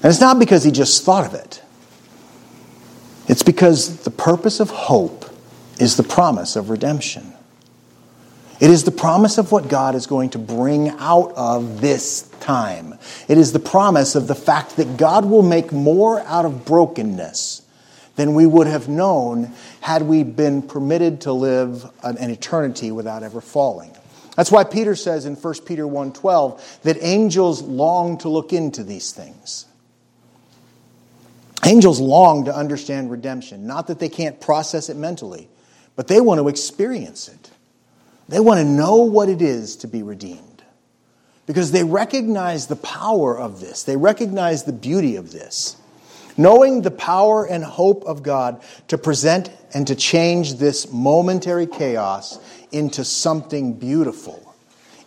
And 0.03 0.11
it's 0.11 0.21
not 0.21 0.39
because 0.39 0.65
he 0.65 0.71
just 0.71 1.05
thought 1.05 1.27
of 1.27 1.35
it, 1.35 1.63
it's 3.29 3.43
because 3.43 4.05
the 4.05 4.11
purpose 4.11 4.61
of 4.61 4.71
hope 4.71 5.25
is 5.81 5.97
the 5.97 6.03
promise 6.03 6.57
of 6.57 6.71
redemption. 6.71 7.33
It 8.59 8.71
is 8.71 8.85
the 8.85 8.91
promise 8.91 9.37
of 9.37 9.53
what 9.53 9.69
God 9.69 9.95
is 9.95 10.07
going 10.07 10.31
to 10.31 10.39
bring 10.39 10.89
out 10.89 11.33
of 11.37 11.83
this 11.83 12.23
time. 12.41 12.95
It 13.29 13.37
is 13.37 13.53
the 13.53 13.59
promise 13.59 14.15
of 14.15 14.29
the 14.29 14.35
fact 14.35 14.77
that 14.77 14.97
God 14.97 15.27
will 15.27 15.43
make 15.43 15.73
more 15.73 16.21
out 16.21 16.47
of 16.47 16.65
brokenness 16.65 17.66
than 18.17 18.35
we 18.35 18.47
would 18.47 18.67
have 18.67 18.89
known 18.89 19.53
had 19.81 20.03
we 20.03 20.23
been 20.25 20.63
permitted 20.63 21.23
to 21.23 21.33
live 21.33 21.89
an, 22.03 22.31
eternity 22.31 22.91
without 22.91 23.23
ever 23.23 23.41
falling. 23.41 23.95
That's 24.35 24.51
why 24.51 24.65
Peter 24.65 24.97
says 24.97 25.25
in 25.25 25.37
1 25.37 25.55
Peter 25.65 25.87
1:12 25.87 26.61
that 26.83 26.99
angels 27.01 27.63
long 27.63 28.19
to 28.19 28.29
look 28.29 28.53
into 28.53 28.83
these 28.83 29.13
things. 29.13 29.67
Angels 31.65 32.01
long 32.01 32.45
to 32.45 32.55
understand 32.55 33.11
redemption, 33.11 33.67
not 33.67 33.87
that 33.87 33.99
they 33.99 34.09
can't 34.09 34.41
process 34.41 34.89
it 34.89 34.97
mentally, 34.97 35.49
but 35.95 36.07
they 36.07 36.21
want 36.21 36.39
to 36.39 36.49
experience 36.49 37.29
it. 37.29 37.51
They 38.29 38.41
want 38.41 38.59
to 38.59 38.65
know 38.65 38.97
what 38.97 39.29
it 39.29 39.41
is 39.41 39.77
to 39.77 39.89
be 39.89 40.03
redeemed 40.03 40.63
because 41.47 41.71
they 41.73 41.85
recognize 41.85 42.67
the 42.67 42.77
power 42.77 43.39
of 43.39 43.61
this, 43.61 43.85
they 43.85 43.97
recognize 43.97 44.65
the 44.65 44.73
beauty 44.73 45.17
of 45.17 45.33
this. 45.33 45.77
Knowing 46.37 46.83
the 46.83 46.91
power 46.91 47.47
and 47.47 47.65
hope 47.65 48.05
of 48.05 48.23
God 48.23 48.63
to 48.89 48.99
present 48.99 49.51
and 49.73 49.87
to 49.87 49.95
change 49.95 50.55
this 50.55 50.93
momentary 50.93 51.67
chaos 51.67 52.39
into 52.73 53.05
something 53.05 53.73
beautiful 53.75 54.55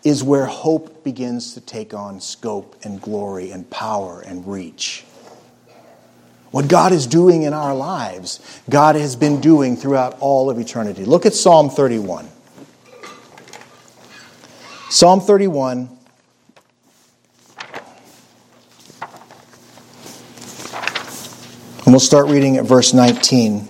is 0.03 0.23
where 0.23 0.45
hope 0.45 1.03
begins 1.03 1.53
to 1.53 1.61
take 1.61 1.93
on 1.93 2.21
scope 2.21 2.75
and 2.83 3.01
glory 3.01 3.51
and 3.51 3.69
power 3.69 4.21
and 4.21 4.47
reach. 4.47 5.03
What 6.51 6.67
God 6.67 6.93
is 6.93 7.05
doing 7.05 7.43
in 7.43 7.53
our 7.53 7.75
lives, 7.75 8.39
God 8.69 8.95
has 8.95 9.15
been 9.15 9.39
doing 9.39 9.75
throughout 9.75 10.17
all 10.19 10.49
of 10.49 10.57
eternity. 10.57 11.05
Look 11.05 11.27
at 11.27 11.35
Psalm 11.35 11.69
31. 11.69 12.27
Psalm 14.89 15.21
31. 15.21 15.98
And 21.89 21.93
we'll 21.95 22.01
start 22.01 22.27
reading 22.27 22.57
at 22.57 22.65
verse 22.65 22.93
19. 22.93 23.67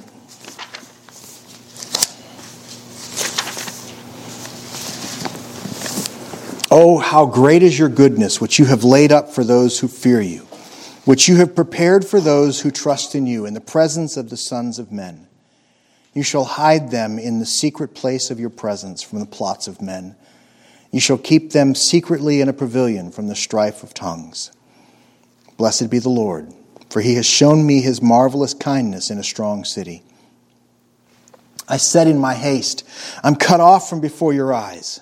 Oh, 6.70 6.98
how 6.98 7.26
great 7.26 7.64
is 7.64 7.80
your 7.80 7.88
goodness, 7.88 8.42
which 8.42 8.60
you 8.60 8.66
have 8.66 8.84
laid 8.84 9.14
up 9.14 9.30
for 9.30 9.46
those 9.46 9.80
who 9.80 9.88
fear 9.88 10.20
you, 10.20 10.40
which 11.06 11.30
you 11.30 11.38
have 11.38 11.56
prepared 11.56 12.06
for 12.06 12.20
those 12.20 12.60
who 12.60 12.72
trust 12.72 13.16
in 13.16 13.26
you 13.26 13.46
in 13.46 13.54
the 13.54 13.62
presence 13.62 14.18
of 14.18 14.30
the 14.30 14.36
sons 14.36 14.80
of 14.80 14.92
men. 14.92 15.26
You 16.14 16.24
shall 16.24 16.44
hide 16.44 16.92
them 16.92 17.20
in 17.20 17.40
the 17.40 17.46
secret 17.46 17.96
place 17.96 18.30
of 18.30 18.38
your 18.38 18.50
presence 18.50 19.02
from 19.02 19.22
the 19.22 19.26
plots 19.26 19.66
of 19.70 19.82
men. 19.82 20.18
You 20.92 21.00
shall 21.00 21.18
keep 21.18 21.54
them 21.54 21.74
secretly 21.74 22.42
in 22.42 22.50
a 22.50 22.54
pavilion 22.54 23.12
from 23.12 23.28
the 23.28 23.36
strife 23.36 23.82
of 23.82 23.94
tongues. 23.94 24.52
Blessed 25.56 25.90
be 25.90 26.00
the 26.00 26.10
Lord, 26.10 26.54
for 26.90 27.02
he 27.02 27.16
has 27.16 27.26
shown 27.26 27.66
me 27.66 27.82
his 27.82 28.02
marvelous 28.02 28.54
kindness 28.54 29.10
in 29.10 29.18
a 29.18 29.24
strong 29.24 29.64
city. 29.64 30.04
I 31.68 31.78
said 31.78 32.08
in 32.08 32.18
my 32.18 32.34
haste, 32.34 32.84
I'm 33.24 33.36
cut 33.36 33.60
off 33.60 33.90
from 33.90 34.02
before 34.02 34.34
your 34.34 34.54
eyes. 34.54 35.02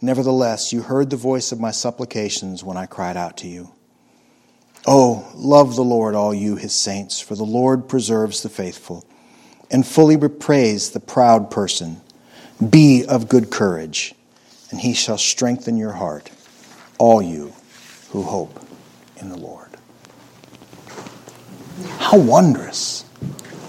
Nevertheless, 0.00 0.72
you 0.72 0.82
heard 0.82 1.10
the 1.10 1.16
voice 1.16 1.52
of 1.52 1.60
my 1.60 1.70
supplications 1.70 2.64
when 2.64 2.76
I 2.76 2.86
cried 2.86 3.16
out 3.16 3.36
to 3.38 3.48
you. 3.48 3.72
Oh, 4.86 5.30
love 5.34 5.76
the 5.76 5.84
Lord, 5.84 6.14
all 6.14 6.34
you, 6.34 6.56
his 6.56 6.74
saints, 6.74 7.20
for 7.20 7.36
the 7.36 7.44
Lord 7.44 7.88
preserves 7.88 8.42
the 8.42 8.48
faithful 8.48 9.06
and 9.70 9.86
fully 9.86 10.16
repraise 10.16 10.92
the 10.92 11.00
proud 11.00 11.50
person. 11.50 12.00
Be 12.68 13.04
of 13.06 13.28
good 13.28 13.50
courage 13.50 14.14
and 14.72 14.80
he 14.80 14.94
shall 14.94 15.18
strengthen 15.18 15.76
your 15.76 15.92
heart, 15.92 16.30
all 16.98 17.22
you 17.22 17.52
who 18.10 18.22
hope 18.22 18.58
in 19.18 19.28
the 19.28 19.36
Lord. 19.36 19.61
How 21.82 22.18
wondrous. 22.18 23.04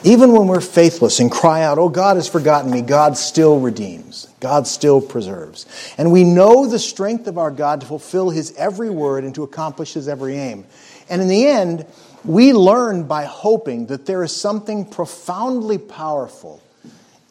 Even 0.04 0.34
when 0.34 0.48
we're 0.48 0.62
faithless 0.62 1.20
and 1.20 1.32
cry 1.32 1.64
out, 1.64 1.78
Oh, 1.78 1.90
God 1.90 2.18
has 2.18 2.28
forgotten 2.28 2.72
me, 2.72 2.82
God 2.82 3.18
still 3.18 3.60
redeems. 3.60 4.28
God 4.40 4.68
still 4.68 5.00
preserves. 5.00 5.66
And 5.98 6.12
we 6.12 6.26
know 6.26 6.68
the 6.68 6.80
strength 6.80 7.28
of 7.28 7.38
our 7.38 7.52
God 7.52 7.82
to 7.82 7.88
fulfill 7.88 8.30
his 8.30 8.54
every 8.58 8.90
word 8.90 9.24
and 9.24 9.34
to 9.36 9.44
accomplish 9.44 9.94
his 9.94 10.08
every 10.10 10.36
aim. 10.36 10.66
And 11.10 11.22
in 11.22 11.30
the 11.30 11.48
end, 11.48 11.86
we 12.26 12.54
learn 12.54 13.04
by 13.04 13.24
hoping 13.24 13.88
that 13.88 14.06
there 14.06 14.24
is 14.24 14.36
something 14.36 14.86
profoundly 14.86 15.78
powerful 15.78 16.62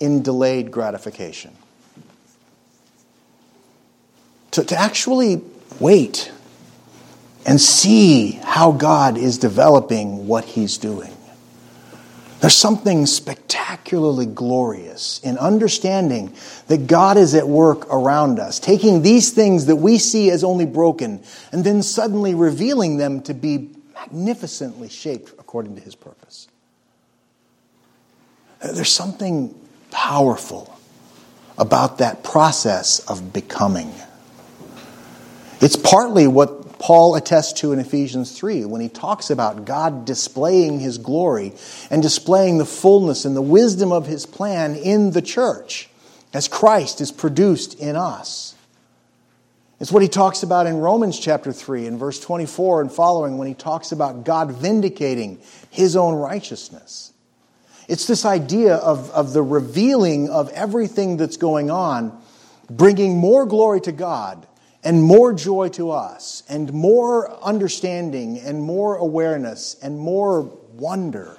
in 0.00 0.22
delayed 0.22 0.70
gratification 0.70 1.54
to, 4.52 4.64
to 4.64 4.78
actually 4.78 5.42
wait 5.80 6.30
and 7.44 7.60
see 7.60 8.32
how 8.42 8.72
God 8.72 9.18
is 9.18 9.38
developing 9.38 10.26
what 10.26 10.44
He's 10.44 10.78
doing. 10.78 11.12
There's 12.40 12.56
something 12.56 13.06
spectacularly 13.06 14.26
glorious 14.26 15.20
in 15.22 15.38
understanding 15.38 16.34
that 16.66 16.88
God 16.88 17.16
is 17.16 17.36
at 17.36 17.46
work 17.46 17.86
around 17.88 18.40
us, 18.40 18.58
taking 18.58 19.02
these 19.02 19.30
things 19.30 19.66
that 19.66 19.76
we 19.76 19.98
see 19.98 20.28
as 20.30 20.42
only 20.42 20.66
broken 20.66 21.22
and 21.52 21.62
then 21.62 21.82
suddenly 21.82 22.34
revealing 22.34 22.96
them 22.96 23.22
to 23.22 23.34
be 23.34 23.70
magnificently 23.94 24.88
shaped 24.88 25.30
according 25.38 25.76
to 25.76 25.80
His 25.80 25.94
purpose. 25.94 26.48
There's 28.60 28.92
something 28.92 29.54
powerful 29.92 30.78
about 31.58 31.98
that 31.98 32.24
process 32.24 33.00
of 33.08 33.32
becoming. 33.32 33.92
It's 35.60 35.76
partly 35.76 36.26
what 36.26 36.61
Paul 36.82 37.14
attests 37.14 37.60
to 37.60 37.70
in 37.70 37.78
Ephesians 37.78 38.36
3 38.36 38.64
when 38.64 38.80
he 38.80 38.88
talks 38.88 39.30
about 39.30 39.64
God 39.64 40.04
displaying 40.04 40.80
his 40.80 40.98
glory 40.98 41.52
and 41.92 42.02
displaying 42.02 42.58
the 42.58 42.64
fullness 42.64 43.24
and 43.24 43.36
the 43.36 43.40
wisdom 43.40 43.92
of 43.92 44.08
his 44.08 44.26
plan 44.26 44.74
in 44.74 45.12
the 45.12 45.22
church 45.22 45.88
as 46.34 46.48
Christ 46.48 47.00
is 47.00 47.12
produced 47.12 47.78
in 47.78 47.94
us. 47.94 48.56
It's 49.78 49.92
what 49.92 50.02
he 50.02 50.08
talks 50.08 50.42
about 50.42 50.66
in 50.66 50.78
Romans 50.78 51.20
chapter 51.20 51.52
3 51.52 51.86
and 51.86 52.00
verse 52.00 52.18
24 52.18 52.80
and 52.80 52.90
following 52.90 53.38
when 53.38 53.46
he 53.46 53.54
talks 53.54 53.92
about 53.92 54.24
God 54.24 54.50
vindicating 54.50 55.38
his 55.70 55.94
own 55.94 56.16
righteousness. 56.16 57.12
It's 57.86 58.08
this 58.08 58.24
idea 58.24 58.74
of, 58.74 59.08
of 59.12 59.32
the 59.32 59.42
revealing 59.42 60.30
of 60.30 60.48
everything 60.50 61.16
that's 61.16 61.36
going 61.36 61.70
on, 61.70 62.20
bringing 62.68 63.18
more 63.18 63.46
glory 63.46 63.80
to 63.82 63.92
God 63.92 64.48
and 64.84 65.02
more 65.02 65.32
joy 65.32 65.68
to 65.70 65.90
us, 65.90 66.42
and 66.48 66.72
more 66.72 67.30
understanding, 67.42 68.38
and 68.38 68.62
more 68.62 68.96
awareness, 68.96 69.76
and 69.82 69.98
more 69.98 70.42
wonder 70.74 71.38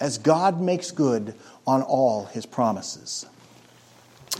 as 0.00 0.18
God 0.18 0.60
makes 0.60 0.90
good 0.90 1.34
on 1.66 1.82
all 1.82 2.24
his 2.26 2.46
promises. 2.46 3.26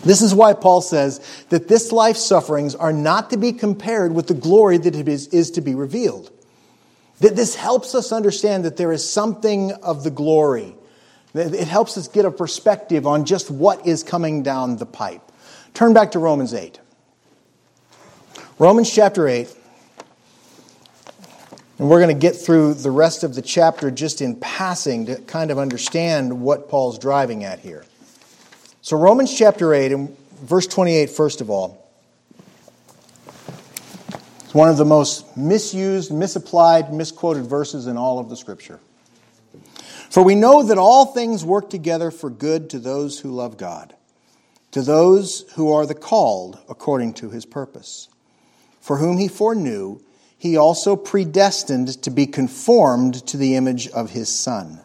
This 0.05 0.23
is 0.23 0.35
why 0.35 0.53
Paul 0.53 0.81
says 0.81 1.21
that 1.49 1.69
this 1.69 1.91
life's 1.93 2.25
sufferings 2.25 2.75
are 2.75 2.93
not 2.93 3.31
to 3.31 3.37
be 3.37 3.53
compared 3.53 4.15
with 4.15 4.29
the 4.29 4.35
glory 4.35 4.79
that 4.79 4.95
is, 4.95 5.29
is 5.29 5.51
to 5.53 5.61
be 5.61 5.75
revealed. 5.75 6.31
That 7.21 7.35
this 7.35 7.57
helps 7.57 7.95
us 7.95 8.13
understand 8.13 8.65
that 8.65 8.77
there 8.77 8.93
is 8.93 9.09
something 9.09 9.73
of 9.73 10.05
the 10.05 10.11
glory. 10.11 10.75
It 11.35 11.67
helps 11.67 11.99
us 11.99 12.07
get 12.07 12.25
a 12.25 12.31
perspective 12.31 13.07
on 13.07 13.25
just 13.25 13.51
what 13.51 13.87
is 13.87 14.03
coming 14.05 14.43
down 14.43 14.77
the 14.77 14.87
pipe. 14.87 15.23
Turn 15.75 15.93
back 15.95 16.13
to 16.13 16.19
Romans 16.19 16.55
8. 16.55 16.79
Romans 18.61 18.93
chapter 18.93 19.29
8. 19.29 19.55
And 21.79 21.89
we're 21.89 22.01
going 22.01 22.13
to 22.13 22.21
get 22.21 22.35
through 22.35 22.75
the 22.75 22.91
rest 22.91 23.23
of 23.23 23.37
the 23.37 23.43
chapter 23.43 23.89
just 23.89 24.21
in 24.21 24.35
passing 24.35 25.07
to 25.07 25.15
kind 25.21 25.53
of 25.53 25.59
understand 25.59 26.41
what 26.41 26.69
Paul's 26.69 26.99
driving 26.99 27.45
at 27.45 27.61
here. 27.61 27.85
So, 28.83 28.97
Romans 28.97 29.33
chapter 29.33 29.73
8 29.73 29.93
and 29.93 30.19
verse 30.43 30.67
28, 30.67 31.09
first 31.09 31.41
of 31.41 31.51
all, 31.51 31.89
is 34.45 34.55
one 34.55 34.69
of 34.69 34.77
the 34.77 34.85
most 34.85 35.37
misused, 35.37 36.11
misapplied, 36.11 36.93
misquoted 36.93 37.47
verses 37.47 37.87
in 37.87 37.97
all 37.97 38.19
of 38.19 38.29
the 38.29 38.37
scripture. 38.37 38.81
For 40.11 40.25
we 40.25 40.35
know 40.35 40.65
that 40.65 40.79
all 40.79 41.07
things 41.07 41.45
work 41.45 41.71
together 41.71 42.11
for 42.11 42.29
good 42.29 42.71
to 42.71 42.81
those 42.81 43.21
who 43.21 43.31
love 43.31 43.57
God, 43.57 43.95
to 44.73 44.83
those 44.83 45.43
who 45.55 45.71
are 45.71 45.87
the 45.87 45.95
called 45.95 46.59
according 46.69 47.15
to 47.15 47.31
his 47.31 47.47
purpose 47.47 48.09
for 48.89 48.97
whom 48.97 49.19
he 49.19 49.29
foreknew, 49.29 50.01
he 50.39 50.57
also 50.57 50.97
predestined 50.97 52.03
to 52.03 52.09
be 52.09 52.27
conformed 52.27 53.27
to 53.27 53.37
the 53.37 53.55
image 53.55 53.87
of 53.89 54.09
his 54.09 54.35
Son, 54.35 54.81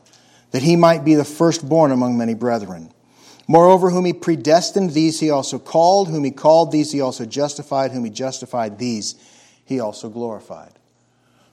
that 0.51 0.61
he 0.61 0.75
might 0.75 1.05
be 1.05 1.15
the 1.15 1.23
firstborn 1.23 1.89
among 1.89 2.17
many 2.17 2.33
brethren. 2.33 2.91
Moreover, 3.47 3.91
whom 3.91 4.03
he 4.03 4.11
predestined, 4.11 4.89
these 4.89 5.21
he 5.21 5.29
also 5.29 5.57
called. 5.57 6.09
Whom 6.09 6.25
he 6.25 6.31
called, 6.31 6.73
these 6.73 6.91
he 6.91 6.99
also 6.99 7.25
justified. 7.25 7.91
Whom 7.93 8.03
he 8.03 8.09
justified, 8.09 8.77
these 8.77 9.15
he 9.63 9.79
also 9.79 10.09
glorified. 10.09 10.73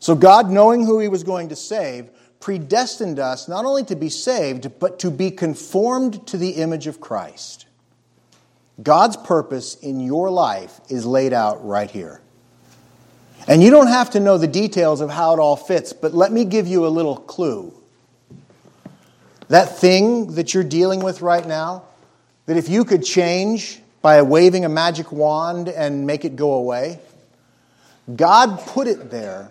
So, 0.00 0.16
God, 0.16 0.50
knowing 0.50 0.84
who 0.84 0.98
he 0.98 1.06
was 1.06 1.22
going 1.22 1.50
to 1.50 1.56
save, 1.56 2.10
predestined 2.40 3.20
us 3.20 3.46
not 3.46 3.64
only 3.64 3.84
to 3.84 3.94
be 3.94 4.08
saved, 4.08 4.80
but 4.80 4.98
to 4.98 5.12
be 5.12 5.30
conformed 5.30 6.26
to 6.26 6.36
the 6.36 6.50
image 6.50 6.88
of 6.88 7.00
Christ. 7.00 7.66
God's 8.82 9.16
purpose 9.16 9.76
in 9.76 10.00
your 10.00 10.30
life 10.30 10.80
is 10.88 11.06
laid 11.06 11.32
out 11.32 11.64
right 11.64 11.88
here. 11.88 12.20
And 13.46 13.62
you 13.62 13.70
don't 13.70 13.88
have 13.88 14.10
to 14.10 14.20
know 14.20 14.38
the 14.38 14.46
details 14.46 15.00
of 15.00 15.10
how 15.10 15.34
it 15.34 15.38
all 15.38 15.56
fits, 15.56 15.92
but 15.92 16.14
let 16.14 16.30
me 16.32 16.44
give 16.44 16.66
you 16.66 16.86
a 16.86 16.88
little 16.88 17.16
clue. 17.16 17.74
That 19.48 19.78
thing 19.78 20.34
that 20.34 20.54
you're 20.54 20.62
dealing 20.62 21.00
with 21.00 21.22
right 21.22 21.46
now, 21.46 21.84
that 22.46 22.56
if 22.56 22.68
you 22.68 22.84
could 22.84 23.04
change 23.04 23.80
by 24.02 24.22
waving 24.22 24.64
a 24.64 24.68
magic 24.68 25.10
wand 25.10 25.68
and 25.68 26.06
make 26.06 26.24
it 26.24 26.36
go 26.36 26.54
away, 26.54 27.00
God 28.14 28.60
put 28.60 28.86
it 28.86 29.10
there 29.10 29.50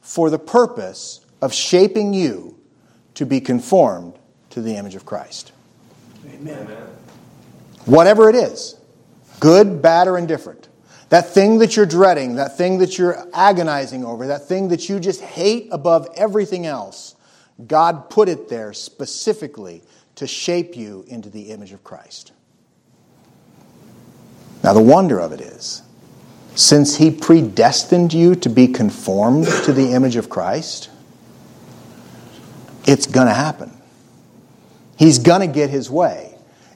for 0.00 0.30
the 0.30 0.38
purpose 0.38 1.20
of 1.40 1.52
shaping 1.52 2.12
you 2.12 2.56
to 3.14 3.26
be 3.26 3.40
conformed 3.40 4.14
to 4.50 4.60
the 4.60 4.76
image 4.76 4.94
of 4.94 5.04
Christ. 5.04 5.52
Amen. 6.26 6.66
Whatever 7.86 8.28
it 8.28 8.34
is, 8.34 8.76
good, 9.38 9.82
bad, 9.82 10.08
or 10.08 10.18
indifferent. 10.18 10.68
That 11.10 11.30
thing 11.30 11.58
that 11.58 11.76
you're 11.76 11.86
dreading, 11.86 12.36
that 12.36 12.56
thing 12.56 12.78
that 12.78 12.96
you're 12.96 13.18
agonizing 13.34 14.04
over, 14.04 14.28
that 14.28 14.46
thing 14.46 14.68
that 14.68 14.88
you 14.88 15.00
just 15.00 15.20
hate 15.20 15.68
above 15.72 16.08
everything 16.16 16.66
else, 16.66 17.16
God 17.66 18.08
put 18.10 18.28
it 18.28 18.48
there 18.48 18.72
specifically 18.72 19.82
to 20.14 20.26
shape 20.26 20.76
you 20.76 21.04
into 21.08 21.28
the 21.28 21.50
image 21.50 21.72
of 21.72 21.82
Christ. 21.82 22.32
Now, 24.62 24.72
the 24.72 24.82
wonder 24.82 25.18
of 25.18 25.32
it 25.32 25.40
is, 25.40 25.82
since 26.54 26.96
He 26.96 27.10
predestined 27.10 28.12
you 28.12 28.36
to 28.36 28.48
be 28.48 28.68
conformed 28.68 29.46
to 29.64 29.72
the 29.72 29.92
image 29.92 30.14
of 30.14 30.28
Christ, 30.28 30.90
it's 32.86 33.06
going 33.06 33.26
to 33.26 33.34
happen. 33.34 33.72
He's 34.96 35.18
going 35.18 35.40
to 35.40 35.52
get 35.52 35.70
His 35.70 35.90
way 35.90 36.29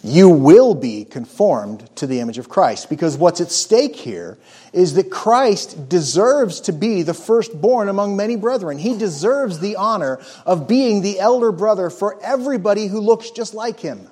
you 0.05 0.29
will 0.29 0.75
be 0.75 1.07
conformed 1.07 1.89
to 1.97 2.07
the 2.07 2.21
image 2.21 2.37
of 2.37 2.47
Christ. 2.47 2.91
Because 2.91 3.17
what's 3.17 3.41
at 3.41 3.51
stake 3.51 3.97
here 3.97 4.37
is 4.75 4.95
that 4.95 5.11
Christ 5.11 5.89
deserves 5.89 6.61
to 6.63 6.73
be 6.75 7.03
the 7.03 7.15
firstborn 7.15 7.89
among 7.89 8.15
many 8.15 8.37
brethren. 8.37 8.77
He 8.77 8.99
deserves 8.99 9.61
the 9.61 9.77
honor 9.77 10.21
of 10.45 10.69
being 10.69 11.01
the 11.01 11.19
elder 11.19 11.53
brother 11.53 11.89
for 11.89 12.23
everybody 12.23 12.87
who 12.87 13.01
looks 13.01 13.31
just 13.31 13.55
like 13.55 13.81
him. 13.81 14.11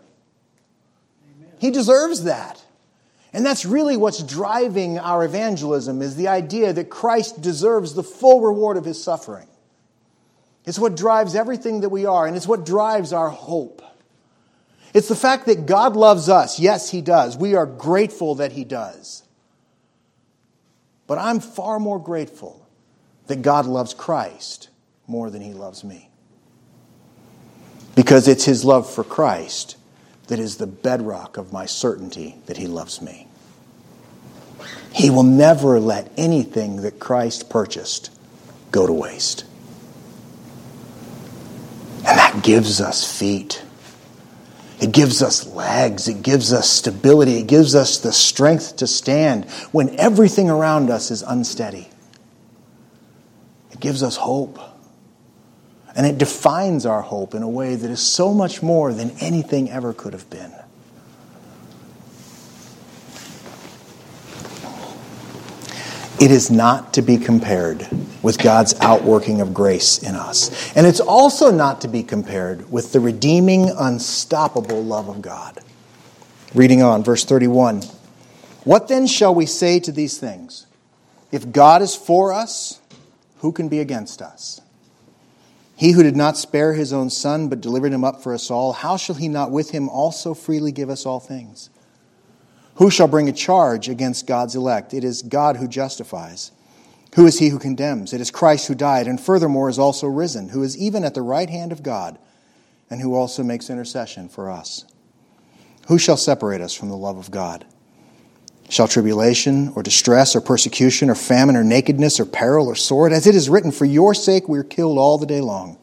He 1.59 1.71
deserves 1.71 2.25
that. 2.25 2.65
And 3.35 3.45
that's 3.45 3.67
really 3.67 3.99
what's 3.99 4.23
driving 4.23 4.99
our 4.99 5.23
evangelism 5.25 6.01
is 6.01 6.17
the 6.17 6.29
idea 6.29 6.73
that 6.73 6.89
Christ 6.89 7.43
deserves 7.43 7.93
the 7.93 8.03
full 8.03 8.41
reward 8.41 8.79
of 8.79 8.87
his 8.87 9.03
suffering. 9.03 9.47
It's 10.65 10.79
what 10.79 10.97
drives 10.97 11.35
everything 11.35 11.83
that 11.83 11.91
we 11.91 12.07
are, 12.07 12.27
and 12.27 12.35
it's 12.35 12.49
what 12.49 12.65
drives 12.65 13.13
our 13.13 13.29
hope. 13.29 13.83
It's 14.95 15.09
the 15.09 15.17
fact 15.17 15.47
that 15.47 15.67
God 15.67 15.97
loves 15.97 16.29
us. 16.29 16.59
Yes, 16.59 16.91
He 16.91 17.01
does. 17.01 17.37
We 17.37 17.55
are 17.55 17.67
grateful 17.67 18.37
that 18.37 18.53
He 18.53 18.65
does. 18.65 19.23
But 21.07 21.19
I'm 21.19 21.41
far 21.41 21.79
more 21.79 21.99
grateful 21.99 22.67
that 23.27 23.43
God 23.43 23.67
loves 23.67 23.95
Christ 23.95 24.69
more 25.07 25.31
than 25.31 25.41
He 25.41 25.55
loves 25.55 25.83
me. 25.83 26.11
Because 27.95 28.29
it's 28.29 28.45
His 28.45 28.65
love 28.65 28.91
for 28.91 29.05
Christ 29.05 29.77
that 30.29 30.39
is 30.39 30.57
the 30.57 30.67
bedrock 30.67 31.37
of 31.37 31.53
my 31.53 31.67
certainty 31.67 32.37
that 32.47 32.57
He 32.57 32.67
loves 32.67 33.01
me. 33.01 33.29
He 34.95 35.09
will 35.09 35.23
never 35.23 35.81
let 35.81 36.13
anything 36.19 36.83
that 36.83 37.01
Christ 37.01 37.49
purchased 37.49 38.11
go 38.71 38.87
to 38.87 38.93
waste. 38.93 39.45
And 41.99 42.19
that 42.19 42.43
gives 42.43 42.81
us 42.81 43.19
feet 43.19 43.63
it 44.83 44.91
gives 44.91 45.23
us 45.23 45.47
legs. 45.47 46.09
It 46.09 46.25
gives 46.25 46.53
us 46.53 46.69
stability. 46.69 47.39
It 47.39 47.47
gives 47.47 47.77
us 47.77 47.99
the 47.99 48.13
strength 48.13 48.79
to 48.79 48.89
stand 48.89 49.49
when 49.71 49.95
everything 50.01 50.51
around 50.51 50.91
us 50.91 51.13
is 51.13 51.23
unsteady. 51.23 51.89
It 53.71 53.79
gives 53.79 54.03
us 54.03 54.17
hope. 54.17 54.59
And 55.95 56.05
it 56.05 56.19
defines 56.19 56.85
our 56.85 57.01
hope 57.01 57.33
in 57.37 57.45
a 57.45 57.49
way 57.49 57.77
that 57.77 57.91
is 57.93 58.01
so 58.01 58.35
much 58.35 58.61
more 58.61 58.93
than 58.93 59.13
anything 59.21 59.71
ever 59.71 59.93
could 59.93 60.15
have 60.15 60.29
been. 60.29 60.53
It 66.23 66.31
is 66.31 66.53
not 66.53 66.95
to 66.95 67.03
be 67.03 67.17
compared 67.17 67.85
with 68.23 68.39
God's 68.39 68.79
outworking 68.79 69.41
of 69.41 69.53
grace 69.53 69.99
in 69.99 70.15
us. 70.15 70.73
And 70.77 70.87
it's 70.87 71.01
also 71.01 71.51
not 71.51 71.81
to 71.81 71.89
be 71.89 72.05
compared 72.05 72.71
with 72.71 72.93
the 72.93 73.01
redeeming, 73.01 73.69
unstoppable 73.77 74.85
love 74.85 75.09
of 75.09 75.21
God. 75.21 75.59
Reading 76.55 76.81
on, 76.81 77.03
verse 77.03 77.25
31. 77.25 77.83
What 78.63 78.87
then 78.87 79.09
shall 79.09 79.35
we 79.35 79.47
say 79.47 79.81
to 79.81 79.91
these 79.91 80.17
things? 80.17 80.69
If 81.33 81.51
God 81.51 81.83
is 81.83 81.97
for 81.97 82.33
us, 82.33 82.79
who 83.39 83.51
can 83.51 83.69
be 83.69 83.81
against 83.81 84.23
us? 84.23 84.61
He 85.75 85.91
who 85.91 86.05
did 86.05 86.15
not 86.15 86.37
spare 86.37 86.75
his 86.75 86.93
own 86.93 87.11
son, 87.11 87.49
but 87.49 87.61
delivered 87.61 87.93
him 87.93 88.05
up 88.05 88.23
for 88.23 88.33
us 88.33 88.49
all, 88.49 88.73
how 88.73 88.97
shall 88.97 89.17
he 89.17 89.27
not 89.27 89.51
with 89.51 89.73
him 89.73 89.89
also 89.89 90.35
freely 90.35 90.71
give 90.71 90.89
us 90.89 91.05
all 91.05 91.19
things? 91.19 91.69
Who 92.77 92.91
shall 92.91 93.09
bring 93.09 93.29
a 93.29 93.33
charge 93.33 93.89
against 93.89 94.27
God's 94.27 94.57
elect? 94.57 94.95
It 94.95 95.05
is 95.05 95.23
God 95.23 95.57
who 95.57 95.69
justifies. 95.69 96.53
Who 97.15 97.27
is 97.27 97.39
he 97.39 97.51
who 97.51 97.59
condemns? 97.59 98.13
It 98.13 98.21
is 98.21 98.31
Christ 98.31 98.69
who 98.69 98.75
died, 98.75 99.07
and 99.07 99.21
furthermore 99.21 99.69
is 99.69 99.79
also 99.79 100.07
risen, 100.07 100.49
who 100.49 100.63
is 100.63 100.79
even 100.79 101.05
at 101.05 101.15
the 101.15 101.23
right 101.23 101.51
hand 101.51 101.71
of 101.71 101.83
God, 101.83 102.19
and 102.89 103.01
who 103.01 103.15
also 103.15 103.43
makes 103.43 103.69
intercession 103.69 104.29
for 104.29 104.51
us. 104.51 104.87
Who 105.89 105.99
shall 105.99 106.17
separate 106.17 106.61
us 106.61 106.75
from 106.75 106.89
the 106.89 106.97
love 106.97 107.19
of 107.19 107.31
God? 107.31 107.67
Shall 108.71 108.89
tribulation 108.89 109.71
or 109.77 109.83
distress 109.83 110.35
or 110.35 110.41
persecution 110.41 111.11
or 111.11 111.15
famine 111.15 111.57
or 111.57 111.65
nakedness 111.65 112.19
or 112.19 112.25
peril 112.25 112.69
or 112.69 112.75
sword? 112.75 113.13
As 113.13 113.27
it 113.27 113.35
is 113.35 113.51
written, 113.51 113.71
For 113.71 113.85
your 113.85 114.15
sake 114.15 114.49
we 114.49 114.59
are 114.59 114.65
killed 114.65 114.97
all 114.97 115.19
the 115.19 115.27
day 115.27 115.43
long. 115.43 115.79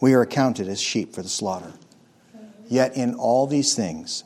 We 0.00 0.14
are 0.14 0.22
accounted 0.22 0.68
as 0.68 0.80
sheep 0.80 1.14
for 1.14 1.22
the 1.22 1.28
slaughter. 1.28 1.72
Yet 2.68 2.96
in 2.96 3.14
all 3.14 3.48
these 3.48 3.74
things 3.74 4.22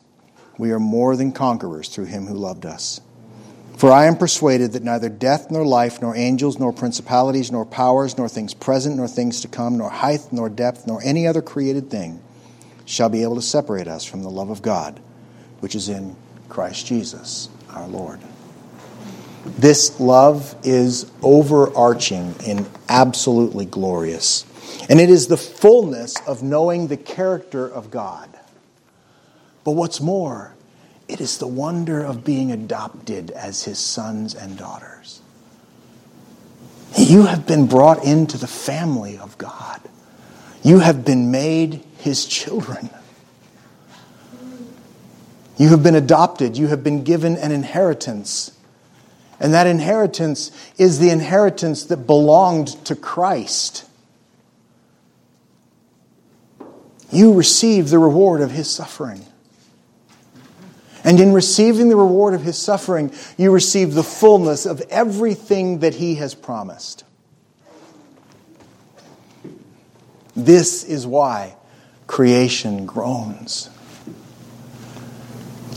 we 0.58 0.70
are 0.70 0.78
more 0.78 1.16
than 1.16 1.32
conquerors 1.32 1.88
through 1.88 2.06
him 2.06 2.26
who 2.26 2.34
loved 2.34 2.66
us. 2.66 3.00
For 3.76 3.92
I 3.92 4.06
am 4.06 4.16
persuaded 4.16 4.72
that 4.72 4.82
neither 4.82 5.10
death 5.10 5.50
nor 5.50 5.66
life, 5.66 6.00
nor 6.00 6.16
angels, 6.16 6.58
nor 6.58 6.72
principalities, 6.72 7.52
nor 7.52 7.66
powers, 7.66 8.16
nor 8.16 8.28
things 8.28 8.54
present, 8.54 8.96
nor 8.96 9.06
things 9.06 9.42
to 9.42 9.48
come, 9.48 9.76
nor 9.76 9.90
height, 9.90 10.28
nor 10.32 10.48
depth, 10.48 10.86
nor 10.86 11.02
any 11.04 11.26
other 11.26 11.42
created 11.42 11.90
thing 11.90 12.22
shall 12.86 13.10
be 13.10 13.22
able 13.22 13.34
to 13.34 13.42
separate 13.42 13.86
us 13.86 14.04
from 14.04 14.22
the 14.22 14.30
love 14.30 14.48
of 14.48 14.62
God, 14.62 14.98
which 15.60 15.74
is 15.74 15.90
in 15.90 16.16
Christ 16.48 16.86
Jesus 16.86 17.50
our 17.70 17.86
Lord. 17.86 18.20
This 19.44 20.00
love 20.00 20.56
is 20.64 21.10
overarching 21.22 22.34
and 22.46 22.68
absolutely 22.88 23.66
glorious. 23.66 24.44
And 24.88 25.00
it 25.00 25.10
is 25.10 25.26
the 25.26 25.36
fullness 25.36 26.14
of 26.26 26.42
knowing 26.42 26.88
the 26.88 26.96
character 26.96 27.66
of 27.66 27.90
God. 27.90 28.35
But 29.66 29.72
what's 29.72 30.00
more, 30.00 30.54
it 31.08 31.20
is 31.20 31.38
the 31.38 31.48
wonder 31.48 32.00
of 32.00 32.24
being 32.24 32.52
adopted 32.52 33.32
as 33.32 33.64
his 33.64 33.80
sons 33.80 34.32
and 34.32 34.56
daughters. 34.56 35.20
You 36.96 37.24
have 37.24 37.48
been 37.48 37.66
brought 37.66 38.04
into 38.04 38.38
the 38.38 38.46
family 38.46 39.18
of 39.18 39.36
God. 39.38 39.80
You 40.62 40.78
have 40.78 41.04
been 41.04 41.32
made 41.32 41.82
his 41.98 42.26
children. 42.26 42.90
You 45.56 45.70
have 45.70 45.82
been 45.82 45.96
adopted. 45.96 46.56
You 46.56 46.68
have 46.68 46.84
been 46.84 47.02
given 47.02 47.36
an 47.36 47.50
inheritance. 47.50 48.56
And 49.40 49.52
that 49.52 49.66
inheritance 49.66 50.52
is 50.78 51.00
the 51.00 51.10
inheritance 51.10 51.82
that 51.86 52.06
belonged 52.06 52.68
to 52.84 52.94
Christ. 52.94 53.84
You 57.10 57.34
receive 57.34 57.90
the 57.90 57.98
reward 57.98 58.40
of 58.40 58.52
his 58.52 58.70
suffering. 58.70 59.26
And 61.06 61.20
in 61.20 61.32
receiving 61.32 61.88
the 61.88 61.96
reward 61.96 62.34
of 62.34 62.42
his 62.42 62.58
suffering, 62.58 63.12
you 63.38 63.52
receive 63.52 63.94
the 63.94 64.02
fullness 64.02 64.66
of 64.66 64.82
everything 64.90 65.78
that 65.78 65.94
he 65.94 66.16
has 66.16 66.34
promised. 66.34 67.04
This 70.34 70.82
is 70.82 71.06
why 71.06 71.54
creation 72.08 72.86
groans, 72.86 73.70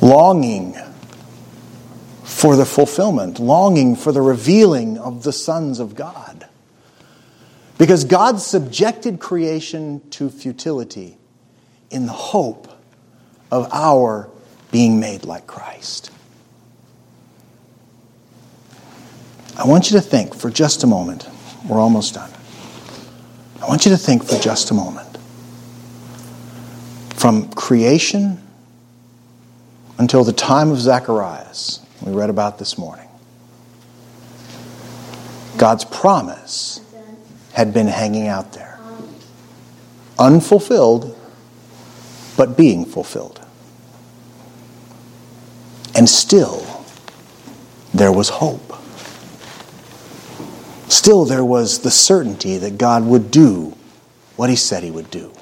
longing 0.02 0.76
for 2.24 2.56
the 2.56 2.66
fulfillment, 2.66 3.40
longing 3.40 3.96
for 3.96 4.12
the 4.12 4.22
revealing 4.24 4.98
of 4.98 5.22
the 5.22 5.32
sons 5.32 5.80
of 5.80 5.94
God. 5.94 6.48
Because 7.78 8.04
God 8.04 8.42
subjected 8.42 9.20
creation 9.20 10.02
to 10.10 10.32
futility 10.32 11.20
in 11.92 12.08
the 12.08 12.14
hope 12.14 12.68
of 13.52 13.70
our 13.72 14.30
being 14.72 15.00
made 15.00 15.26
like 15.26 15.48
Christ. 15.48 16.12
I 19.58 19.66
want 19.66 19.92
you 19.92 19.98
to 19.98 20.02
think 20.02 20.36
for 20.36 20.50
just 20.50 20.84
a 20.84 20.88
moment. 20.88 21.28
We're 21.68 21.80
almost 21.80 22.14
done. 22.14 22.32
I 23.62 23.68
want 23.68 23.86
you 23.86 23.92
to 23.92 23.98
think 23.98 24.24
for 24.24 24.40
just 24.40 24.72
a 24.72 24.74
moment. 24.74 25.18
From 27.16 27.52
creation 27.52 28.42
until 29.98 30.24
the 30.24 30.32
time 30.32 30.72
of 30.72 30.80
Zacharias, 30.80 31.86
we 32.02 32.14
read 32.14 32.30
about 32.30 32.58
this 32.58 32.78
morning, 32.78 33.10
God's 35.58 35.84
promise 35.84 36.80
had 37.52 37.74
been 37.74 37.88
hanging 37.88 38.28
out 38.28 38.54
there. 38.54 38.80
Unfulfilled, 40.18 41.18
but 42.38 42.56
being 42.56 42.86
fulfilled. 42.86 43.39
And 46.00 46.10
still, 46.10 46.66
there 47.94 48.14
was 48.14 48.30
hope. 48.30 48.74
Still, 50.88 51.26
there 51.26 51.44
was 51.44 51.80
the 51.80 51.92
certainty 51.92 52.58
that 52.58 52.78
God 52.78 53.04
would 53.04 53.32
do 53.32 53.76
what 54.38 54.50
He 54.50 54.56
said 54.56 54.82
He 54.82 54.92
would 54.92 55.12
do. 55.12 55.34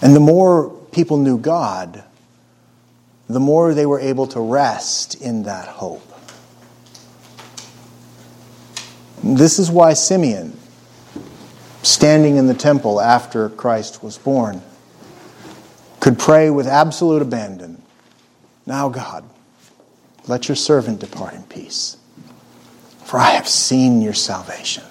And 0.00 0.16
the 0.16 0.20
more 0.20 0.70
people 0.90 1.18
knew 1.18 1.36
God, 1.36 2.02
the 3.28 3.38
more 3.38 3.74
they 3.74 3.84
were 3.84 4.00
able 4.00 4.26
to 4.28 4.40
rest 4.40 5.20
in 5.20 5.42
that 5.42 5.68
hope. 5.68 6.10
This 9.22 9.58
is 9.58 9.70
why 9.70 9.92
Simeon, 9.92 10.58
standing 11.82 12.36
in 12.36 12.46
the 12.46 12.54
temple 12.54 13.02
after 13.02 13.50
Christ 13.50 14.02
was 14.02 14.16
born, 14.16 14.62
could 16.00 16.18
pray 16.18 16.48
with 16.48 16.66
absolute 16.66 17.20
abandon 17.20 17.81
now, 18.66 18.88
God, 18.88 19.24
let 20.28 20.48
your 20.48 20.56
servant 20.56 21.00
depart 21.00 21.34
in 21.34 21.42
peace, 21.44 21.96
for 23.04 23.18
I 23.18 23.30
have 23.30 23.48
seen 23.48 24.00
your 24.00 24.14
salvation. 24.14 24.84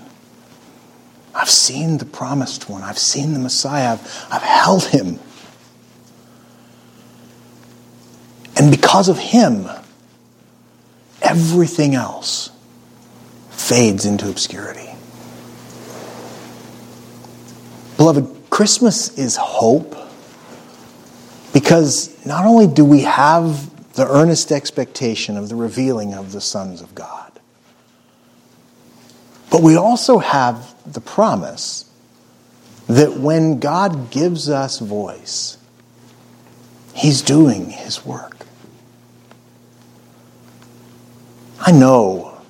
I've 1.34 1.50
seen 1.50 1.98
the 1.98 2.06
promised 2.06 2.70
one. 2.70 2.82
I've 2.82 3.00
seen 3.00 3.34
the 3.34 3.40
Messiah. 3.40 3.94
I've, 3.94 4.26
I've 4.30 4.42
held 4.42 4.84
him. 4.84 5.20
And 8.58 8.70
because 8.70 9.08
of 9.08 9.18
him, 9.18 9.68
everything 11.22 11.96
else 11.96 12.52
fades 13.50 14.06
into 14.06 14.30
obscurity. 14.30 14.90
Beloved, 17.96 18.50
Christmas 18.50 19.18
is 19.18 19.38
hope 19.38 19.96
because 21.54 22.26
not 22.26 22.46
only 22.46 22.68
do 22.68 22.86
we 22.86 23.02
have 23.02 23.70
the 23.94 24.08
earnest 24.08 24.52
expectation 24.52 25.38
of 25.38 25.50
the 25.50 25.56
revealing 25.56 26.14
of 26.14 26.32
the 26.32 26.42
sons 26.42 26.82
of 26.82 26.96
God, 26.96 27.32
but 29.50 29.62
we 29.62 29.76
also 29.76 30.20
have 30.20 30.76
the 30.92 31.02
promise 31.02 31.90
that 32.88 33.18
when 33.18 33.60
God 33.60 34.12
gives 34.12 34.50
us 34.50 34.80
voice, 34.80 35.58
He's 36.94 37.22
doing 37.22 37.70
His 37.70 38.06
work. 38.06 38.46
I 41.60 41.72
know 41.72 42.42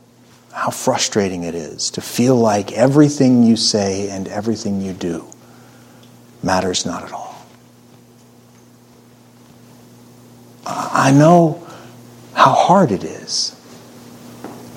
how 0.54 0.70
frustrating 0.70 1.44
it 1.44 1.56
is 1.56 1.92
to 1.92 2.02
feel 2.02 2.36
like 2.36 2.72
everything 2.72 3.44
you 3.44 3.56
say 3.56 4.10
and 4.10 4.28
everything 4.28 4.82
you 4.82 4.94
do 4.94 5.26
matters 6.44 6.86
not 6.86 7.04
at 7.04 7.12
all. 7.12 7.21
I 10.66 11.12
know 11.12 11.68
how 12.34 12.52
hard 12.52 12.92
it 12.92 13.04
is 13.04 13.56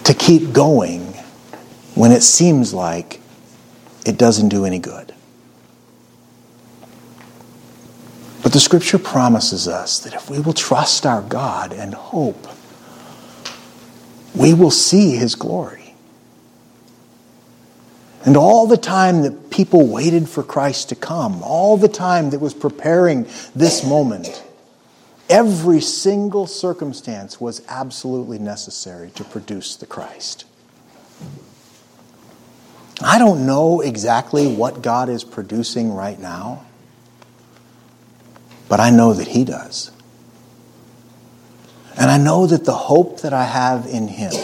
to 0.04 0.14
keep 0.14 0.52
going 0.52 1.02
when 1.94 2.12
it 2.12 2.22
seems 2.22 2.74
like 2.74 3.20
it 4.04 4.18
doesn't 4.18 4.48
do 4.48 4.64
any 4.64 4.78
good. 4.78 5.14
But 8.42 8.52
the 8.52 8.60
scripture 8.60 8.98
promises 8.98 9.66
us 9.66 10.00
that 10.00 10.12
if 10.12 10.28
we 10.28 10.38
will 10.38 10.52
trust 10.52 11.06
our 11.06 11.22
God 11.22 11.72
and 11.72 11.94
hope, 11.94 12.46
we 14.34 14.52
will 14.52 14.70
see 14.70 15.12
his 15.12 15.34
glory. 15.34 15.94
And 18.26 18.36
all 18.36 18.66
the 18.66 18.76
time 18.76 19.22
that 19.22 19.50
people 19.50 19.86
waited 19.86 20.28
for 20.28 20.42
Christ 20.42 20.90
to 20.90 20.94
come, 20.94 21.42
all 21.42 21.78
the 21.78 21.88
time 21.88 22.30
that 22.30 22.40
was 22.40 22.52
preparing 22.52 23.26
this 23.54 23.82
moment, 23.82 24.43
Every 25.34 25.80
single 25.80 26.46
circumstance 26.46 27.40
was 27.40 27.60
absolutely 27.66 28.38
necessary 28.38 29.10
to 29.16 29.24
produce 29.24 29.74
the 29.74 29.84
Christ. 29.84 30.44
I 33.02 33.18
don't 33.18 33.44
know 33.44 33.80
exactly 33.80 34.46
what 34.46 34.80
God 34.80 35.08
is 35.08 35.24
producing 35.24 35.92
right 35.92 36.20
now, 36.20 36.64
but 38.68 38.78
I 38.78 38.90
know 38.90 39.12
that 39.12 39.26
He 39.26 39.44
does. 39.44 39.90
And 41.98 42.12
I 42.12 42.16
know 42.16 42.46
that 42.46 42.64
the 42.64 42.72
hope 42.72 43.22
that 43.22 43.32
I 43.32 43.42
have 43.42 43.86
in 43.86 44.06
Him 44.06 44.34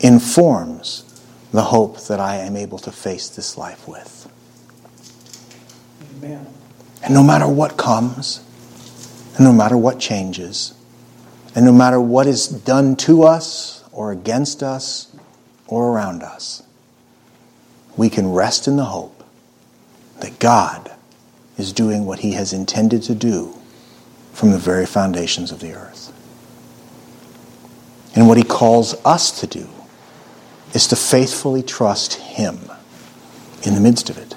informs 0.00 1.22
the 1.52 1.64
hope 1.64 2.00
that 2.04 2.18
I 2.18 2.36
am 2.36 2.56
able 2.56 2.78
to 2.78 2.90
face 2.90 3.28
this 3.28 3.58
life 3.58 3.86
with. 3.86 4.26
Amen. 6.16 6.46
And 7.02 7.12
no 7.12 7.22
matter 7.22 7.46
what 7.46 7.76
comes, 7.76 8.42
and 9.36 9.40
no 9.40 9.52
matter 9.52 9.76
what 9.76 9.98
changes, 9.98 10.74
and 11.54 11.64
no 11.64 11.72
matter 11.72 12.00
what 12.00 12.26
is 12.26 12.48
done 12.48 12.96
to 12.96 13.22
us 13.22 13.84
or 13.92 14.12
against 14.12 14.62
us 14.62 15.14
or 15.66 15.92
around 15.92 16.22
us, 16.22 16.62
we 17.96 18.08
can 18.08 18.32
rest 18.32 18.66
in 18.66 18.76
the 18.76 18.86
hope 18.86 19.22
that 20.20 20.38
God 20.38 20.90
is 21.58 21.72
doing 21.72 22.06
what 22.06 22.20
He 22.20 22.32
has 22.32 22.52
intended 22.52 23.02
to 23.02 23.14
do 23.14 23.54
from 24.32 24.50
the 24.50 24.58
very 24.58 24.86
foundations 24.86 25.52
of 25.52 25.60
the 25.60 25.74
earth. 25.74 26.12
And 28.14 28.28
what 28.28 28.36
he 28.36 28.42
calls 28.42 28.94
us 29.04 29.40
to 29.40 29.46
do 29.46 29.68
is 30.74 30.86
to 30.88 30.96
faithfully 30.96 31.62
trust 31.62 32.14
him 32.14 32.58
in 33.62 33.74
the 33.74 33.80
midst 33.80 34.10
of 34.10 34.18
it. 34.18 34.34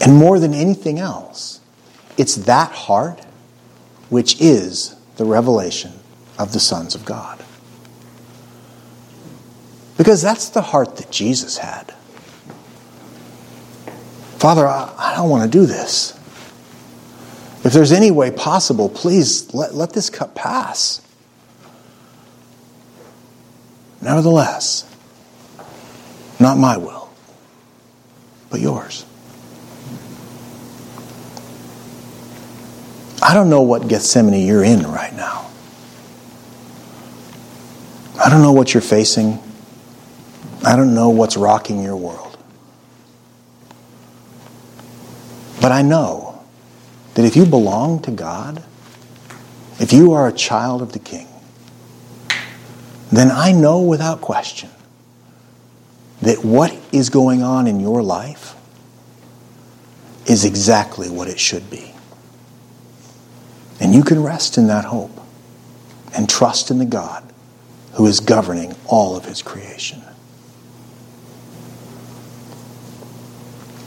And 0.00 0.16
more 0.16 0.38
than 0.38 0.54
anything 0.54 0.98
else, 0.98 1.60
it's 2.16 2.36
that 2.36 2.72
heart 2.72 3.20
which 4.08 4.40
is 4.40 4.94
the 5.16 5.24
revelation 5.24 5.92
of 6.38 6.52
the 6.52 6.60
sons 6.60 6.94
of 6.94 7.04
God. 7.04 7.42
Because 9.96 10.22
that's 10.22 10.48
the 10.48 10.62
heart 10.62 10.96
that 10.96 11.10
Jesus 11.10 11.58
had. 11.58 11.94
Father, 14.38 14.66
I, 14.66 14.92
I 14.98 15.16
don't 15.16 15.30
want 15.30 15.50
to 15.50 15.58
do 15.58 15.66
this. 15.66 16.12
If 17.64 17.72
there's 17.72 17.92
any 17.92 18.10
way 18.10 18.30
possible, 18.30 18.88
please 18.88 19.54
let, 19.54 19.74
let 19.74 19.92
this 19.92 20.10
cup 20.10 20.34
pass. 20.34 21.00
Nevertheless, 24.02 24.84
not 26.38 26.58
my 26.58 26.76
will, 26.76 27.08
but 28.50 28.60
yours. 28.60 29.06
I 33.26 33.32
don't 33.32 33.48
know 33.48 33.62
what 33.62 33.88
Gethsemane 33.88 34.46
you're 34.46 34.62
in 34.62 34.82
right 34.82 35.14
now. 35.14 35.50
I 38.22 38.28
don't 38.28 38.42
know 38.42 38.52
what 38.52 38.74
you're 38.74 38.82
facing. 38.82 39.38
I 40.62 40.76
don't 40.76 40.94
know 40.94 41.08
what's 41.08 41.34
rocking 41.34 41.82
your 41.82 41.96
world. 41.96 42.36
But 45.58 45.72
I 45.72 45.80
know 45.80 46.44
that 47.14 47.24
if 47.24 47.34
you 47.34 47.46
belong 47.46 48.02
to 48.02 48.10
God, 48.10 48.62
if 49.80 49.90
you 49.90 50.12
are 50.12 50.28
a 50.28 50.32
child 50.32 50.82
of 50.82 50.92
the 50.92 50.98
King, 50.98 51.26
then 53.10 53.30
I 53.30 53.52
know 53.52 53.80
without 53.80 54.20
question 54.20 54.68
that 56.20 56.44
what 56.44 56.76
is 56.92 57.08
going 57.08 57.42
on 57.42 57.66
in 57.66 57.80
your 57.80 58.02
life 58.02 58.54
is 60.26 60.44
exactly 60.44 61.08
what 61.08 61.26
it 61.28 61.40
should 61.40 61.70
be. 61.70 61.93
And 63.80 63.94
you 63.94 64.02
can 64.02 64.22
rest 64.22 64.56
in 64.56 64.68
that 64.68 64.84
hope 64.84 65.20
and 66.14 66.28
trust 66.28 66.70
in 66.70 66.78
the 66.78 66.84
God 66.84 67.24
who 67.94 68.06
is 68.06 68.20
governing 68.20 68.74
all 68.86 69.16
of 69.16 69.24
his 69.24 69.42
creation. 69.42 70.02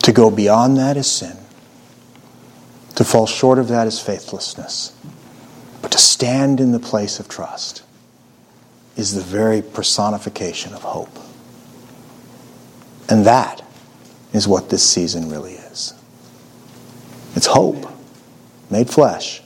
To 0.03 0.13
go 0.13 0.31
beyond 0.31 0.77
that 0.77 0.97
is 0.97 1.09
sin. 1.09 1.37
To 2.95 3.03
fall 3.03 3.27
short 3.27 3.59
of 3.59 3.67
that 3.67 3.87
is 3.87 3.99
faithlessness. 3.99 4.95
But 5.81 5.91
to 5.91 5.97
stand 5.97 6.59
in 6.59 6.71
the 6.71 6.79
place 6.79 7.19
of 7.19 7.27
trust 7.27 7.83
is 8.95 9.13
the 9.13 9.21
very 9.21 9.61
personification 9.61 10.73
of 10.73 10.81
hope. 10.81 11.19
And 13.09 13.25
that 13.25 13.63
is 14.33 14.47
what 14.47 14.69
this 14.69 14.87
season 14.87 15.29
really 15.29 15.53
is. 15.53 15.93
It's 17.35 17.45
hope 17.45 17.91
made 18.69 18.89
flesh, 18.89 19.41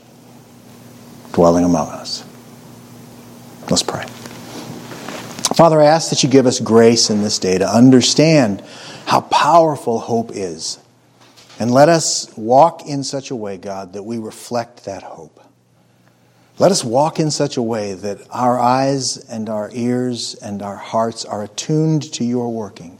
dwelling 1.33 1.65
among 1.65 1.87
us. 1.89 2.25
Let's 3.69 3.83
pray. 3.83 4.05
Father, 5.55 5.81
I 5.81 5.85
ask 5.85 6.09
that 6.09 6.23
you 6.23 6.29
give 6.29 6.45
us 6.45 6.59
grace 6.59 7.09
in 7.09 7.21
this 7.21 7.37
day 7.37 7.57
to 7.57 7.67
understand 7.67 8.63
how 9.05 9.21
powerful 9.21 9.99
hope 9.99 10.31
is. 10.33 10.79
And 11.59 11.71
let 11.71 11.89
us 11.89 12.35
walk 12.35 12.87
in 12.87 13.03
such 13.03 13.29
a 13.29 13.35
way, 13.35 13.57
God, 13.57 13.93
that 13.93 14.03
we 14.03 14.17
reflect 14.17 14.85
that 14.85 15.03
hope. 15.03 15.39
Let 16.57 16.71
us 16.71 16.83
walk 16.83 17.19
in 17.19 17.31
such 17.31 17.57
a 17.57 17.61
way 17.61 17.93
that 17.93 18.19
our 18.29 18.59
eyes 18.59 19.17
and 19.17 19.49
our 19.49 19.69
ears 19.73 20.35
and 20.35 20.61
our 20.61 20.75
hearts 20.75 21.25
are 21.25 21.43
attuned 21.43 22.11
to 22.13 22.23
your 22.23 22.51
working. 22.51 22.97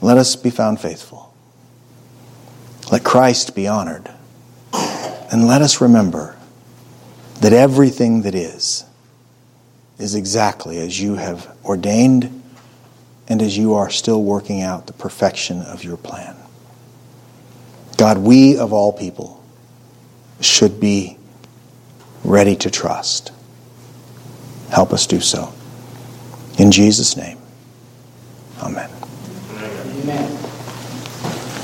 Let 0.00 0.18
us 0.18 0.36
be 0.36 0.50
found 0.50 0.80
faithful. 0.80 1.34
Let 2.92 3.04
Christ 3.04 3.54
be 3.54 3.66
honored. 3.66 4.10
And 5.32 5.46
let 5.46 5.62
us 5.62 5.80
remember 5.80 6.36
that 7.40 7.52
everything 7.52 8.22
that 8.22 8.34
is, 8.34 8.84
is 9.98 10.14
exactly 10.14 10.78
as 10.78 11.00
you 11.00 11.14
have 11.14 11.56
ordained 11.64 12.42
and 13.28 13.40
as 13.40 13.56
you 13.56 13.74
are 13.74 13.90
still 13.90 14.22
working 14.22 14.62
out 14.62 14.86
the 14.86 14.92
perfection 14.92 15.62
of 15.62 15.82
your 15.82 15.96
plan. 15.96 16.36
God, 17.96 18.18
we 18.18 18.58
of 18.58 18.72
all 18.72 18.92
people 18.92 19.42
should 20.40 20.80
be 20.80 21.16
ready 22.24 22.56
to 22.56 22.70
trust. 22.70 23.32
Help 24.70 24.92
us 24.92 25.06
do 25.06 25.20
so. 25.20 25.52
In 26.58 26.70
Jesus' 26.70 27.16
name, 27.16 27.38
amen. 28.62 28.90
Amen. 29.52 30.33